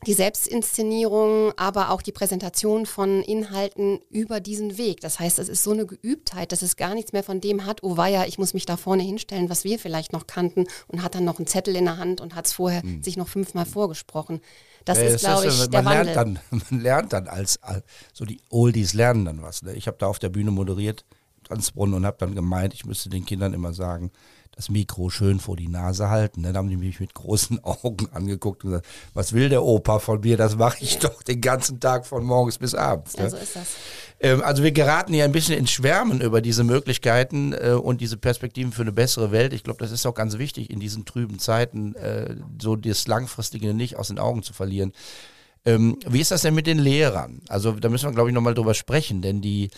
die 0.07 0.15
Selbstinszenierung, 0.15 1.53
aber 1.57 1.91
auch 1.91 2.03
die 2.03 2.13
Präsentation 2.13 2.87
von 2.87 3.23
Inhalten 3.23 4.01
über 4.11 4.41
diesen 4.41 4.79
Weg. 4.79 5.01
Das 5.01 5.21
heißt, 5.21 5.39
es 5.39 5.49
ist 5.49 5.63
so 5.63 5.73
eine 5.73 5.87
Geübtheit, 5.87 6.53
dass 6.53 6.63
es 6.63 6.77
gar 6.77 6.95
nichts 6.95 7.13
mehr 7.13 7.23
von 7.23 7.41
dem 7.41 7.67
hat, 7.67 7.83
oh 7.83 7.97
weia, 7.97 8.27
ich 8.27 8.39
muss 8.39 8.55
mich 8.55 8.67
da 8.67 8.77
vorne 8.77 9.03
hinstellen, 9.03 9.49
was 9.49 9.65
wir 9.65 9.79
vielleicht 9.79 10.13
noch 10.13 10.27
kannten 10.27 10.67
und 10.89 11.03
hat 11.03 11.15
dann 11.15 11.25
noch 11.25 11.39
einen 11.39 11.47
Zettel 11.47 11.77
in 11.77 11.85
der 11.85 11.99
Hand 11.99 12.21
und 12.21 12.35
hat 12.35 12.47
es 12.47 12.53
vorher 12.53 12.83
hm. 12.83 13.03
sich 13.03 13.17
noch 13.17 13.29
fünfmal 13.29 13.67
vorgesprochen. 13.67 14.41
Das 14.85 14.99
ja, 14.99 15.05
ist, 15.05 15.21
glaube 15.21 15.47
ich, 15.47 15.67
der 15.69 15.83
man 15.83 15.99
Wandel. 15.99 16.15
Lernt 16.15 16.39
dann, 16.51 16.61
man 16.71 16.81
lernt 16.81 17.13
dann 17.13 17.29
als, 17.29 17.61
so 18.13 18.25
die 18.25 18.41
Oldies 18.51 18.95
lernen 18.95 19.25
dann 19.25 19.43
was. 19.43 19.63
Ne? 19.63 19.75
Ich 19.75 19.87
habe 19.87 19.97
da 19.99 20.07
auf 20.07 20.19
der 20.19 20.29
Bühne 20.29 20.51
moderiert, 20.51 21.05
Tanzbrunnen, 21.53 21.95
und 21.95 22.07
habe 22.07 22.17
dann 22.19 22.35
gemeint, 22.35 22.75
ich 22.75 22.85
müsste 22.85 23.11
den 23.11 23.27
Kindern 23.27 23.53
immer 23.53 23.73
sagen, 23.75 24.11
das 24.55 24.69
Mikro 24.69 25.09
schön 25.09 25.41
vor 25.41 25.57
die 25.57 25.69
Nase 25.69 26.11
halten. 26.11 26.43
Ne? 26.43 26.53
Da 26.53 26.59
haben 26.59 26.69
die 26.69 26.77
mich 26.77 27.01
mit 27.01 27.15
großen 27.15 27.61
Augen 27.65 28.09
angeguckt 28.13 28.65
und 28.65 28.71
gesagt, 28.71 28.87
was 29.15 29.33
will 29.33 29.49
der 29.49 29.63
Opa 29.63 29.99
von 29.99 30.21
mir? 30.21 30.37
Das 30.37 30.57
mache 30.57 30.79
ich 30.81 30.99
doch 30.99 31.23
den 31.23 31.41
ganzen 31.41 31.81
Tag 31.81 32.07
von 32.07 32.25
morgens 32.25 32.59
bis 32.59 32.75
abends. 32.75 33.17
Ne? 33.17 33.25
Ja, 33.25 33.31
so 33.31 33.37
ist 33.37 33.57
das. 33.57 33.69
Ähm, 34.21 34.43
also 34.43 34.63
wir 34.63 34.73
geraten 34.73 35.15
hier 35.15 35.25
ein 35.25 35.33
bisschen 35.33 35.57
ins 35.59 35.71
Schwärmen 35.71 36.21
über 36.21 36.43
diese 36.43 36.65
Möglichkeiten 36.65 37.55
äh, 37.55 37.73
und 37.73 38.01
diese 38.03 38.19
Perspektiven 38.19 38.73
für 38.73 38.83
eine 38.83 38.93
bessere 38.93 39.33
Welt. 39.33 39.55
Ich 39.55 39.65
glaube, 39.65 39.79
das 39.79 39.91
ist 39.91 40.05
auch 40.07 40.15
ganz 40.15 40.37
wichtig 40.37 40.71
in 40.71 40.81
diesen 40.81 41.07
trüben 41.07 41.39
Zeiten, 41.39 41.95
äh, 41.95 42.37
so 42.61 42.77
das 42.77 43.07
Langfristige 43.07 43.73
nicht 43.73 43.97
aus 43.97 44.09
den 44.09 44.19
Augen 44.19 44.43
zu 44.43 44.53
verlieren. 44.53 44.93
Ähm, 45.65 45.99
wie 46.07 46.21
ist 46.21 46.31
das 46.31 46.43
denn 46.43 46.55
mit 46.55 46.67
den 46.67 46.79
Lehrern? 46.79 47.41
Also 47.49 47.73
da 47.73 47.89
müssen 47.89 48.09
wir, 48.09 48.15
glaube 48.15 48.29
ich, 48.29 48.35
nochmal 48.35 48.55
drüber 48.55 48.75
sprechen, 48.75 49.23
denn 49.23 49.41
die 49.41 49.71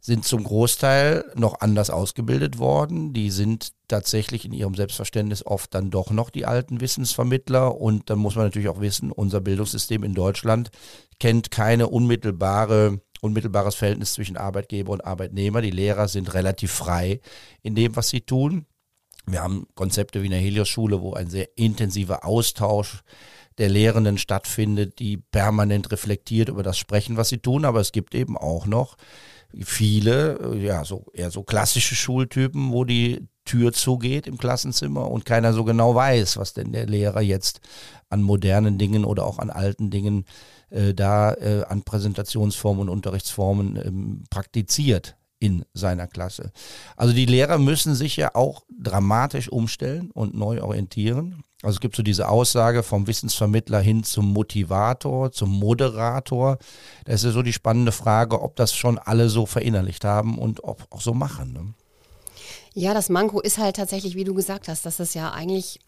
sind 0.00 0.24
zum 0.24 0.44
Großteil 0.44 1.24
noch 1.34 1.60
anders 1.60 1.90
ausgebildet 1.90 2.58
worden. 2.58 3.12
Die 3.12 3.30
sind 3.30 3.72
tatsächlich 3.88 4.44
in 4.44 4.52
ihrem 4.52 4.74
Selbstverständnis 4.74 5.44
oft 5.44 5.74
dann 5.74 5.90
doch 5.90 6.10
noch 6.10 6.30
die 6.30 6.46
alten 6.46 6.80
Wissensvermittler. 6.80 7.80
Und 7.80 8.08
dann 8.10 8.18
muss 8.18 8.36
man 8.36 8.44
natürlich 8.46 8.68
auch 8.68 8.80
wissen, 8.80 9.10
unser 9.10 9.40
Bildungssystem 9.40 10.04
in 10.04 10.14
Deutschland 10.14 10.70
kennt 11.18 11.50
keine 11.50 11.88
unmittelbare 11.88 13.00
unmittelbares 13.20 13.74
Verhältnis 13.74 14.14
zwischen 14.14 14.36
Arbeitgeber 14.36 14.92
und 14.92 15.04
Arbeitnehmer. 15.04 15.60
Die 15.60 15.70
Lehrer 15.70 16.08
sind 16.08 16.34
relativ 16.34 16.70
frei 16.70 17.20
in 17.62 17.74
dem, 17.74 17.96
was 17.96 18.08
sie 18.08 18.20
tun. 18.20 18.66
Wir 19.26 19.42
haben 19.42 19.66
Konzepte 19.74 20.22
wie 20.22 20.26
in 20.26 20.32
der 20.32 20.40
Helios-Schule, 20.40 21.02
wo 21.02 21.14
ein 21.14 21.28
sehr 21.28 21.48
intensiver 21.58 22.24
Austausch 22.24 23.02
der 23.58 23.68
Lehrenden 23.68 24.18
stattfindet, 24.18 25.00
die 25.00 25.16
permanent 25.16 25.90
reflektiert 25.90 26.48
über 26.48 26.62
das 26.62 26.78
Sprechen, 26.78 27.16
was 27.16 27.28
sie 27.28 27.38
tun. 27.38 27.64
Aber 27.64 27.80
es 27.80 27.92
gibt 27.92 28.14
eben 28.14 28.38
auch 28.38 28.66
noch 28.66 28.96
viele, 29.54 30.56
ja, 30.56 30.84
so 30.84 31.06
eher 31.12 31.30
so 31.30 31.42
klassische 31.42 31.94
Schultypen, 31.94 32.72
wo 32.72 32.84
die 32.84 33.28
Tür 33.44 33.72
zugeht 33.72 34.26
im 34.26 34.36
Klassenzimmer 34.36 35.10
und 35.10 35.24
keiner 35.24 35.54
so 35.54 35.64
genau 35.64 35.94
weiß, 35.94 36.36
was 36.36 36.52
denn 36.52 36.72
der 36.72 36.86
Lehrer 36.86 37.22
jetzt 37.22 37.60
an 38.10 38.22
modernen 38.22 38.76
Dingen 38.76 39.04
oder 39.04 39.24
auch 39.24 39.38
an 39.38 39.50
alten 39.50 39.90
Dingen 39.90 40.26
äh, 40.70 40.92
da 40.92 41.32
äh, 41.32 41.64
an 41.66 41.82
Präsentationsformen 41.82 42.82
und 42.82 42.88
Unterrichtsformen 42.90 43.76
ähm, 43.76 44.24
praktiziert 44.28 45.16
in 45.38 45.64
seiner 45.72 46.06
Klasse. 46.06 46.52
Also 46.96 47.14
die 47.14 47.26
Lehrer 47.26 47.58
müssen 47.58 47.94
sich 47.94 48.16
ja 48.16 48.34
auch 48.34 48.64
dramatisch 48.78 49.48
umstellen 49.48 50.10
und 50.10 50.34
neu 50.34 50.62
orientieren. 50.62 51.42
Also 51.62 51.76
es 51.76 51.80
gibt 51.80 51.96
so 51.96 52.04
diese 52.04 52.28
Aussage 52.28 52.84
vom 52.84 53.08
Wissensvermittler 53.08 53.80
hin 53.80 54.04
zum 54.04 54.32
Motivator, 54.32 55.32
zum 55.32 55.50
Moderator. 55.50 56.58
Da 57.04 57.12
ist 57.12 57.24
ja 57.24 57.32
so 57.32 57.42
die 57.42 57.52
spannende 57.52 57.90
Frage, 57.90 58.40
ob 58.42 58.54
das 58.54 58.72
schon 58.74 58.96
alle 58.96 59.28
so 59.28 59.44
verinnerlicht 59.44 60.04
haben 60.04 60.38
und 60.38 60.62
ob 60.62 60.86
auch 60.90 61.00
so 61.00 61.14
machen. 61.14 61.52
Ne? 61.52 61.74
Ja, 62.74 62.94
das 62.94 63.08
Manko 63.08 63.40
ist 63.40 63.58
halt 63.58 63.74
tatsächlich, 63.74 64.14
wie 64.14 64.22
du 64.22 64.34
gesagt 64.34 64.68
hast, 64.68 64.86
dass 64.86 65.00
es 65.00 65.14
ja 65.14 65.32
eigentlich 65.32 65.80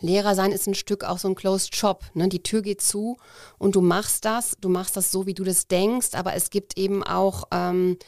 Lehrer 0.00 0.34
sein 0.34 0.52
ist 0.52 0.66
ein 0.66 0.74
Stück 0.74 1.04
auch 1.04 1.18
so 1.18 1.28
ein 1.28 1.34
Closed 1.34 1.76
Shop. 1.76 2.04
Ne? 2.14 2.28
Die 2.28 2.42
Tür 2.42 2.62
geht 2.62 2.80
zu 2.80 3.18
und 3.58 3.74
du 3.74 3.82
machst 3.82 4.24
das, 4.24 4.56
du 4.60 4.70
machst 4.70 4.96
das 4.96 5.12
so, 5.12 5.26
wie 5.26 5.34
du 5.34 5.44
das 5.44 5.66
denkst, 5.68 6.14
aber 6.14 6.34
es 6.34 6.48
gibt 6.48 6.78
eben 6.78 7.02
auch 7.02 7.44
ähm, 7.50 7.98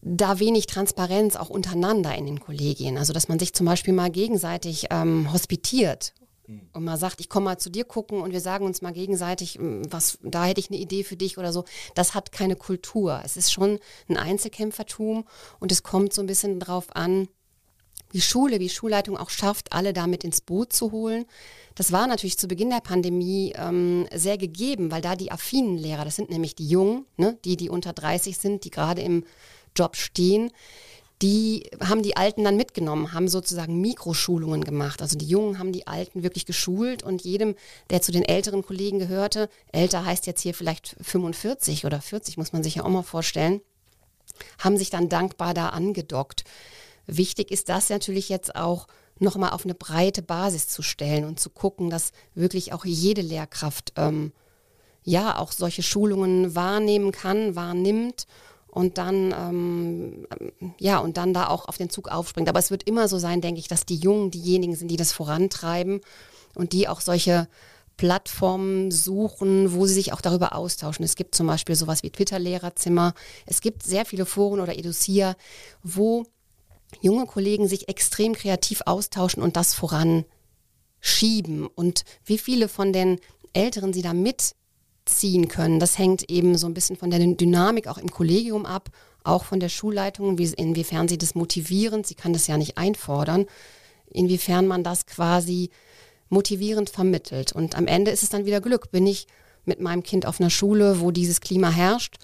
da 0.00 0.38
wenig 0.38 0.66
Transparenz 0.66 1.34
auch 1.34 1.50
untereinander 1.50 2.14
in 2.14 2.26
den 2.26 2.38
Kollegien. 2.38 2.96
Also 2.96 3.12
dass 3.12 3.26
man 3.26 3.40
sich 3.40 3.52
zum 3.54 3.66
Beispiel 3.66 3.92
mal 3.92 4.10
gegenseitig 4.10 4.86
ähm, 4.90 5.32
hospitiert 5.32 6.14
und 6.72 6.84
mal 6.84 6.96
sagt, 6.96 7.20
ich 7.20 7.28
komme 7.28 7.44
mal 7.44 7.58
zu 7.58 7.70
dir 7.70 7.84
gucken 7.84 8.20
und 8.20 8.32
wir 8.32 8.40
sagen 8.40 8.64
uns 8.64 8.80
mal 8.80 8.92
gegenseitig, 8.92 9.54
hm, 9.54 9.82
was, 9.92 10.18
da 10.22 10.44
hätte 10.44 10.60
ich 10.60 10.70
eine 10.70 10.78
Idee 10.78 11.04
für 11.04 11.16
dich 11.16 11.36
oder 11.38 11.52
so. 11.52 11.64
Das 11.94 12.14
hat 12.14 12.32
keine 12.32 12.56
Kultur. 12.56 13.20
Es 13.24 13.36
ist 13.36 13.52
schon 13.52 13.78
ein 14.08 14.16
Einzelkämpfertum 14.16 15.24
und 15.60 15.72
es 15.72 15.82
kommt 15.82 16.12
so 16.12 16.22
ein 16.22 16.26
bisschen 16.26 16.58
drauf 16.58 16.86
an, 16.96 17.28
wie 18.10 18.22
Schule, 18.22 18.58
wie 18.60 18.70
Schulleitung 18.70 19.18
auch 19.18 19.28
schafft, 19.28 19.72
alle 19.72 19.92
damit 19.92 20.24
ins 20.24 20.40
Boot 20.40 20.72
zu 20.72 20.92
holen. 20.92 21.26
Das 21.74 21.92
war 21.92 22.06
natürlich 22.06 22.38
zu 22.38 22.48
Beginn 22.48 22.70
der 22.70 22.80
Pandemie 22.80 23.52
ähm, 23.54 24.06
sehr 24.14 24.38
gegeben, 24.38 24.90
weil 24.90 25.02
da 25.02 25.14
die 25.14 25.30
affinen 25.30 25.76
Lehrer, 25.76 26.06
das 26.06 26.16
sind 26.16 26.30
nämlich 26.30 26.54
die 26.54 26.68
Jungen, 26.68 27.04
ne, 27.18 27.38
die, 27.44 27.58
die 27.58 27.68
unter 27.68 27.92
30 27.92 28.38
sind, 28.38 28.64
die 28.64 28.70
gerade 28.70 29.02
im 29.02 29.24
Job 29.76 29.96
stehen, 29.96 30.50
die 31.20 31.68
haben 31.80 32.02
die 32.02 32.16
Alten 32.16 32.44
dann 32.44 32.56
mitgenommen, 32.56 33.12
haben 33.12 33.28
sozusagen 33.28 33.80
Mikroschulungen 33.80 34.62
gemacht. 34.62 35.02
Also 35.02 35.18
die 35.18 35.26
Jungen 35.26 35.58
haben 35.58 35.72
die 35.72 35.86
Alten 35.86 36.22
wirklich 36.22 36.46
geschult 36.46 37.02
und 37.02 37.22
jedem, 37.22 37.56
der 37.90 38.02
zu 38.02 38.12
den 38.12 38.24
älteren 38.24 38.64
Kollegen 38.64 39.00
gehörte, 39.00 39.48
älter 39.72 40.04
heißt 40.04 40.26
jetzt 40.26 40.42
hier 40.42 40.54
vielleicht 40.54 40.96
45 41.00 41.84
oder 41.84 42.00
40, 42.00 42.36
muss 42.36 42.52
man 42.52 42.62
sich 42.62 42.76
ja 42.76 42.84
auch 42.84 42.88
mal 42.88 43.02
vorstellen, 43.02 43.60
haben 44.60 44.76
sich 44.76 44.90
dann 44.90 45.08
dankbar 45.08 45.54
da 45.54 45.70
angedockt. 45.70 46.44
Wichtig 47.06 47.50
ist 47.50 47.68
das 47.68 47.88
natürlich 47.88 48.28
jetzt 48.28 48.54
auch, 48.54 48.86
nochmal 49.20 49.50
auf 49.50 49.64
eine 49.64 49.74
breite 49.74 50.22
Basis 50.22 50.68
zu 50.68 50.82
stellen 50.82 51.24
und 51.24 51.40
zu 51.40 51.50
gucken, 51.50 51.90
dass 51.90 52.12
wirklich 52.36 52.72
auch 52.72 52.84
jede 52.84 53.22
Lehrkraft 53.22 53.92
ähm, 53.96 54.32
ja 55.02 55.38
auch 55.38 55.50
solche 55.50 55.82
Schulungen 55.82 56.54
wahrnehmen 56.54 57.10
kann, 57.10 57.56
wahrnimmt 57.56 58.28
und 58.70 58.98
dann 58.98 59.34
ähm, 59.36 60.26
ja 60.78 60.98
und 60.98 61.16
dann 61.16 61.34
da 61.34 61.48
auch 61.48 61.66
auf 61.68 61.78
den 61.78 61.90
Zug 61.90 62.08
aufspringt. 62.08 62.48
Aber 62.48 62.58
es 62.58 62.70
wird 62.70 62.84
immer 62.84 63.08
so 63.08 63.18
sein, 63.18 63.40
denke 63.40 63.60
ich, 63.60 63.68
dass 63.68 63.86
die 63.86 63.96
Jungen 63.96 64.30
diejenigen 64.30 64.76
sind, 64.76 64.88
die 64.90 64.96
das 64.96 65.12
vorantreiben 65.12 66.00
und 66.54 66.72
die 66.72 66.88
auch 66.88 67.00
solche 67.00 67.48
Plattformen 67.96 68.90
suchen, 68.90 69.74
wo 69.74 69.86
sie 69.86 69.94
sich 69.94 70.12
auch 70.12 70.20
darüber 70.20 70.54
austauschen. 70.54 71.04
Es 71.04 71.16
gibt 71.16 71.34
zum 71.34 71.46
Beispiel 71.48 71.74
sowas 71.74 72.02
wie 72.02 72.10
Twitter-Lehrerzimmer. 72.10 73.12
Es 73.44 73.60
gibt 73.60 73.82
sehr 73.82 74.06
viele 74.06 74.24
Foren 74.24 74.60
oder 74.60 74.78
Educia, 74.78 75.34
wo 75.82 76.24
junge 77.00 77.26
Kollegen 77.26 77.68
sich 77.68 77.88
extrem 77.88 78.34
kreativ 78.34 78.82
austauschen 78.86 79.42
und 79.42 79.56
das 79.56 79.74
voranschieben. 79.74 81.66
Und 81.66 82.04
wie 82.24 82.38
viele 82.38 82.68
von 82.68 82.92
den 82.92 83.18
Älteren 83.52 83.92
sie 83.92 84.02
da 84.02 84.14
mit 84.14 84.54
ziehen 85.08 85.48
können. 85.48 85.80
Das 85.80 85.98
hängt 85.98 86.30
eben 86.30 86.56
so 86.56 86.66
ein 86.66 86.74
bisschen 86.74 86.96
von 86.96 87.10
der 87.10 87.18
Dynamik 87.18 87.88
auch 87.88 87.98
im 87.98 88.10
Kollegium 88.10 88.66
ab, 88.66 88.90
auch 89.24 89.44
von 89.44 89.60
der 89.60 89.68
Schulleitung, 89.68 90.38
wie, 90.38 90.52
inwiefern 90.56 91.08
sie 91.08 91.18
das 91.18 91.34
motivierend, 91.34 92.06
sie 92.06 92.14
kann 92.14 92.32
das 92.32 92.46
ja 92.46 92.56
nicht 92.56 92.78
einfordern, 92.78 93.46
inwiefern 94.10 94.66
man 94.66 94.82
das 94.84 95.06
quasi 95.06 95.70
motivierend 96.28 96.90
vermittelt. 96.90 97.52
Und 97.52 97.76
am 97.76 97.86
Ende 97.86 98.10
ist 98.10 98.22
es 98.22 98.30
dann 98.30 98.46
wieder 98.46 98.60
Glück. 98.60 98.90
Bin 98.90 99.06
ich 99.06 99.26
mit 99.64 99.80
meinem 99.80 100.02
Kind 100.02 100.26
auf 100.26 100.40
einer 100.40 100.50
Schule, 100.50 101.00
wo 101.00 101.10
dieses 101.10 101.40
Klima 101.40 101.70
herrscht 101.70 102.18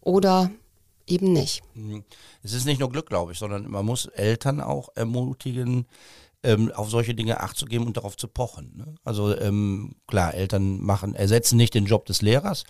oder 0.00 0.50
eben 1.06 1.32
nicht? 1.32 1.62
Mhm. 1.74 2.04
Es 2.42 2.52
ist 2.52 2.66
nicht 2.66 2.80
nur 2.80 2.90
Glück, 2.90 3.08
glaube 3.08 3.32
ich, 3.32 3.38
sondern 3.38 3.70
man 3.70 3.84
muss 3.84 4.06
Eltern 4.06 4.60
auch 4.60 4.90
ermutigen, 4.94 5.86
ähm, 6.44 6.70
auf 6.72 6.88
solche 6.88 7.14
Dinge 7.14 7.40
Acht 7.40 7.56
zu 7.56 7.66
geben 7.66 7.86
und 7.86 7.96
darauf 7.96 8.16
zu 8.16 8.28
pochen. 8.28 8.76
Ne? 8.76 8.94
Also 9.04 9.36
ähm, 9.36 9.96
klar, 10.06 10.34
Eltern 10.34 10.80
machen, 10.80 11.14
ersetzen 11.14 11.56
nicht 11.56 11.74
den 11.74 11.86
Job 11.86 12.06
des 12.06 12.22
Lehrers, 12.22 12.64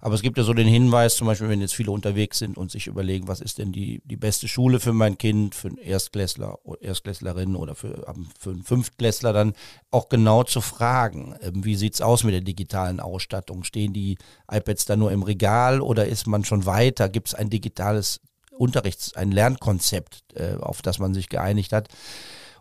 aber 0.00 0.14
es 0.14 0.20
gibt 0.20 0.36
ja 0.36 0.44
so 0.44 0.52
den 0.52 0.68
Hinweis, 0.68 1.16
zum 1.16 1.26
Beispiel, 1.26 1.48
wenn 1.48 1.62
jetzt 1.62 1.74
viele 1.74 1.90
unterwegs 1.90 2.38
sind 2.38 2.58
und 2.58 2.70
sich 2.70 2.86
überlegen, 2.86 3.26
was 3.26 3.40
ist 3.40 3.58
denn 3.58 3.72
die, 3.72 4.02
die 4.04 4.16
beste 4.16 4.46
Schule 4.46 4.78
für 4.78 4.92
mein 4.92 5.16
Kind, 5.16 5.54
für 5.54 5.68
einen 5.68 5.78
Erstklässler, 5.78 6.58
Erstklässlerin 6.80 7.56
oder 7.56 7.74
für, 7.74 8.04
für 8.38 8.50
einen 8.50 8.62
Fünftklässler, 8.62 9.32
dann 9.32 9.54
auch 9.90 10.10
genau 10.10 10.42
zu 10.42 10.60
fragen, 10.60 11.34
ähm, 11.40 11.64
wie 11.64 11.76
sieht's 11.76 12.02
aus 12.02 12.24
mit 12.24 12.34
der 12.34 12.42
digitalen 12.42 13.00
Ausstattung? 13.00 13.64
Stehen 13.64 13.94
die 13.94 14.18
iPads 14.50 14.84
da 14.84 14.96
nur 14.96 15.12
im 15.12 15.22
Regal 15.22 15.80
oder 15.80 16.06
ist 16.06 16.26
man 16.26 16.44
schon 16.44 16.66
weiter? 16.66 17.08
Gibt 17.08 17.28
es 17.28 17.34
ein 17.34 17.48
digitales 17.48 18.20
Unterrichts-, 18.50 19.16
ein 19.16 19.32
Lernkonzept, 19.32 20.24
äh, 20.34 20.56
auf 20.60 20.82
das 20.82 20.98
man 20.98 21.14
sich 21.14 21.30
geeinigt 21.30 21.72
hat? 21.72 21.88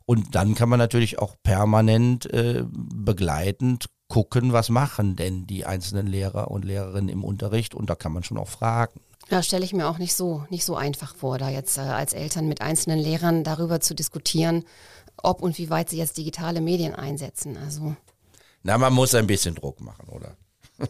Und 0.06 0.36
dann 0.36 0.56
kann 0.56 0.70
man 0.70 0.80
natürlich 0.80 1.20
auch 1.20 1.36
permanent 1.44 2.32
äh, 2.34 2.64
begleitend 2.68 3.86
gucken, 4.10 4.54
was 4.54 4.70
machen 4.70 5.16
denn 5.16 5.48
die 5.48 5.66
einzelnen 5.66 6.08
Lehrer 6.08 6.52
und 6.52 6.66
Lehrerinnen 6.66 7.10
im 7.10 7.24
Unterricht. 7.24 7.74
Und 7.74 7.90
da 7.90 7.96
kann 7.96 8.12
man 8.12 8.24
schon 8.24 8.38
auch 8.38 8.50
fragen. 8.50 9.00
Ja, 9.30 9.42
stelle 9.42 9.64
ich 9.64 9.74
mir 9.74 9.88
auch 9.88 9.98
nicht 9.98 10.14
so, 10.14 10.46
nicht 10.50 10.66
so 10.66 10.76
einfach 10.76 11.16
vor, 11.16 11.38
da 11.38 11.50
jetzt 11.50 11.78
äh, 11.78 11.82
als 11.82 12.14
Eltern 12.14 12.48
mit 12.48 12.62
einzelnen 12.62 13.00
Lehrern 13.00 13.44
darüber 13.44 13.80
zu 13.80 13.96
diskutieren, 13.96 14.66
ob 15.18 15.42
und 15.42 15.58
wie 15.58 15.70
weit 15.70 15.90
sie 15.90 15.98
jetzt 15.98 16.18
digitale 16.18 16.62
Medien 16.62 16.94
einsetzen. 16.94 17.58
Also. 17.58 17.96
Na, 18.64 18.78
man 18.78 18.94
muss 18.94 19.16
ein 19.16 19.28
bisschen 19.28 19.56
Druck 19.56 19.80
machen, 19.80 20.10
oder? 20.10 20.36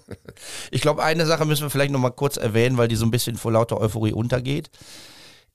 ich 0.71 0.81
glaube, 0.81 1.03
eine 1.03 1.25
Sache 1.25 1.45
müssen 1.45 1.63
wir 1.63 1.69
vielleicht 1.69 1.91
noch 1.91 1.99
mal 1.99 2.11
kurz 2.11 2.37
erwähnen, 2.37 2.77
weil 2.77 2.87
die 2.87 2.95
so 2.95 3.05
ein 3.05 3.11
bisschen 3.11 3.37
vor 3.37 3.51
lauter 3.51 3.79
Euphorie 3.79 4.13
untergeht. 4.13 4.69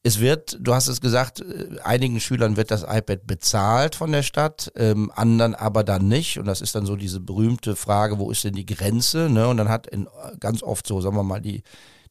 Es 0.04 0.20
wird, 0.20 0.56
du 0.60 0.74
hast 0.74 0.88
es 0.88 1.00
gesagt, 1.00 1.40
äh, 1.40 1.80
einigen 1.82 2.20
Schülern 2.20 2.56
wird 2.56 2.70
das 2.70 2.82
iPad 2.82 3.26
bezahlt 3.26 3.94
von 3.96 4.12
der 4.12 4.22
Stadt, 4.22 4.70
ähm, 4.76 5.10
anderen 5.14 5.54
aber 5.54 5.82
dann 5.84 6.08
nicht. 6.08 6.38
Und 6.38 6.46
das 6.46 6.60
ist 6.60 6.74
dann 6.74 6.86
so 6.86 6.96
diese 6.96 7.20
berühmte 7.20 7.74
Frage, 7.74 8.18
wo 8.18 8.30
ist 8.30 8.44
denn 8.44 8.54
die 8.54 8.66
Grenze? 8.66 9.28
Ne? 9.28 9.48
Und 9.48 9.56
dann 9.56 9.68
hat 9.68 9.86
in, 9.86 10.08
ganz 10.40 10.62
oft 10.62 10.86
so, 10.86 11.00
sagen 11.00 11.16
wir 11.16 11.24
mal, 11.24 11.40
die, 11.40 11.62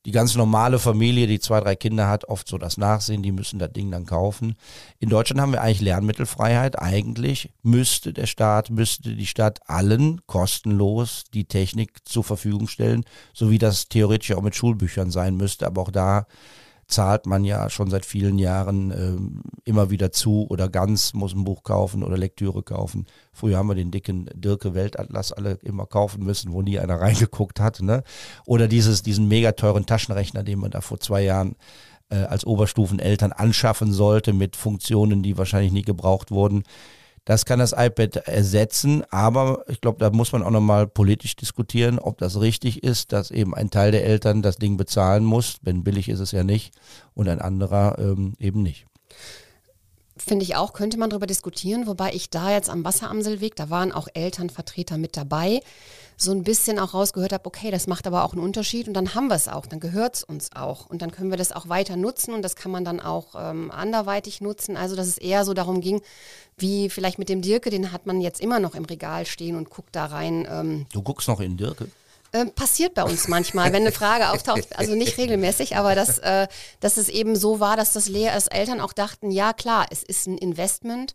die 0.05 0.11
ganz 0.11 0.35
normale 0.35 0.79
Familie, 0.79 1.27
die 1.27 1.39
zwei, 1.39 1.59
drei 1.59 1.75
Kinder 1.75 2.07
hat, 2.07 2.25
oft 2.25 2.47
so 2.47 2.57
das 2.57 2.77
Nachsehen, 2.77 3.23
die 3.23 3.31
müssen 3.31 3.59
das 3.59 3.71
Ding 3.73 3.91
dann 3.91 4.05
kaufen. 4.05 4.55
In 4.99 5.09
Deutschland 5.09 5.41
haben 5.41 5.51
wir 5.51 5.61
eigentlich 5.61 5.81
Lernmittelfreiheit. 5.81 6.79
Eigentlich 6.79 7.51
müsste 7.61 8.13
der 8.13 8.25
Staat, 8.25 8.69
müsste 8.69 9.15
die 9.15 9.25
Stadt 9.25 9.59
allen 9.65 10.21
kostenlos 10.25 11.23
die 11.33 11.45
Technik 11.45 12.07
zur 12.07 12.23
Verfügung 12.23 12.67
stellen, 12.67 13.05
so 13.33 13.49
wie 13.49 13.57
das 13.57 13.87
theoretisch 13.87 14.33
auch 14.33 14.41
mit 14.41 14.55
Schulbüchern 14.55 15.09
sein 15.09 15.35
müsste. 15.35 15.65
Aber 15.65 15.81
auch 15.81 15.91
da 15.91 16.25
zahlt 16.87 17.25
man 17.25 17.43
ja 17.43 17.69
schon 17.69 17.89
seit 17.89 18.05
vielen 18.05 18.39
Jahren 18.39 18.91
äh, 18.91 19.69
immer 19.69 19.89
wieder 19.89 20.11
zu 20.11 20.47
oder 20.49 20.69
ganz, 20.69 21.13
muss 21.13 21.33
ein 21.33 21.43
Buch 21.43 21.63
kaufen 21.63 22.03
oder 22.03 22.17
Lektüre 22.17 22.63
kaufen. 22.63 23.05
Früher 23.33 23.57
haben 23.57 23.67
wir 23.67 23.75
den 23.75 23.91
dicken 23.91 24.29
Dirke 24.33 24.73
Weltatlas 24.73 25.33
alle 25.33 25.59
immer 25.63 25.85
kaufen 25.85 26.23
müssen, 26.23 26.53
wo 26.53 26.61
nie 26.61 26.79
einer 26.79 26.95
reingeguckt 27.01 27.59
hat. 27.59 27.81
Ne? 27.81 28.03
Oder 28.45 28.67
dieses, 28.67 29.03
diesen 29.03 29.27
mega 29.27 29.51
teuren 29.51 29.85
Taschenrechner, 29.85 30.43
den 30.43 30.59
man 30.59 30.71
da 30.71 30.81
vor 30.81 30.99
zwei 30.99 31.23
Jahren 31.23 31.55
äh, 32.09 32.23
als 32.23 32.45
Oberstufeneltern 32.45 33.33
anschaffen 33.33 33.91
sollte 33.91 34.31
mit 34.31 34.55
Funktionen, 34.55 35.23
die 35.23 35.37
wahrscheinlich 35.37 35.73
nie 35.73 35.81
gebraucht 35.81 36.31
wurden. 36.31 36.63
Das 37.27 37.43
kann 37.43 37.59
das 37.59 37.73
iPad 37.73 38.15
ersetzen, 38.25 39.03
aber 39.09 39.65
ich 39.67 39.81
glaube, 39.81 39.99
da 39.99 40.11
muss 40.11 40.31
man 40.31 40.43
auch 40.43 40.49
nochmal 40.49 40.87
politisch 40.87 41.35
diskutieren, 41.35 41.99
ob 41.99 42.17
das 42.19 42.39
richtig 42.39 42.83
ist, 42.83 43.11
dass 43.11 43.31
eben 43.31 43.53
ein 43.53 43.69
Teil 43.69 43.91
der 43.91 44.05
Eltern 44.05 44.41
das 44.41 44.55
Ding 44.55 44.77
bezahlen 44.77 45.25
muss, 45.25 45.57
wenn 45.61 45.83
billig 45.83 46.07
ist 46.07 46.21
es 46.21 46.31
ja 46.31 46.45
nicht, 46.45 46.73
und 47.15 47.27
ein 47.27 47.41
anderer 47.41 47.99
ähm, 47.99 48.35
eben 48.39 48.63
nicht. 48.63 48.85
Finde 50.15 50.45
ich 50.45 50.55
auch, 50.55 50.71
könnte 50.71 50.97
man 50.97 51.09
darüber 51.09 51.27
diskutieren, 51.27 51.85
wobei 51.85 52.13
ich 52.13 52.29
da 52.29 52.49
jetzt 52.49 52.69
am 52.69 52.85
Wasseramselweg, 52.85 53.57
da 53.57 53.69
waren 53.69 53.91
auch 53.91 54.07
Elternvertreter 54.13 54.97
mit 54.97 55.17
dabei. 55.17 55.59
So 56.19 56.31
ein 56.31 56.43
bisschen 56.43 56.79
auch 56.79 56.95
rausgehört 56.95 57.31
habe, 57.31 57.45
okay, 57.45 57.69
das 57.69 57.85
macht 57.85 58.07
aber 58.07 58.25
auch 58.25 58.33
einen 58.33 58.41
Unterschied 58.41 58.87
und 58.87 58.95
dann 58.95 59.13
haben 59.13 59.27
wir 59.27 59.35
es 59.35 59.47
auch, 59.47 59.67
dann 59.67 59.79
gehört 59.79 60.15
es 60.15 60.23
uns 60.23 60.49
auch 60.55 60.87
und 60.87 61.03
dann 61.03 61.11
können 61.11 61.29
wir 61.29 61.37
das 61.37 61.51
auch 61.51 61.69
weiter 61.69 61.95
nutzen 61.95 62.33
und 62.33 62.41
das 62.41 62.55
kann 62.55 62.71
man 62.71 62.83
dann 62.83 62.99
auch 62.99 63.35
ähm, 63.37 63.69
anderweitig 63.69 64.41
nutzen. 64.41 64.77
Also 64.77 64.95
dass 64.95 65.05
es 65.05 65.19
eher 65.19 65.45
so 65.45 65.53
darum 65.53 65.79
ging, 65.79 66.01
wie 66.57 66.89
vielleicht 66.89 67.19
mit 67.19 67.29
dem 67.29 67.43
Dirke, 67.43 67.69
den 67.69 67.91
hat 67.91 68.07
man 68.07 68.19
jetzt 68.19 68.41
immer 68.41 68.59
noch 68.59 68.73
im 68.73 68.85
Regal 68.85 69.27
stehen 69.27 69.55
und 69.55 69.69
guckt 69.69 69.95
da 69.95 70.05
rein. 70.05 70.47
Ähm, 70.49 70.85
du 70.91 71.03
guckst 71.03 71.27
noch 71.27 71.39
in 71.39 71.55
Dirke? 71.55 71.87
Äh, 72.33 72.45
passiert 72.47 72.93
bei 72.93 73.03
uns 73.03 73.27
manchmal, 73.27 73.71
wenn 73.71 73.83
eine 73.83 73.91
Frage 73.91 74.29
auftaucht, 74.31 74.77
also 74.77 74.95
nicht 74.95 75.17
regelmäßig, 75.17 75.77
aber 75.77 75.95
dass, 75.95 76.17
äh, 76.19 76.47
dass 76.81 76.97
es 76.97 77.07
eben 77.07 77.35
so 77.35 77.59
war, 77.59 77.77
dass 77.77 77.93
das 77.93 78.09
Lehr 78.09 78.33
als 78.33 78.47
Eltern 78.47 78.81
auch 78.81 78.93
dachten, 78.93 79.31
ja 79.31 79.53
klar, 79.53 79.85
es 79.91 80.03
ist 80.03 80.27
ein 80.27 80.37
Investment, 80.37 81.13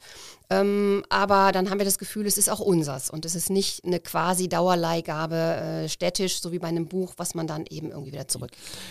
ähm, 0.53 1.03
aber 1.09 1.53
dann 1.53 1.71
haben 1.71 1.79
wir 1.79 1.85
das 1.85 1.99
Gefühl, 1.99 2.27
es 2.27 2.37
ist 2.37 2.51
auch 2.51 2.61
unsers 2.61 3.09
und 3.11 3.25
es 3.25 3.35
ist 3.35 3.51
nicht 3.51 3.85
eine 3.85 4.01
quasi 4.01 4.49
Dauerleihgabe 4.49 5.37
äh, 5.37 5.89
städtisch, 5.89 6.41
so 6.41 6.53
wie 6.53 6.59
bei 6.59 6.69
einem 6.69 6.89
Buch, 6.89 7.15
was 7.17 7.35
man 7.35 7.47
dann 7.47 7.65
eben 7.71 7.91
irgendwie 7.91 8.13
wieder 8.13 8.29
zurück. 8.29 8.51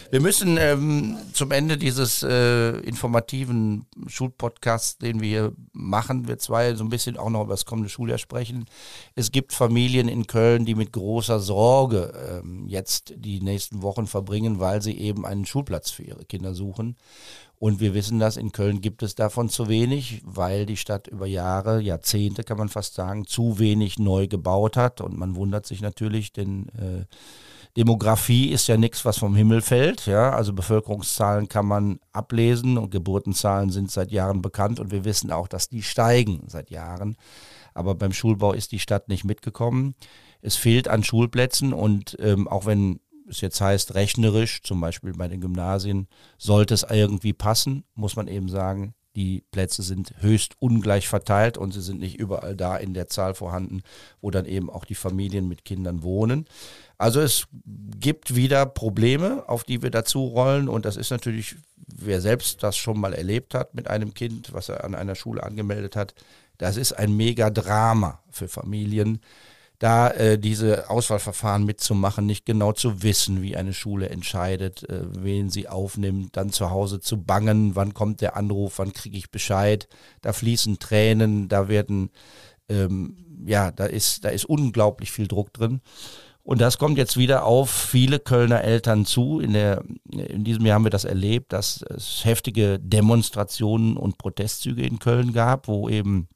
Wir 0.10 0.22
müssen 0.22 0.58
ähm, 0.58 1.18
zum 1.34 1.52
Ende 1.52 1.78
dieses 1.78 2.24
äh, 2.24 2.72
informativen 2.80 3.86
Schulpodcasts, 4.08 4.98
den 4.98 5.22
wir 5.22 5.28
hier 5.28 5.54
machen, 5.74 6.28
wir 6.28 6.40
zwei 6.40 6.74
so 6.74 6.84
ein 6.84 6.90
bisschen 6.90 7.18
auch 7.18 7.30
noch 7.30 7.44
über 7.44 7.54
das 7.54 7.66
kommende 7.66 7.90
Schuljahr 7.90 8.18
sprechen. 8.18 8.66
Es 9.16 9.32
gibt 9.32 9.54
Familien 9.54 10.08
in 10.08 10.28
Köln, 10.28 10.66
die 10.66 10.76
mit 10.76 10.94
großer 10.94 11.40
Sorge 11.40 12.11
ähm, 12.14 12.68
jetzt 12.68 13.14
die 13.18 13.42
nächsten 13.42 13.82
Wochen 13.82 14.08
verbringen, 14.08 14.60
weil 14.60 14.82
sie 14.82 14.98
eben 14.98 15.26
einen 15.26 15.46
Schulplatz 15.46 15.90
für 15.90 16.04
ihre 16.04 16.26
Kinder 16.26 16.54
suchen. 16.54 16.96
Und 17.58 17.80
wir 17.80 17.94
wissen 17.94 18.18
dass 18.18 18.38
in 18.38 18.52
Köln 18.52 18.82
gibt 18.82 19.04
es 19.04 19.14
davon 19.14 19.48
zu 19.48 19.70
wenig, 19.70 20.22
weil 20.26 20.66
die 20.66 20.78
Stadt 20.78 21.08
über 21.08 21.28
Jahre, 21.28 21.80
Jahrzehnte 21.80 22.44
kann 22.44 22.58
man 22.58 22.70
fast 22.70 22.96
sagen, 22.96 23.28
zu 23.28 23.60
wenig 23.60 24.00
neu 24.00 24.28
gebaut 24.28 24.78
hat. 24.78 25.00
Und 25.00 25.16
man 25.18 25.36
wundert 25.36 25.68
sich 25.68 25.82
natürlich, 25.82 26.34
denn 26.34 26.70
äh, 26.70 27.06
Demografie 27.78 28.50
ist 28.50 28.68
ja 28.68 28.76
nichts, 28.76 29.06
was 29.06 29.20
vom 29.20 29.36
Himmel 29.36 29.62
fällt. 29.62 30.06
Ja? 30.06 30.32
Also 30.32 30.54
Bevölkerungszahlen 30.54 31.48
kann 31.48 31.66
man 31.66 32.00
ablesen 32.12 32.78
und 32.78 32.90
Geburtenzahlen 32.92 33.70
sind 33.70 33.92
seit 33.92 34.12
Jahren 34.12 34.42
bekannt 34.42 34.80
und 34.80 34.92
wir 34.92 35.06
wissen 35.06 35.32
auch, 35.32 35.48
dass 35.48 35.70
die 35.70 35.84
steigen 35.84 36.44
seit 36.48 36.70
Jahren. 36.70 37.16
Aber 37.74 37.96
beim 37.96 38.12
Schulbau 38.12 38.52
ist 38.52 38.74
die 38.74 38.80
Stadt 38.80 39.08
nicht 39.08 39.24
mitgekommen. 39.24 39.96
Es 40.42 40.56
fehlt 40.56 40.88
an 40.88 41.04
Schulplätzen 41.04 41.74
und 41.74 42.18
ähm, 42.20 42.48
auch 42.48 42.66
wenn 42.66 43.00
es 43.28 43.42
jetzt 43.42 43.62
heißt, 43.62 43.96
rechnerisch, 43.96 44.62
zum 44.64 44.82
Beispiel 44.82 45.14
bei 45.14 45.28
den 45.28 45.42
Gymnasien, 45.42 46.08
sollte 46.38 46.74
es 46.74 46.86
irgendwie 46.90 47.34
passen, 47.34 47.84
muss 47.96 48.16
man 48.16 48.28
eben 48.28 48.50
sagen, 48.50 48.94
die 49.16 49.44
Plätze 49.52 49.84
sind 49.84 50.14
höchst 50.20 50.56
ungleich 50.60 51.08
verteilt 51.08 51.58
und 51.58 51.74
sie 51.74 51.82
sind 51.82 52.00
nicht 52.00 52.18
überall 52.18 52.56
da 52.56 52.78
in 52.78 52.94
der 52.94 53.08
Zahl 53.08 53.34
vorhanden, 53.34 53.82
wo 54.22 54.32
dann 54.32 54.46
eben 54.46 54.70
auch 54.70 54.86
die 54.86 54.96
Familien 54.96 55.48
mit 55.50 55.66
Kindern 55.66 56.02
wohnen. 56.02 56.46
Also 56.98 57.20
es 57.20 57.48
gibt 58.00 58.36
wieder 58.36 58.66
Probleme, 58.66 59.44
auf 59.50 59.64
die 59.64 59.82
wir 59.82 59.90
dazu 59.90 60.28
rollen 60.28 60.70
und 60.70 60.86
das 60.86 60.96
ist 60.96 61.12
natürlich, 61.12 61.56
wer 61.88 62.22
selbst 62.22 62.64
das 62.64 62.78
schon 62.78 63.00
mal 63.00 63.14
erlebt 63.14 63.54
hat 63.54 63.74
mit 63.74 63.90
einem 63.90 64.14
Kind, 64.14 64.54
was 64.54 64.70
er 64.70 64.86
an 64.86 64.96
einer 64.96 65.16
Schule 65.16 65.44
angemeldet 65.44 65.96
hat, 65.96 66.14
das 66.58 66.78
ist 66.78 66.94
ein 66.94 67.16
mega 67.18 67.50
Drama 67.50 68.22
für 68.30 68.48
Familien, 68.48 69.20
da 69.82 70.12
äh, 70.12 70.38
diese 70.38 70.92
Auswahlverfahren 70.92 71.66
mitzumachen, 71.66 72.28
nicht 72.28 72.46
genau 72.46 72.72
zu 72.72 73.02
wissen, 73.02 73.42
wie 73.42 73.58
eine 73.58 73.74
Schule 73.74 74.10
entscheidet, 74.10 74.88
äh, 74.88 75.02
wen 75.10 75.50
sie 75.50 75.68
aufnimmt, 75.68 76.38
dann 76.38 76.52
zu 76.52 76.70
Hause 76.70 77.00
zu 77.00 77.24
bangen, 77.24 77.76
wann 77.76 77.96
kommt 77.96 78.22
der 78.22 78.38
Anruf, 78.38 78.78
wann 78.78 78.94
kriege 78.94 79.18
ich 79.18 79.32
Bescheid, 79.32 79.88
da 80.22 80.34
fließen 80.34 80.78
Tränen, 80.78 81.50
da 81.50 81.68
werden, 81.68 82.12
ähm, 82.70 83.18
ja, 83.44 83.72
da 83.72 83.88
ist, 83.88 84.24
da 84.24 84.30
ist 84.30 84.46
unglaublich 84.46 85.12
viel 85.12 85.28
Druck 85.28 85.52
drin. 85.52 85.82
Und 86.44 86.62
das 86.62 86.78
kommt 86.78 87.00
jetzt 87.00 87.18
wieder 87.18 87.46
auf 87.46 87.72
viele 87.72 88.20
Kölner 88.20 88.64
Eltern 88.64 89.08
zu. 89.08 89.40
In, 89.40 89.54
der, 89.54 89.84
in 90.12 90.44
diesem 90.44 90.64
Jahr 90.64 90.76
haben 90.76 90.86
wir 90.86 90.92
das 90.92 91.06
erlebt, 91.06 91.54
dass 91.54 91.82
es 91.82 92.24
heftige 92.24 92.78
Demonstrationen 92.80 93.98
und 93.98 94.20
Protestzüge 94.20 94.84
in 94.84 95.00
Köln 95.00 95.34
gab, 95.34 95.68
wo 95.68 95.90
eben 95.90 96.28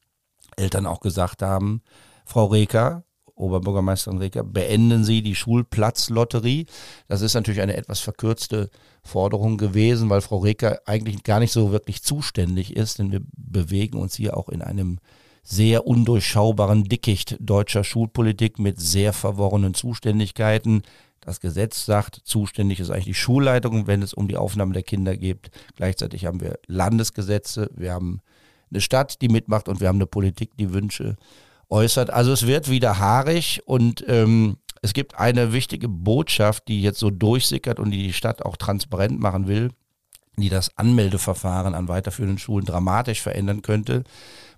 Eltern 0.56 0.86
auch 0.86 0.98
gesagt 0.98 1.42
haben, 1.42 1.82
Frau 2.24 2.46
Reker, 2.46 3.04
Oberbürgermeisterin 3.36 4.18
Reker, 4.18 4.42
beenden 4.42 5.04
Sie 5.04 5.22
die 5.22 5.34
Schulplatzlotterie. 5.34 6.66
Das 7.06 7.20
ist 7.20 7.34
natürlich 7.34 7.60
eine 7.60 7.76
etwas 7.76 8.00
verkürzte 8.00 8.70
Forderung 9.02 9.58
gewesen, 9.58 10.10
weil 10.10 10.22
Frau 10.22 10.38
Reker 10.38 10.80
eigentlich 10.86 11.22
gar 11.22 11.38
nicht 11.38 11.52
so 11.52 11.70
wirklich 11.70 12.02
zuständig 12.02 12.74
ist, 12.74 12.98
denn 12.98 13.12
wir 13.12 13.20
bewegen 13.36 13.98
uns 13.98 14.16
hier 14.16 14.36
auch 14.36 14.48
in 14.48 14.62
einem 14.62 14.98
sehr 15.42 15.86
undurchschaubaren 15.86 16.84
Dickicht 16.84 17.36
deutscher 17.38 17.84
Schulpolitik 17.84 18.58
mit 18.58 18.80
sehr 18.80 19.12
verworrenen 19.12 19.74
Zuständigkeiten. 19.74 20.82
Das 21.20 21.40
Gesetz 21.40 21.84
sagt, 21.84 22.20
zuständig 22.24 22.80
ist 22.80 22.90
eigentlich 22.90 23.04
die 23.04 23.14
Schulleitung, 23.14 23.86
wenn 23.86 24.02
es 24.02 24.12
um 24.12 24.28
die 24.28 24.36
Aufnahme 24.36 24.72
der 24.72 24.82
Kinder 24.82 25.16
geht. 25.16 25.50
Gleichzeitig 25.76 26.24
haben 26.24 26.40
wir 26.40 26.58
Landesgesetze, 26.66 27.70
wir 27.74 27.92
haben 27.92 28.20
eine 28.70 28.80
Stadt, 28.80 29.20
die 29.22 29.28
mitmacht 29.28 29.68
und 29.68 29.80
wir 29.80 29.88
haben 29.88 29.98
eine 29.98 30.06
Politik, 30.06 30.56
die 30.56 30.72
Wünsche 30.72 31.16
äußert. 31.68 32.10
Also 32.10 32.32
es 32.32 32.46
wird 32.46 32.70
wieder 32.70 32.98
haarig 32.98 33.62
und 33.66 34.04
ähm, 34.08 34.58
es 34.82 34.92
gibt 34.92 35.18
eine 35.18 35.52
wichtige 35.52 35.88
Botschaft, 35.88 36.68
die 36.68 36.82
jetzt 36.82 36.98
so 36.98 37.10
durchsickert 37.10 37.80
und 37.80 37.90
die 37.90 38.02
die 38.04 38.12
Stadt 38.12 38.44
auch 38.44 38.56
transparent 38.56 39.18
machen 39.18 39.48
will, 39.48 39.70
die 40.36 40.48
das 40.48 40.76
Anmeldeverfahren 40.76 41.74
an 41.74 41.88
weiterführenden 41.88 42.38
Schulen 42.38 42.66
dramatisch 42.66 43.20
verändern 43.20 43.62
könnte. 43.62 44.04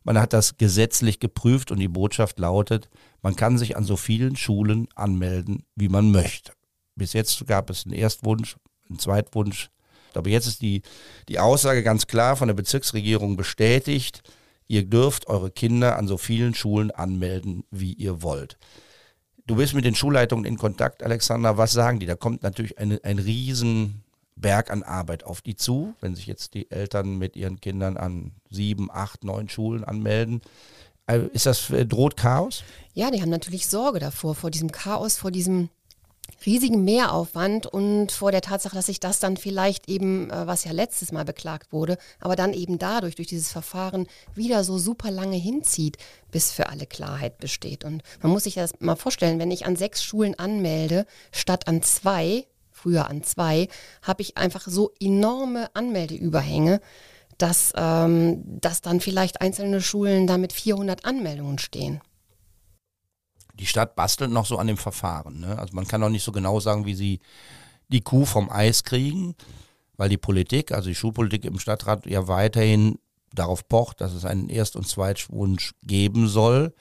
Man 0.05 0.19
hat 0.19 0.33
das 0.33 0.57
gesetzlich 0.57 1.21
geprüft 1.21 1.71
und 1.71 1.79
die 1.79 1.89
Botschaft 1.89 2.39
lautet, 2.39 2.89
man 3.23 3.37
kann 3.37 3.59
sich 3.59 3.77
an 3.77 3.85
so 3.85 3.97
vielen 3.97 4.37
Schulen 4.37 4.89
anmelden, 4.95 5.65
wie 5.77 5.89
man 5.89 6.11
möchte. 6.11 6.53
Bis 6.95 7.13
jetzt 7.13 7.47
gab 7.47 7.71
es 7.71 7.85
einen 7.85 7.95
Erstwunsch, 7.95 8.57
einen 8.89 8.99
Zweitwunsch. 8.99 9.71
Aber 10.15 10.31
jetzt 10.31 10.47
ist 10.47 10.63
die, 10.63 10.83
die 11.29 11.39
Aussage 11.39 11.83
ganz 11.83 12.07
klar 12.07 12.37
von 12.37 12.49
der 12.49 12.55
Bezirksregierung 12.55 13.37
bestätigt, 13.37 14.23
Ihr 14.69 14.85
dürft 14.85 15.29
eure 15.29 15.51
Kinder 15.51 15.97
an 15.97 16.07
so 16.07 16.19
vielen 16.19 16.55
Schulen 16.55 16.91
anmelden, 16.91 17.65
wie 17.71 17.95
ihr 17.95 18.23
wollt. 18.23 18.59
Du 19.47 19.57
bist 19.57 19.75
mit 19.75 19.87
den 19.87 19.95
Schulleitungen 19.95 20.45
in 20.45 20.59
Kontakt, 20.59 21.03
Alexander. 21.03 21.57
Was 21.57 21.73
sagen 21.73 22.01
die? 22.01 22.07
Da 22.07 22.17
kommt 22.17 22.43
natürlich 22.43 22.79
eine, 22.79 23.03
ein 23.03 23.19
riesen 23.19 24.05
Berg 24.37 24.71
an 24.71 24.83
Arbeit 24.83 25.25
auf 25.25 25.41
die 25.41 25.57
zu, 25.57 25.95
wenn 26.01 26.15
sich 26.15 26.27
jetzt 26.27 26.53
die 26.53 26.71
Eltern 26.71 27.17
mit 27.17 27.35
ihren 27.35 27.61
Kindern 27.61 27.97
an 27.97 28.33
sieben, 28.51 28.91
acht, 28.91 29.25
neun 29.25 29.49
Schulen 29.49 29.85
anmelden. 29.85 30.43
Äh, 31.07 31.21
ist 31.33 31.47
das, 31.47 31.71
äh, 31.71 31.87
droht 31.87 32.19
Chaos? 32.19 32.63
Ja, 32.93 33.11
die 33.11 33.23
haben 33.23 33.31
natürlich 33.31 33.67
Sorge 33.67 33.99
davor, 33.99 34.35
vor 34.35 34.51
diesem 34.51 34.71
Chaos, 34.71 35.17
vor 35.17 35.31
diesem 35.31 35.71
riesigen 36.45 36.85
Mehraufwand 36.85 37.67
und 37.67 38.13
vor 38.13 38.33
der 38.33 38.41
Tatsache, 38.41 38.75
dass 38.75 38.87
sich 38.87 39.01
das 39.01 39.21
dann 39.21 39.37
vielleicht 39.37 39.89
eben, 39.89 40.31
äh, 40.31 40.47
was 40.47 40.65
ja 40.65 40.73
letztes 40.73 41.13
Mal 41.13 41.25
beklagt 41.25 41.73
wurde, 41.73 41.99
aber 42.21 42.37
dann 42.37 42.53
eben 42.53 42.79
dadurch, 42.79 43.17
durch 43.17 43.29
dieses 43.29 43.51
Verfahren 43.53 44.07
wieder 44.35 44.65
so 44.65 44.79
super 44.79 45.11
lange 45.11 45.37
hinzieht, 45.37 45.97
bis 46.31 46.53
für 46.53 46.69
alle 46.69 46.87
Klarheit 46.87 47.39
besteht. 47.39 47.85
Und 47.85 48.03
man 48.23 48.33
muss 48.33 48.45
sich 48.45 48.55
das 48.55 48.73
mal 48.81 48.97
vorstellen, 48.97 49.39
wenn 49.39 49.51
ich 49.51 49.67
an 49.67 49.77
sechs 49.77 50.03
Schulen 50.03 50.39
anmelde, 50.39 51.07
statt 51.33 51.67
an 51.67 51.83
zwei, 51.83 52.47
früher 52.71 53.09
an 53.09 53.23
zwei, 53.23 53.69
habe 54.03 54.23
ich 54.23 54.37
einfach 54.37 54.67
so 54.67 54.93
enorme 55.01 55.75
Anmeldeüberhänge, 55.75 56.81
dass, 57.37 57.73
ähm, 57.77 58.43
dass 58.61 58.81
dann 58.81 59.01
vielleicht 59.01 59.41
einzelne 59.41 59.81
Schulen 59.81 60.27
da 60.27 60.39
mit 60.39 60.53
400 60.53 61.05
Anmeldungen 61.05 61.59
stehen 61.59 62.01
die 63.59 63.67
Stadt 63.67 63.97
bastelt 63.97 64.31
noch 64.31 64.47
so 64.47 64.59
an 64.59 64.67
dem 64.67 64.77
Verfahren. 64.77 65.41
Ne? 65.41 65.59
Also 65.59 65.75
man 65.75 65.87
kann 65.87 66.03
auch 66.03 66.09
nicht 66.09 66.25
so 66.25 66.33
genau 66.33 66.61
sagen, 66.61 66.87
wie 66.87 66.95
sie 66.95 67.21
die 67.89 68.01
Kuh 68.01 68.25
vom 68.25 68.51
Eis 68.51 68.85
kriegen, 68.85 69.35
weil 69.97 70.09
die 70.09 70.19
Politik, 70.19 70.73
also 70.73 70.89
die 70.89 70.95
Schulpolitik 70.95 71.45
im 71.45 71.59
Stadtrat 71.59 72.07
ja 72.07 72.29
weiterhin 72.29 72.99
darauf 73.35 73.69
pocht, 73.69 74.01
dass 74.01 74.13
es 74.13 74.25
einen 74.25 74.49
Erst- 74.49 74.77
und 74.77 74.87
Zweitwunsch 74.87 75.75
geben 75.83 76.29
soll. 76.29 76.75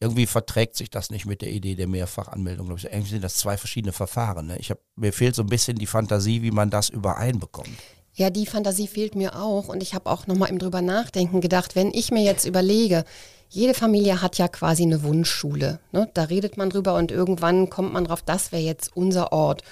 Irgendwie 0.00 0.26
verträgt 0.26 0.76
sich 0.76 0.90
das 0.90 1.10
nicht 1.10 1.24
mit 1.24 1.40
der 1.40 1.50
Idee 1.50 1.76
der 1.76 1.86
Mehrfachanmeldung. 1.86 2.68
Irgendwie 2.68 3.10
sind 3.10 3.24
das 3.24 3.36
zwei 3.36 3.56
verschiedene 3.56 3.92
Verfahren. 3.92 4.48
Ne? 4.48 4.58
Ich 4.58 4.70
hab, 4.70 4.78
mir 4.96 5.12
fehlt 5.12 5.34
so 5.34 5.42
ein 5.42 5.48
bisschen 5.48 5.78
die 5.78 5.86
Fantasie, 5.86 6.42
wie 6.42 6.50
man 6.50 6.68
das 6.68 6.88
übereinbekommt. 6.88 7.78
Ja, 8.16 8.30
die 8.30 8.46
Fantasie 8.46 8.86
fehlt 8.86 9.14
mir 9.14 9.40
auch. 9.40 9.68
Und 9.68 9.82
ich 9.82 9.94
habe 9.94 10.10
auch 10.10 10.26
nochmal 10.26 10.50
im 10.50 10.58
drüber 10.58 10.82
nachdenken 10.82 11.40
gedacht, 11.40 11.74
wenn 11.74 11.92
ich 11.92 12.10
mir 12.10 12.22
jetzt 12.22 12.44
überlege, 12.44 13.04
jede 13.48 13.74
Familie 13.74 14.22
hat 14.22 14.38
ja 14.38 14.48
quasi 14.48 14.82
eine 14.82 15.02
Wunschschule. 15.02 15.80
Ne? 15.92 16.10
Da 16.14 16.24
redet 16.24 16.56
man 16.56 16.70
drüber 16.70 16.94
und 16.94 17.12
irgendwann 17.12 17.70
kommt 17.70 17.92
man 17.92 18.04
drauf, 18.04 18.22
das 18.22 18.52
wäre 18.52 18.62
jetzt 18.62 18.96
unser 18.96 19.32
Ort. 19.32 19.62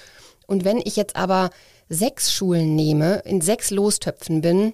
Und 0.47 0.65
wenn 0.65 0.77
ich 0.77 0.95
jetzt 0.95 1.15
aber 1.15 1.49
sechs 1.89 2.33
Schulen 2.33 2.75
nehme, 2.75 3.19
in 3.25 3.41
sechs 3.41 3.71
Lostöpfen 3.71 4.41
bin, 4.41 4.73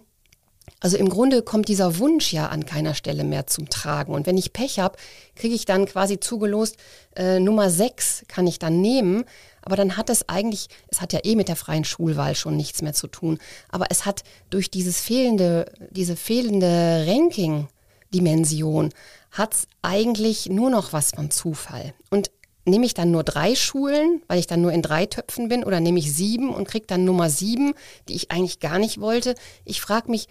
also 0.82 0.98
im 0.98 1.10
Grunde 1.10 1.42
kommt 1.42 1.68
dieser 1.68 1.98
Wunsch 1.98 2.32
ja 2.32 2.48
an 2.48 2.66
keiner 2.66 2.94
Stelle 2.94 3.24
mehr 3.24 3.48
zum 3.48 3.70
Tragen. 3.70 4.14
Und 4.14 4.26
wenn 4.26 4.38
ich 4.38 4.54
Pech 4.54 4.80
habe, 4.80 4.98
kriege 5.36 5.56
ich 5.56 5.66
dann 5.66 5.86
quasi 5.86 6.20
zugelost, 6.20 6.78
äh, 7.16 7.40
Nummer 7.40 7.70
sechs 7.70 8.24
kann 8.28 8.48
ich 8.48 8.60
dann 8.60 8.80
nehmen. 8.80 9.26
Aber 9.62 9.76
dann 9.76 9.98
hat 9.98 10.10
es 10.10 10.30
eigentlich, 10.30 10.68
es 10.88 11.02
hat 11.02 11.12
ja 11.12 11.20
eh 11.24 11.36
mit 11.36 11.50
der 11.50 11.58
freien 11.58 11.84
Schulwahl 11.84 12.34
schon 12.36 12.56
nichts 12.56 12.82
mehr 12.82 12.94
zu 12.94 13.08
tun. 13.08 13.40
Aber 13.70 13.88
es 13.90 14.06
hat 14.06 14.24
durch 14.50 14.72
dieses 14.72 15.02
fehlende, 15.02 15.72
diese 15.92 16.16
fehlende 16.16 17.06
Ranking, 17.08 17.68
Dimension 18.14 18.90
hat 19.32 19.54
es 19.54 19.68
eigentlich 19.82 20.48
nur 20.48 20.70
noch 20.70 20.94
was 20.94 21.12
von 21.12 21.32
Zufall. 21.32 21.94
Und 22.10 22.32
nehme 22.66 22.86
ich 22.86 22.94
dann 22.94 23.12
nur 23.12 23.24
drei 23.24 23.56
Schulen, 23.56 24.22
weil 24.28 24.40
ich 24.40 24.48
dann 24.48 24.62
nur 24.62 24.72
in 24.72 24.82
drei 24.82 25.06
Töpfen 25.06 25.50
bin, 25.50 25.64
oder 25.64 25.80
nehme 25.80 26.00
ich 26.00 26.14
sieben 26.14 26.54
und 26.54 26.68
kriege 26.68 26.86
dann 26.88 27.06
Nummer 27.06 27.30
sieben, 27.30 27.74
die 28.08 28.16
ich 28.16 28.32
eigentlich 28.32 28.60
gar 28.60 28.80
nicht 28.80 29.00
wollte? 29.02 29.36
Ich 29.66 29.82
frage 29.82 30.10
mich, 30.12 30.28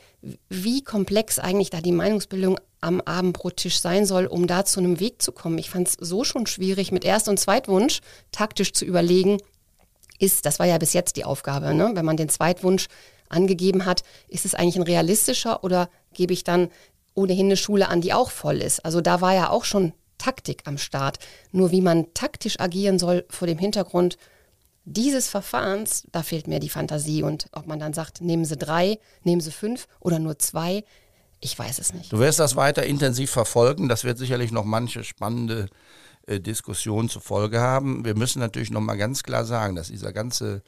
wie 0.48 0.82
komplex 0.82 1.38
eigentlich 1.38 1.70
da 1.70 1.80
die 1.80 1.92
Meinungsbildung 1.92 2.58
am 2.80 3.00
Abendbrottisch 3.00 3.80
sein 3.80 4.06
soll, 4.06 4.26
um 4.26 4.46
da 4.46 4.64
zu 4.64 4.80
einem 4.80 5.00
Weg 5.00 5.20
zu 5.20 5.32
kommen. 5.32 5.58
Ich 5.58 5.70
fand 5.70 5.88
es 5.88 5.96
so 5.98 6.22
schon 6.24 6.46
schwierig, 6.46 6.92
mit 6.92 7.04
Erst- 7.04 7.28
und 7.28 7.40
Zweitwunsch 7.40 8.00
taktisch 8.30 8.72
zu 8.72 8.84
überlegen, 8.84 9.38
ist, 10.20 10.46
das 10.46 10.58
war 10.58 10.66
ja 10.66 10.78
bis 10.78 10.92
jetzt 10.92 11.16
die 11.16 11.24
Aufgabe, 11.24 11.74
ne? 11.74 11.92
wenn 11.94 12.04
man 12.04 12.16
den 12.16 12.28
Zweitwunsch 12.28 12.88
angegeben 13.28 13.84
hat, 13.84 14.02
ist 14.28 14.44
es 14.44 14.54
eigentlich 14.54 14.76
ein 14.76 14.82
realistischer 14.82 15.62
oder 15.62 15.88
gebe 16.12 16.32
ich 16.32 16.44
dann 16.44 16.70
ohnehin 17.18 17.46
eine 17.46 17.56
Schule 17.56 17.88
an, 17.88 18.00
die 18.00 18.12
auch 18.12 18.30
voll 18.30 18.62
ist? 18.62 18.84
Also 18.84 19.00
da 19.00 19.20
war 19.20 19.34
ja 19.34 19.50
auch 19.50 19.64
schon 19.64 19.92
Taktik 20.18 20.62
am 20.66 20.78
Start. 20.78 21.18
Nur 21.52 21.70
wie 21.70 21.80
man 21.80 22.12
taktisch 22.14 22.60
agieren 22.60 22.98
soll 22.98 23.24
vor 23.30 23.46
dem 23.46 23.58
Hintergrund 23.58 24.18
dieses 24.84 25.28
Verfahrens, 25.28 26.06
da 26.12 26.22
fehlt 26.22 26.48
mir 26.48 26.60
die 26.60 26.70
Fantasie. 26.70 27.22
Und 27.22 27.46
ob 27.52 27.66
man 27.66 27.78
dann 27.78 27.92
sagt, 27.92 28.20
nehmen 28.20 28.44
Sie 28.44 28.56
drei, 28.56 28.98
nehmen 29.22 29.40
Sie 29.40 29.50
fünf 29.50 29.86
oder 30.00 30.18
nur 30.18 30.38
zwei, 30.38 30.84
ich 31.40 31.56
weiß 31.56 31.78
es 31.78 31.94
nicht. 31.94 32.12
Du 32.12 32.18
wirst 32.18 32.38
das 32.38 32.56
weiter 32.56 32.84
intensiv 32.84 33.30
verfolgen. 33.30 33.88
Das 33.88 34.04
wird 34.04 34.18
sicherlich 34.18 34.50
noch 34.50 34.64
manche 34.64 35.04
spannende 35.04 35.68
äh, 36.26 36.40
Diskussion 36.40 37.08
zur 37.08 37.22
Folge 37.22 37.60
haben. 37.60 38.04
Wir 38.04 38.16
müssen 38.16 38.40
natürlich 38.40 38.70
noch 38.70 38.80
mal 38.80 38.96
ganz 38.96 39.22
klar 39.22 39.44
sagen, 39.44 39.76
dass 39.76 39.88
dieser 39.88 40.12
ganze, 40.12 40.62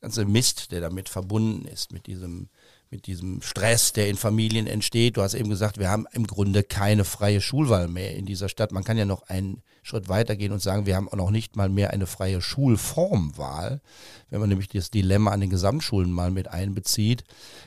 ganze 0.00 0.24
Mist, 0.24 0.70
der 0.72 0.80
damit 0.80 1.08
verbunden 1.08 1.66
ist, 1.66 1.92
mit 1.92 2.06
diesem 2.06 2.48
mit 2.92 3.06
diesem 3.06 3.40
Stress, 3.40 3.94
der 3.94 4.08
in 4.08 4.16
Familien 4.16 4.66
entsteht. 4.66 5.16
Du 5.16 5.22
hast 5.22 5.32
eben 5.32 5.48
gesagt, 5.48 5.78
wir 5.78 5.90
haben 5.90 6.06
im 6.12 6.26
Grunde 6.26 6.62
keine 6.62 7.04
freie 7.04 7.40
Schulwahl 7.40 7.88
mehr 7.88 8.14
in 8.14 8.26
dieser 8.26 8.50
Stadt. 8.50 8.70
Man 8.70 8.84
kann 8.84 8.98
ja 8.98 9.06
noch 9.06 9.22
einen 9.28 9.62
Schritt 9.82 10.10
weitergehen 10.10 10.52
und 10.52 10.60
sagen, 10.60 10.84
wir 10.84 10.94
haben 10.94 11.08
auch 11.08 11.16
noch 11.16 11.30
nicht 11.30 11.56
mal 11.56 11.70
mehr 11.70 11.90
eine 11.90 12.06
freie 12.06 12.42
Schulformwahl. 12.42 13.80
Wenn 14.28 14.40
man 14.40 14.50
nämlich 14.50 14.68
das 14.68 14.90
Dilemma 14.90 15.30
an 15.30 15.40
den 15.40 15.48
Gesamtschulen 15.48 16.12
mal 16.12 16.30
mit 16.30 16.48
einbezieht, 16.48 17.24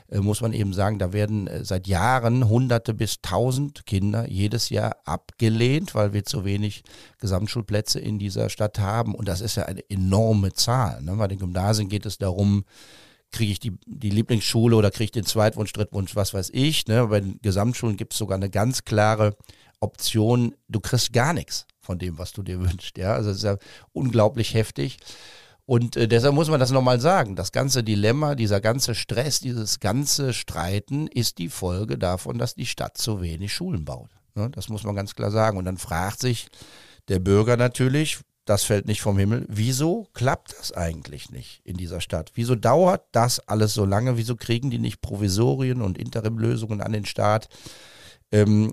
äh, 0.08 0.20
muss 0.20 0.40
man 0.40 0.52
eben 0.52 0.72
sagen, 0.72 1.00
da 1.00 1.12
werden 1.12 1.48
äh, 1.48 1.64
seit 1.64 1.88
Jahren 1.88 2.48
hunderte 2.48 2.94
bis 2.94 3.20
tausend 3.20 3.84
Kinder 3.84 4.28
jedes 4.28 4.70
Jahr 4.70 4.96
abgelehnt, 5.04 5.94
weil 5.96 6.12
wir 6.12 6.24
zu 6.24 6.44
wenig 6.44 6.84
Gesamtschulplätze 7.18 7.98
in 7.98 8.20
dieser 8.20 8.48
Stadt 8.48 8.78
haben. 8.78 9.12
Und 9.14 9.26
das 9.26 9.40
ist 9.40 9.56
ja 9.56 9.64
eine 9.64 9.82
enorme 9.90 10.52
Zahl. 10.52 11.02
Ne? 11.02 11.16
Bei 11.16 11.26
den 11.26 11.40
Gymnasien 11.40 11.88
geht 11.88 12.06
es 12.06 12.16
darum, 12.16 12.64
kriege 13.32 13.52
ich 13.52 13.60
die, 13.60 13.76
die 13.86 14.10
Lieblingsschule 14.10 14.76
oder 14.76 14.90
kriege 14.90 15.04
ich 15.04 15.10
den 15.12 15.26
Zweitwunsch, 15.26 15.72
Drittwunsch, 15.72 16.16
was 16.16 16.34
weiß 16.34 16.50
ich. 16.52 16.86
Ne? 16.86 17.06
Bei 17.08 17.20
den 17.20 17.38
Gesamtschulen 17.42 17.96
gibt 17.96 18.12
es 18.12 18.18
sogar 18.18 18.36
eine 18.36 18.50
ganz 18.50 18.84
klare 18.84 19.36
Option, 19.80 20.54
du 20.68 20.80
kriegst 20.80 21.12
gar 21.12 21.32
nichts 21.32 21.66
von 21.80 21.98
dem, 21.98 22.18
was 22.18 22.32
du 22.32 22.42
dir 22.42 22.60
wünschst. 22.60 22.96
Ja? 22.98 23.14
Also 23.14 23.30
das 23.30 23.38
ist 23.38 23.44
ja 23.44 23.56
unglaublich 23.92 24.54
heftig. 24.54 24.98
Und 25.66 25.96
äh, 25.96 26.06
deshalb 26.06 26.34
muss 26.34 26.48
man 26.48 26.60
das 26.60 26.70
nochmal 26.70 27.00
sagen. 27.00 27.34
Das 27.34 27.50
ganze 27.50 27.82
Dilemma, 27.82 28.36
dieser 28.36 28.60
ganze 28.60 28.94
Stress, 28.94 29.40
dieses 29.40 29.80
ganze 29.80 30.32
Streiten 30.32 31.08
ist 31.08 31.38
die 31.38 31.48
Folge 31.48 31.98
davon, 31.98 32.38
dass 32.38 32.54
die 32.54 32.66
Stadt 32.66 32.96
zu 32.96 33.20
wenig 33.20 33.52
Schulen 33.52 33.84
baut. 33.84 34.10
Ne? 34.36 34.48
Das 34.50 34.68
muss 34.68 34.84
man 34.84 34.94
ganz 34.94 35.14
klar 35.14 35.32
sagen. 35.32 35.58
Und 35.58 35.64
dann 35.64 35.76
fragt 35.76 36.20
sich 36.20 36.46
der 37.08 37.18
Bürger 37.18 37.56
natürlich, 37.56 38.20
das 38.46 38.62
fällt 38.62 38.86
nicht 38.86 39.02
vom 39.02 39.18
Himmel. 39.18 39.44
Wieso 39.48 40.06
klappt 40.14 40.54
das 40.58 40.72
eigentlich 40.72 41.30
nicht 41.30 41.60
in 41.64 41.76
dieser 41.76 42.00
Stadt? 42.00 42.30
Wieso 42.34 42.54
dauert 42.54 43.04
das 43.12 43.40
alles 43.40 43.74
so 43.74 43.84
lange? 43.84 44.16
Wieso 44.16 44.36
kriegen 44.36 44.70
die 44.70 44.78
nicht 44.78 45.00
Provisorien 45.00 45.82
und 45.82 45.98
Interimlösungen 45.98 46.80
an 46.80 46.92
den 46.92 47.04
Staat? 47.04 47.48
Ähm, 48.30 48.72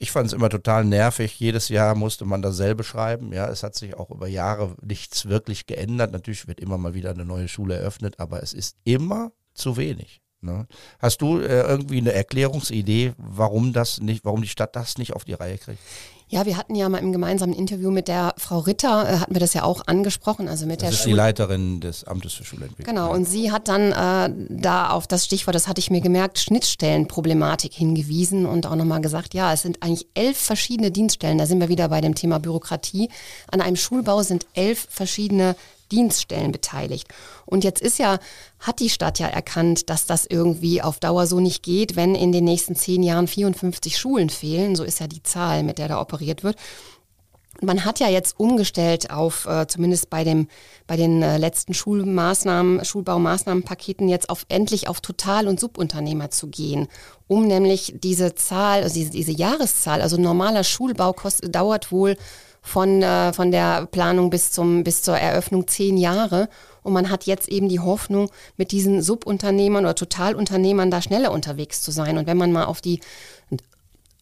ich 0.00 0.10
fand 0.10 0.26
es 0.26 0.32
immer 0.32 0.50
total 0.50 0.84
nervig. 0.84 1.38
Jedes 1.38 1.68
Jahr 1.68 1.94
musste 1.94 2.24
man 2.24 2.42
dasselbe 2.42 2.82
schreiben. 2.82 3.32
Ja, 3.32 3.48
es 3.48 3.62
hat 3.62 3.76
sich 3.76 3.94
auch 3.94 4.10
über 4.10 4.26
Jahre 4.26 4.74
nichts 4.82 5.26
wirklich 5.26 5.66
geändert. 5.66 6.12
Natürlich 6.12 6.48
wird 6.48 6.60
immer 6.60 6.76
mal 6.76 6.94
wieder 6.94 7.10
eine 7.10 7.24
neue 7.24 7.48
Schule 7.48 7.76
eröffnet, 7.76 8.18
aber 8.18 8.42
es 8.42 8.52
ist 8.52 8.76
immer 8.82 9.32
zu 9.54 9.76
wenig. 9.76 10.20
Ne? 10.40 10.66
Hast 10.98 11.22
du 11.22 11.38
äh, 11.38 11.62
irgendwie 11.62 11.98
eine 11.98 12.12
Erklärungsidee, 12.12 13.14
warum 13.16 13.72
das 13.72 14.00
nicht, 14.00 14.24
warum 14.24 14.42
die 14.42 14.48
Stadt 14.48 14.76
das 14.76 14.98
nicht 14.98 15.14
auf 15.14 15.24
die 15.24 15.32
Reihe 15.32 15.56
kriegt? 15.56 15.80
Ja, 16.28 16.46
wir 16.46 16.56
hatten 16.56 16.74
ja 16.74 16.88
mal 16.88 16.98
im 16.98 17.12
gemeinsamen 17.12 17.52
Interview 17.52 17.90
mit 17.90 18.08
der 18.08 18.34
Frau 18.38 18.60
Ritter, 18.60 19.08
äh, 19.08 19.18
hatten 19.18 19.34
wir 19.34 19.40
das 19.40 19.54
ja 19.54 19.62
auch 19.62 19.86
angesprochen, 19.86 20.48
also 20.48 20.66
mit 20.66 20.80
das 20.80 20.88
der 20.88 20.90
ist 20.90 21.02
Schul 21.02 21.12
die 21.12 21.16
Leiterin 21.16 21.80
des 21.80 22.04
Amtes 22.04 22.32
für 22.32 22.44
Schulentwicklung. 22.44 22.94
Genau, 22.94 23.12
und 23.12 23.26
sie 23.26 23.52
hat 23.52 23.68
dann 23.68 23.92
äh, 23.92 24.34
da 24.48 24.90
auf 24.90 25.06
das 25.06 25.26
Stichwort, 25.26 25.54
das 25.54 25.68
hatte 25.68 25.80
ich 25.80 25.90
mir 25.90 26.00
gemerkt, 26.00 26.38
Schnittstellenproblematik 26.38 27.74
hingewiesen 27.74 28.46
und 28.46 28.66
auch 28.66 28.74
nochmal 28.74 29.00
gesagt, 29.00 29.34
ja, 29.34 29.52
es 29.52 29.62
sind 29.62 29.82
eigentlich 29.82 30.06
elf 30.14 30.38
verschiedene 30.38 30.90
Dienststellen, 30.90 31.38
da 31.38 31.46
sind 31.46 31.60
wir 31.60 31.68
wieder 31.68 31.88
bei 31.88 32.00
dem 32.00 32.14
Thema 32.14 32.40
Bürokratie. 32.40 33.10
An 33.50 33.60
einem 33.60 33.76
Schulbau 33.76 34.22
sind 34.22 34.46
elf 34.54 34.86
verschiedene 34.90 35.52
Dienststellen 35.52 35.73
beteiligt. 36.52 37.08
Und 37.46 37.64
jetzt 37.64 37.80
ist 37.82 37.98
ja, 37.98 38.18
hat 38.58 38.80
die 38.80 38.90
Stadt 38.90 39.18
ja 39.18 39.28
erkannt, 39.28 39.90
dass 39.90 40.06
das 40.06 40.26
irgendwie 40.26 40.82
auf 40.82 40.98
Dauer 40.98 41.26
so 41.26 41.40
nicht 41.40 41.62
geht, 41.62 41.96
wenn 41.96 42.14
in 42.14 42.32
den 42.32 42.44
nächsten 42.44 42.74
zehn 42.74 43.02
Jahren 43.02 43.28
54 43.28 43.96
Schulen 43.96 44.30
fehlen. 44.30 44.76
So 44.76 44.84
ist 44.84 45.00
ja 45.00 45.06
die 45.06 45.22
Zahl, 45.22 45.62
mit 45.62 45.78
der 45.78 45.88
da 45.88 46.00
operiert 46.00 46.42
wird. 46.44 46.56
Man 47.60 47.84
hat 47.84 48.00
ja 48.00 48.08
jetzt 48.08 48.38
umgestellt 48.38 49.10
auf, 49.10 49.46
äh, 49.46 49.66
zumindest 49.68 50.10
bei, 50.10 50.24
dem, 50.24 50.48
bei 50.86 50.96
den 50.96 51.22
äh, 51.22 51.38
letzten 51.38 51.72
Schulmaßnahmen, 51.72 52.84
Schulbaumaßnahmenpaketen, 52.84 54.08
jetzt 54.08 54.28
auf 54.28 54.44
endlich 54.48 54.88
auf 54.88 55.00
Total- 55.00 55.46
und 55.46 55.60
Subunternehmer 55.60 56.30
zu 56.30 56.48
gehen, 56.48 56.88
um 57.28 57.46
nämlich 57.46 57.94
diese 58.02 58.34
Zahl, 58.34 58.82
also 58.82 58.94
diese, 58.94 59.10
diese 59.10 59.32
Jahreszahl, 59.32 60.02
also 60.02 60.16
normaler 60.16 60.64
Schulbau 60.64 61.12
kostet, 61.12 61.54
dauert 61.54 61.92
wohl 61.92 62.16
von, 62.64 63.02
äh, 63.02 63.32
von 63.32 63.52
der 63.52 63.86
Planung 63.86 64.30
bis, 64.30 64.50
zum, 64.50 64.82
bis 64.82 65.02
zur 65.02 65.16
Eröffnung 65.18 65.68
zehn 65.68 65.96
Jahre. 65.96 66.48
Und 66.82 66.94
man 66.94 67.10
hat 67.10 67.24
jetzt 67.24 67.48
eben 67.48 67.68
die 67.68 67.78
Hoffnung, 67.78 68.30
mit 68.56 68.72
diesen 68.72 69.02
Subunternehmern 69.02 69.84
oder 69.84 69.94
Totalunternehmern 69.94 70.90
da 70.90 71.00
schneller 71.00 71.30
unterwegs 71.30 71.82
zu 71.82 71.90
sein. 71.90 72.18
Und 72.18 72.26
wenn 72.26 72.38
man 72.38 72.52
mal 72.52 72.64
auf 72.64 72.80
die 72.80 73.00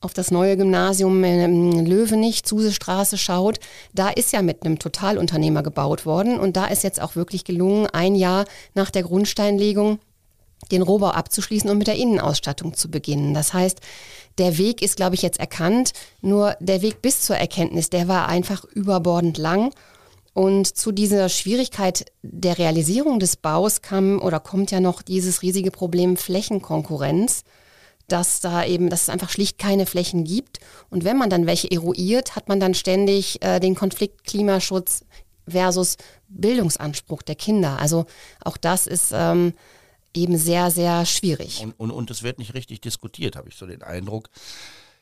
auf 0.01 0.12
das 0.12 0.32
neue 0.32 0.57
Gymnasium 0.57 1.22
in 1.22 1.86
Löwenich, 1.86 2.43
Zusestraße 2.43 3.16
schaut, 3.16 3.61
da 3.95 4.09
ist 4.09 4.32
ja 4.32 4.43
mit 4.43 4.64
einem 4.64 4.80
Totalunternehmer 4.80 5.62
gebaut 5.62 6.05
worden 6.07 6.40
und 6.40 6.57
da 6.57 6.66
ist 6.66 6.82
jetzt 6.82 7.01
auch 7.01 7.14
wirklich 7.14 7.45
gelungen, 7.45 7.86
ein 7.86 8.16
Jahr 8.16 8.45
nach 8.74 8.90
der 8.90 9.05
Grundsteinlegung 9.05 10.01
den 10.70 10.82
Rohbau 10.82 11.10
abzuschließen 11.10 11.68
und 11.68 11.78
mit 11.78 11.86
der 11.86 11.96
Innenausstattung 11.96 12.74
zu 12.74 12.90
beginnen. 12.90 13.34
Das 13.34 13.52
heißt, 13.52 13.80
der 14.38 14.58
Weg 14.58 14.82
ist, 14.82 14.96
glaube 14.96 15.14
ich, 15.14 15.22
jetzt 15.22 15.40
erkannt. 15.40 15.92
Nur 16.20 16.56
der 16.60 16.82
Weg 16.82 17.02
bis 17.02 17.20
zur 17.20 17.36
Erkenntnis, 17.36 17.90
der 17.90 18.08
war 18.08 18.28
einfach 18.28 18.64
überbordend 18.64 19.38
lang. 19.38 19.72
Und 20.34 20.66
zu 20.66 20.92
dieser 20.92 21.28
Schwierigkeit 21.28 22.06
der 22.22 22.56
Realisierung 22.58 23.18
des 23.18 23.36
Baus 23.36 23.82
kam 23.82 24.20
oder 24.20 24.40
kommt 24.40 24.70
ja 24.70 24.80
noch 24.80 25.02
dieses 25.02 25.42
riesige 25.42 25.70
Problem 25.70 26.16
Flächenkonkurrenz, 26.16 27.44
dass 28.08 28.40
da 28.40 28.64
eben, 28.64 28.88
dass 28.88 29.02
es 29.02 29.08
einfach 29.10 29.28
schlicht 29.28 29.58
keine 29.58 29.84
Flächen 29.84 30.24
gibt. 30.24 30.60
Und 30.88 31.04
wenn 31.04 31.18
man 31.18 31.28
dann 31.28 31.46
welche 31.46 31.70
eruiert, 31.70 32.34
hat 32.34 32.48
man 32.48 32.60
dann 32.60 32.74
ständig 32.74 33.42
äh, 33.44 33.60
den 33.60 33.74
Konflikt 33.74 34.24
Klimaschutz 34.24 35.04
versus 35.46 35.96
Bildungsanspruch 36.28 37.20
der 37.22 37.34
Kinder. 37.34 37.78
Also 37.78 38.06
auch 38.42 38.56
das 38.56 38.86
ist 38.86 39.12
ähm, 39.14 39.52
eben 40.14 40.36
sehr, 40.36 40.70
sehr 40.70 41.06
schwierig. 41.06 41.60
Und, 41.62 41.72
und, 41.78 41.90
und 41.90 42.10
es 42.10 42.22
wird 42.22 42.38
nicht 42.38 42.54
richtig 42.54 42.80
diskutiert, 42.80 43.36
habe 43.36 43.48
ich 43.48 43.56
so 43.56 43.66
den 43.66 43.82
Eindruck. 43.82 44.28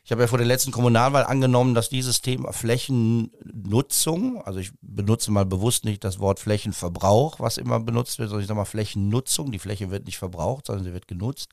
Ich 0.02 0.12
habe 0.12 0.22
ja 0.22 0.28
vor 0.28 0.38
der 0.38 0.46
letzten 0.46 0.72
Kommunalwahl 0.72 1.24
angenommen, 1.24 1.74
dass 1.74 1.88
dieses 1.88 2.22
Thema 2.22 2.52
Flächennutzung, 2.52 4.42
also 4.42 4.58
ich 4.58 4.72
benutze 4.80 5.30
mal 5.30 5.44
bewusst 5.44 5.84
nicht 5.84 6.02
das 6.02 6.18
Wort 6.18 6.40
Flächenverbrauch, 6.40 7.38
was 7.38 7.58
immer 7.58 7.78
benutzt 7.80 8.18
wird, 8.18 8.30
sondern 8.30 8.42
ich 8.42 8.48
sage 8.48 8.58
mal 8.58 8.64
Flächennutzung. 8.64 9.52
Die 9.52 9.58
Fläche 9.58 9.90
wird 9.90 10.06
nicht 10.06 10.18
verbraucht, 10.18 10.66
sondern 10.66 10.84
sie 10.84 10.92
wird 10.92 11.06
genutzt 11.06 11.50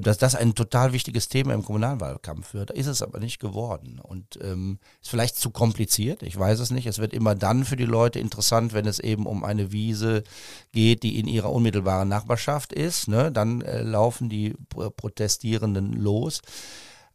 dass 0.00 0.16
das 0.16 0.34
ein 0.34 0.54
total 0.54 0.94
wichtiges 0.94 1.28
Thema 1.28 1.52
im 1.52 1.64
Kommunalwahlkampf 1.64 2.54
wird. 2.54 2.70
Ist 2.70 2.86
es 2.86 3.02
aber 3.02 3.18
nicht 3.20 3.38
geworden 3.38 4.00
und 4.02 4.38
ähm, 4.42 4.78
ist 5.02 5.10
vielleicht 5.10 5.36
zu 5.36 5.50
kompliziert. 5.50 6.22
Ich 6.22 6.38
weiß 6.38 6.60
es 6.60 6.70
nicht. 6.70 6.86
Es 6.86 6.98
wird 6.98 7.12
immer 7.12 7.34
dann 7.34 7.66
für 7.66 7.76
die 7.76 7.84
Leute 7.84 8.18
interessant, 8.18 8.72
wenn 8.72 8.86
es 8.86 8.98
eben 8.98 9.26
um 9.26 9.44
eine 9.44 9.70
Wiese 9.70 10.22
geht, 10.72 11.02
die 11.02 11.18
in 11.18 11.28
ihrer 11.28 11.52
unmittelbaren 11.52 12.08
Nachbarschaft 12.08 12.72
ist. 12.72 13.06
Ne? 13.08 13.30
Dann 13.30 13.60
äh, 13.60 13.82
laufen 13.82 14.30
die 14.30 14.54
Protestierenden 14.70 15.92
los. 15.92 16.40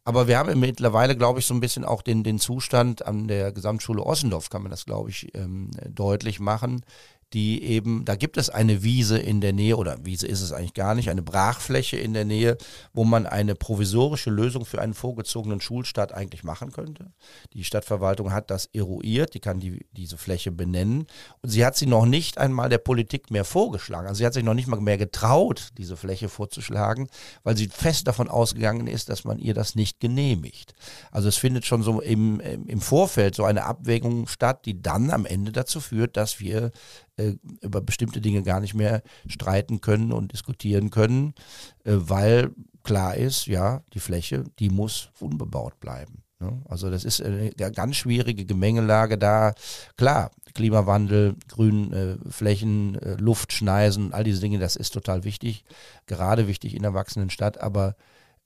Aber 0.04 0.28
wir 0.28 0.38
haben 0.38 0.58
mittlerweile, 0.60 1.18
glaube 1.18 1.40
ich, 1.40 1.46
so 1.46 1.54
ein 1.54 1.60
bisschen 1.60 1.84
auch 1.84 2.02
den, 2.02 2.24
den 2.24 2.40
Zustand 2.40 3.06
an 3.06 3.28
der 3.28 3.52
Gesamtschule 3.52 4.02
Ossendorf, 4.02 4.50
kann 4.50 4.62
man 4.62 4.72
das, 4.72 4.86
glaube 4.86 5.10
ich, 5.10 5.36
ähm, 5.36 5.72
deutlich 5.90 6.40
machen 6.40 6.86
die 7.34 7.62
eben, 7.64 8.06
da 8.06 8.16
gibt 8.16 8.38
es 8.38 8.50
eine 8.50 8.84
Wiese 8.84 9.18
in 9.18 9.42
der 9.42 9.52
Nähe, 9.52 9.76
oder 9.76 9.98
Wiese 10.06 10.28
ist 10.28 10.42
es 10.42 10.54
eigentlich 10.54 10.74
gar 10.74 10.96
nicht, 10.96 11.10
eine 11.10 11.22
Brachfläche 11.22 11.98
in 11.98 12.14
der 12.14 12.24
Nähe, 12.24 12.58
wo 12.94 13.04
man 13.04 13.26
eine 13.26 13.56
provisorische 13.56 14.30
Lösung 14.30 14.64
für 14.64 14.82
einen 14.82 14.94
vorgezogenen 14.94 15.60
Schulstart 15.60 16.14
eigentlich 16.14 16.44
machen 16.44 16.72
könnte. 16.72 17.12
Die 17.54 17.66
Stadtverwaltung 17.66 18.32
hat 18.32 18.50
das 18.50 18.68
eruiert, 18.68 19.34
die 19.34 19.40
kann 19.40 19.60
die, 19.60 19.86
diese 19.92 20.18
Fläche 20.18 20.52
benennen 20.52 21.08
und 21.42 21.50
sie 21.50 21.66
hat 21.66 21.76
sie 21.76 21.86
noch 21.86 22.06
nicht 22.06 22.38
einmal 22.38 22.70
der 22.70 22.78
Politik 22.78 23.30
mehr 23.30 23.44
vorgeschlagen. 23.44 24.08
Also 24.08 24.20
sie 24.20 24.26
hat 24.26 24.34
sich 24.34 24.44
noch 24.44 24.54
nicht 24.54 24.68
mal 24.68 24.80
mehr 24.80 24.98
getraut, 24.98 25.70
diese 25.78 25.98
Fläche 25.98 26.30
vorzuschlagen, 26.30 27.10
weil 27.44 27.58
sie 27.58 27.68
fest 27.68 28.08
davon 28.08 28.30
ausgegangen 28.30 28.88
ist, 28.88 29.10
dass 29.10 29.26
man 29.26 29.38
ihr 29.38 29.54
das 29.54 29.76
nicht 29.76 30.00
genehmigt. 30.00 30.76
Also 31.12 31.28
es 31.28 31.36
findet 31.36 31.66
schon 31.66 31.84
so 31.84 32.00
im, 32.00 32.40
im 32.40 32.80
Vorfeld 32.80 33.36
so 33.36 33.44
eine 33.44 33.66
Abwägung 33.66 34.28
statt, 34.28 34.66
die 34.66 34.82
dann 34.82 35.12
am 35.12 35.26
Ende 35.26 35.52
dazu 35.52 35.82
führt, 35.82 36.16
dass 36.16 36.40
wir 36.40 36.72
äh, 37.18 37.34
über 37.62 37.82
bestimmte 37.82 38.22
Dinge 38.22 38.44
gar 38.44 38.60
nicht 38.60 38.74
mehr 38.74 39.02
streiten 39.28 39.82
können 39.82 40.12
und 40.12 40.32
diskutieren 40.32 40.90
können, 40.90 41.34
äh, 41.84 41.94
weil 41.96 42.52
klar 42.84 43.16
ist, 43.16 43.48
ja, 43.48 43.84
die 43.94 44.00
Fläche, 44.00 44.46
die 44.60 44.70
muss 44.70 45.10
unbebaut 45.20 45.80
bleiben. 45.80 46.24
Ne? 46.40 46.62
Also 46.70 46.90
das 46.90 47.04
ist 47.04 47.22
eine 47.22 47.52
ganz 47.52 47.96
schwierige 47.96 48.46
Gemengelage 48.46 49.18
da. 49.18 49.54
Klar, 49.98 50.32
Klimawandel, 50.54 51.36
Grünflächen, 51.48 52.96
äh, 53.02 53.16
Luftschneisen, 53.16 54.14
all 54.14 54.24
diese 54.24 54.42
Dinge, 54.42 54.60
das 54.60 54.76
ist 54.76 54.94
total 54.94 55.24
wichtig, 55.24 55.64
gerade 56.06 56.48
wichtig 56.48 56.76
in 56.76 56.84
der 56.84 56.94
wachsenden 56.94 57.30
Stadt, 57.30 57.60
aber 57.60 57.96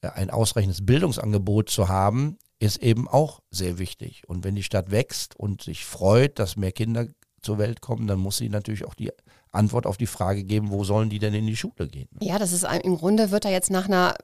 ein 0.02 0.32
ausreichendes 0.32 0.86
Bildungsangebot 0.86 1.70
zu 1.70 1.88
haben, 1.88 2.38
ist 2.60 2.78
eben 2.78 3.08
auch 3.08 3.42
sehr 3.50 3.78
wichtig. 3.78 4.24
Und 4.28 4.44
wenn 4.44 4.56
die 4.56 4.64
Stadt 4.64 4.92
wächst 4.92 5.36
und 5.36 5.62
sich 5.62 5.86
freut, 5.86 6.40
dass 6.40 6.58
mehr 6.58 6.72
Kinder 6.72 7.08
zur 7.42 7.58
Welt 7.58 7.82
kommen, 7.82 8.08
dann 8.08 8.20
muss 8.20 8.38
sie 8.38 8.50
natürlich 8.50 8.86
auch 8.86 8.94
die 8.94 9.12
Antwort 9.52 9.86
auf 9.86 9.98
die 9.98 10.08
Frage 10.08 10.44
geben, 10.44 10.72
wo 10.72 10.84
sollen 10.84 11.10
die 11.10 11.20
denn 11.20 11.34
in 11.34 11.48
die 11.48 11.56
Schule 11.56 11.88
gehen? 11.88 12.08
Ja, 12.22 12.40
das 12.40 12.54
ist 12.54 12.66
im 12.84 12.98
Grunde 12.98 13.32
wird 13.32 13.46
da 13.46 13.50
jetzt 13.50 13.70
nach 13.70 13.86
einer 13.86 14.16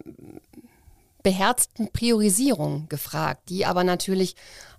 beherzten 1.23 1.89
Priorisierung 1.91 2.87
gefragt, 2.87 3.49
die 3.49 3.65
aber 3.65 3.83
natürlich 3.83 4.35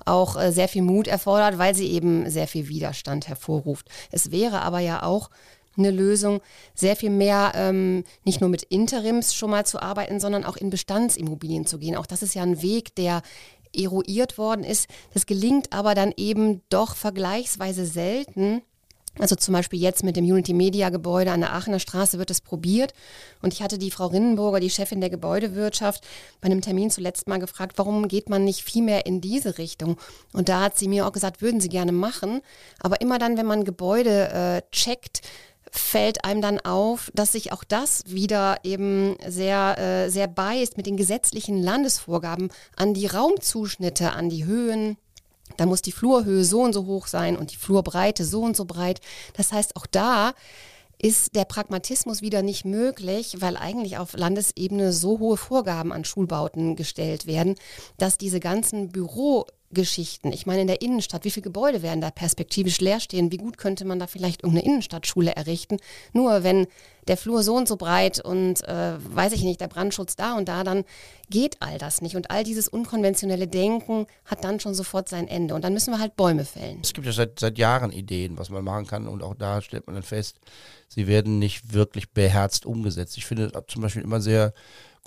auch 0.06 0.40
äh, 0.40 0.50
sehr 0.50 0.68
viel 0.68 0.80
Mut 0.80 1.06
erfordert, 1.06 1.58
weil 1.58 1.74
sie 1.74 1.90
eben 1.90 2.30
sehr 2.30 2.48
viel 2.48 2.68
Widerstand 2.68 3.28
hervorruft. 3.28 3.86
Es 4.10 4.30
wäre 4.30 4.62
aber 4.62 4.78
ja 4.78 5.02
auch 5.02 5.28
eine 5.76 5.90
Lösung, 5.90 6.40
sehr 6.74 6.96
viel 6.96 7.10
mehr 7.10 7.52
ähm, 7.54 8.04
nicht 8.24 8.40
nur 8.40 8.50
mit 8.50 8.64
Interims 8.64 9.34
schon 9.34 9.50
mal 9.50 9.64
zu 9.64 9.80
arbeiten, 9.80 10.20
sondern 10.20 10.44
auch 10.44 10.56
in 10.56 10.70
Bestandsimmobilien 10.70 11.66
zu 11.66 11.78
gehen. 11.78 11.96
Auch 11.96 12.06
das 12.06 12.22
ist 12.22 12.34
ja 12.34 12.42
ein 12.42 12.62
Weg, 12.62 12.94
der 12.96 13.22
eruiert 13.74 14.38
worden 14.38 14.64
ist. 14.64 14.88
Das 15.14 15.26
gelingt 15.26 15.72
aber 15.72 15.94
dann 15.94 16.12
eben 16.16 16.62
doch 16.68 16.96
vergleichsweise 16.96 17.86
selten. 17.86 18.62
Also 19.18 19.34
zum 19.34 19.52
Beispiel 19.52 19.80
jetzt 19.80 20.04
mit 20.04 20.16
dem 20.16 20.24
Unity 20.24 20.54
Media 20.54 20.90
Gebäude 20.90 21.32
an 21.32 21.40
der 21.40 21.52
Aachener 21.52 21.80
Straße 21.80 22.18
wird 22.18 22.30
es 22.30 22.40
probiert. 22.40 22.92
Und 23.42 23.52
ich 23.52 23.62
hatte 23.62 23.78
die 23.78 23.90
Frau 23.90 24.06
Rinnenburger, 24.06 24.60
die 24.60 24.70
Chefin 24.70 25.00
der 25.00 25.10
Gebäudewirtschaft, 25.10 26.06
bei 26.40 26.46
einem 26.46 26.60
Termin 26.60 26.90
zuletzt 26.90 27.26
mal 27.26 27.38
gefragt, 27.38 27.78
warum 27.78 28.08
geht 28.08 28.28
man 28.28 28.44
nicht 28.44 28.62
viel 28.62 28.82
mehr 28.82 29.06
in 29.06 29.20
diese 29.20 29.58
Richtung? 29.58 29.96
Und 30.32 30.48
da 30.48 30.60
hat 30.60 30.78
sie 30.78 30.88
mir 30.88 31.06
auch 31.06 31.12
gesagt, 31.12 31.42
würden 31.42 31.60
sie 31.60 31.68
gerne 31.68 31.92
machen. 31.92 32.40
Aber 32.80 33.00
immer 33.00 33.18
dann, 33.18 33.36
wenn 33.36 33.46
man 33.46 33.64
Gebäude 33.64 34.28
äh, 34.28 34.62
checkt, 34.70 35.22
fällt 35.72 36.24
einem 36.24 36.40
dann 36.40 36.60
auf, 36.60 37.10
dass 37.14 37.32
sich 37.32 37.52
auch 37.52 37.64
das 37.64 38.04
wieder 38.06 38.58
eben 38.62 39.16
sehr, 39.26 39.78
äh, 39.78 40.10
sehr 40.10 40.28
beißt 40.28 40.76
mit 40.76 40.86
den 40.86 40.96
gesetzlichen 40.96 41.62
Landesvorgaben 41.62 42.50
an 42.76 42.94
die 42.94 43.06
Raumzuschnitte, 43.06 44.12
an 44.12 44.28
die 44.28 44.44
Höhen. 44.44 44.96
Da 45.56 45.66
muss 45.66 45.82
die 45.82 45.92
Flurhöhe 45.92 46.44
so 46.44 46.62
und 46.62 46.72
so 46.72 46.86
hoch 46.86 47.06
sein 47.06 47.36
und 47.36 47.52
die 47.52 47.56
Flurbreite 47.56 48.24
so 48.24 48.42
und 48.42 48.56
so 48.56 48.64
breit. 48.64 49.00
Das 49.34 49.52
heißt, 49.52 49.76
auch 49.76 49.86
da 49.86 50.34
ist 51.00 51.36
der 51.36 51.44
Pragmatismus 51.44 52.22
wieder 52.22 52.42
nicht 52.42 52.64
möglich, 52.64 53.36
weil 53.40 53.56
eigentlich 53.56 53.98
auf 53.98 54.14
Landesebene 54.14 54.92
so 54.92 55.20
hohe 55.20 55.36
Vorgaben 55.36 55.92
an 55.92 56.04
Schulbauten 56.04 56.74
gestellt 56.74 57.26
werden, 57.26 57.54
dass 57.98 58.18
diese 58.18 58.40
ganzen 58.40 58.88
Büro 58.88 59.46
Geschichten. 59.70 60.32
Ich 60.32 60.46
meine, 60.46 60.62
in 60.62 60.66
der 60.66 60.80
Innenstadt, 60.80 61.24
wie 61.24 61.30
viele 61.30 61.44
Gebäude 61.44 61.82
werden 61.82 62.00
da 62.00 62.10
perspektivisch 62.10 62.80
leer 62.80 63.00
stehen? 63.00 63.30
Wie 63.30 63.36
gut 63.36 63.58
könnte 63.58 63.84
man 63.84 63.98
da 63.98 64.06
vielleicht 64.06 64.42
irgendeine 64.42 64.66
Innenstadtschule 64.66 65.36
errichten? 65.36 65.76
Nur 66.12 66.42
wenn 66.42 66.66
der 67.06 67.16
Flur 67.16 67.42
so 67.42 67.54
und 67.54 67.68
so 67.68 67.76
breit 67.76 68.22
und 68.24 68.66
äh, 68.68 68.94
weiß 68.98 69.32
ich 69.32 69.42
nicht, 69.42 69.60
der 69.60 69.68
Brandschutz 69.68 70.16
da 70.16 70.36
und 70.36 70.48
da, 70.48 70.64
dann 70.64 70.84
geht 71.30 71.56
all 71.60 71.78
das 71.78 72.00
nicht. 72.00 72.16
Und 72.16 72.30
all 72.30 72.44
dieses 72.44 72.68
unkonventionelle 72.68 73.46
Denken 73.46 74.06
hat 74.24 74.44
dann 74.44 74.60
schon 74.60 74.74
sofort 74.74 75.08
sein 75.08 75.28
Ende. 75.28 75.54
Und 75.54 75.62
dann 75.64 75.72
müssen 75.72 75.92
wir 75.92 75.98
halt 75.98 76.16
Bäume 76.16 76.44
fällen. 76.44 76.80
Es 76.82 76.92
gibt 76.92 77.06
ja 77.06 77.12
seit, 77.12 77.38
seit 77.38 77.58
Jahren 77.58 77.92
Ideen, 77.92 78.38
was 78.38 78.50
man 78.50 78.64
machen 78.64 78.86
kann. 78.86 79.08
Und 79.08 79.22
auch 79.22 79.34
da 79.34 79.60
stellt 79.60 79.86
man 79.86 79.94
dann 79.94 80.02
fest, 80.02 80.38
sie 80.88 81.06
werden 81.06 81.38
nicht 81.38 81.72
wirklich 81.72 82.10
beherzt 82.10 82.66
umgesetzt. 82.66 83.18
Ich 83.18 83.26
finde 83.26 83.52
zum 83.68 83.82
Beispiel 83.82 84.02
immer 84.02 84.20
sehr 84.20 84.52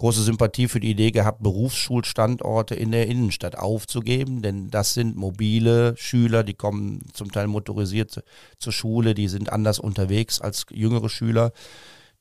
große 0.01 0.23
Sympathie 0.23 0.67
für 0.67 0.79
die 0.79 0.89
Idee 0.89 1.11
gehabt, 1.11 1.43
Berufsschulstandorte 1.43 2.73
in 2.73 2.91
der 2.91 3.05
Innenstadt 3.05 3.55
aufzugeben, 3.55 4.41
denn 4.41 4.71
das 4.71 4.95
sind 4.95 5.15
mobile 5.15 5.95
Schüler, 5.95 6.43
die 6.43 6.55
kommen 6.55 7.03
zum 7.13 7.31
Teil 7.31 7.45
motorisiert 7.45 8.23
zur 8.57 8.73
Schule, 8.73 9.13
die 9.13 9.27
sind 9.27 9.53
anders 9.53 9.77
unterwegs 9.77 10.41
als 10.41 10.65
jüngere 10.71 11.07
Schüler. 11.07 11.51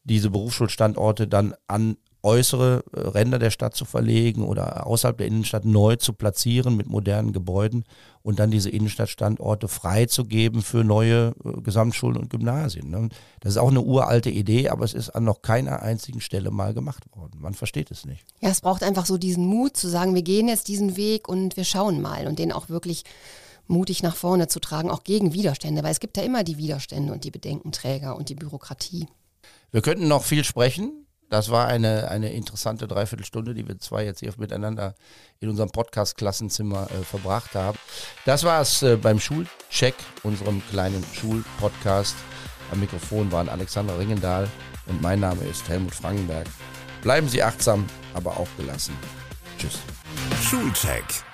Diese 0.04 0.28
Berufsschulstandorte 0.28 1.26
dann 1.26 1.54
an 1.68 1.96
äußere 2.22 2.84
äh, 2.92 3.00
Ränder 3.00 3.38
der 3.38 3.50
Stadt 3.50 3.74
zu 3.74 3.84
verlegen 3.84 4.42
oder 4.42 4.86
außerhalb 4.86 5.16
der 5.16 5.26
Innenstadt 5.26 5.64
neu 5.64 5.96
zu 5.96 6.12
platzieren 6.12 6.76
mit 6.76 6.86
modernen 6.86 7.32
Gebäuden 7.32 7.84
und 8.22 8.38
dann 8.38 8.50
diese 8.50 8.70
Innenstadtstandorte 8.70 9.68
freizugeben 9.68 10.62
für 10.62 10.84
neue 10.84 11.34
äh, 11.44 11.60
Gesamtschulen 11.62 12.16
und 12.16 12.30
Gymnasien. 12.30 12.90
Ne? 12.90 13.08
Das 13.40 13.52
ist 13.52 13.58
auch 13.58 13.70
eine 13.70 13.80
uralte 13.80 14.30
Idee, 14.30 14.68
aber 14.68 14.84
es 14.84 14.94
ist 14.94 15.10
an 15.10 15.24
noch 15.24 15.42
keiner 15.42 15.82
einzigen 15.82 16.20
Stelle 16.20 16.50
mal 16.50 16.74
gemacht 16.74 17.04
worden. 17.14 17.40
Man 17.40 17.54
versteht 17.54 17.90
es 17.90 18.04
nicht. 18.04 18.24
Ja, 18.40 18.50
es 18.50 18.60
braucht 18.60 18.82
einfach 18.82 19.06
so 19.06 19.16
diesen 19.16 19.46
Mut 19.46 19.76
zu 19.76 19.88
sagen, 19.88 20.14
wir 20.14 20.22
gehen 20.22 20.48
jetzt 20.48 20.68
diesen 20.68 20.96
Weg 20.96 21.28
und 21.28 21.56
wir 21.56 21.64
schauen 21.64 22.00
mal 22.00 22.26
und 22.26 22.38
den 22.38 22.52
auch 22.52 22.68
wirklich 22.68 23.04
mutig 23.66 24.02
nach 24.02 24.16
vorne 24.16 24.48
zu 24.48 24.60
tragen, 24.60 24.90
auch 24.90 25.04
gegen 25.04 25.32
Widerstände, 25.32 25.82
weil 25.82 25.92
es 25.92 26.00
gibt 26.00 26.16
ja 26.16 26.22
immer 26.22 26.44
die 26.44 26.58
Widerstände 26.58 27.12
und 27.12 27.24
die 27.24 27.30
Bedenkenträger 27.30 28.16
und 28.16 28.28
die 28.28 28.34
Bürokratie. 28.34 29.06
Wir 29.70 29.80
könnten 29.80 30.08
noch 30.08 30.24
viel 30.24 30.44
sprechen. 30.44 31.06
Das 31.30 31.48
war 31.48 31.68
eine, 31.68 32.10
eine 32.10 32.32
interessante 32.32 32.88
Dreiviertelstunde, 32.88 33.54
die 33.54 33.66
wir 33.66 33.78
zwei 33.78 34.04
jetzt 34.04 34.18
hier 34.18 34.34
miteinander 34.36 34.96
in 35.38 35.48
unserem 35.48 35.70
Podcast-Klassenzimmer 35.70 36.88
äh, 36.90 37.04
verbracht 37.04 37.54
haben. 37.54 37.78
Das 38.26 38.42
war 38.42 38.60
es 38.60 38.82
äh, 38.82 38.96
beim 38.96 39.20
Schulcheck, 39.20 39.94
unserem 40.24 40.60
kleinen 40.70 41.04
Schulpodcast. 41.14 42.16
Am 42.72 42.80
Mikrofon 42.80 43.30
waren 43.30 43.48
Alexander 43.48 43.96
Ringendahl 43.96 44.48
und 44.86 45.00
mein 45.00 45.20
Name 45.20 45.44
ist 45.44 45.68
Helmut 45.68 45.94
Frankenberg. 45.94 46.48
Bleiben 47.02 47.28
Sie 47.28 47.42
achtsam, 47.42 47.86
aber 48.12 48.36
auch 48.36 48.48
gelassen. 48.58 48.96
Tschüss. 49.56 49.78
Schulcheck 50.42 51.29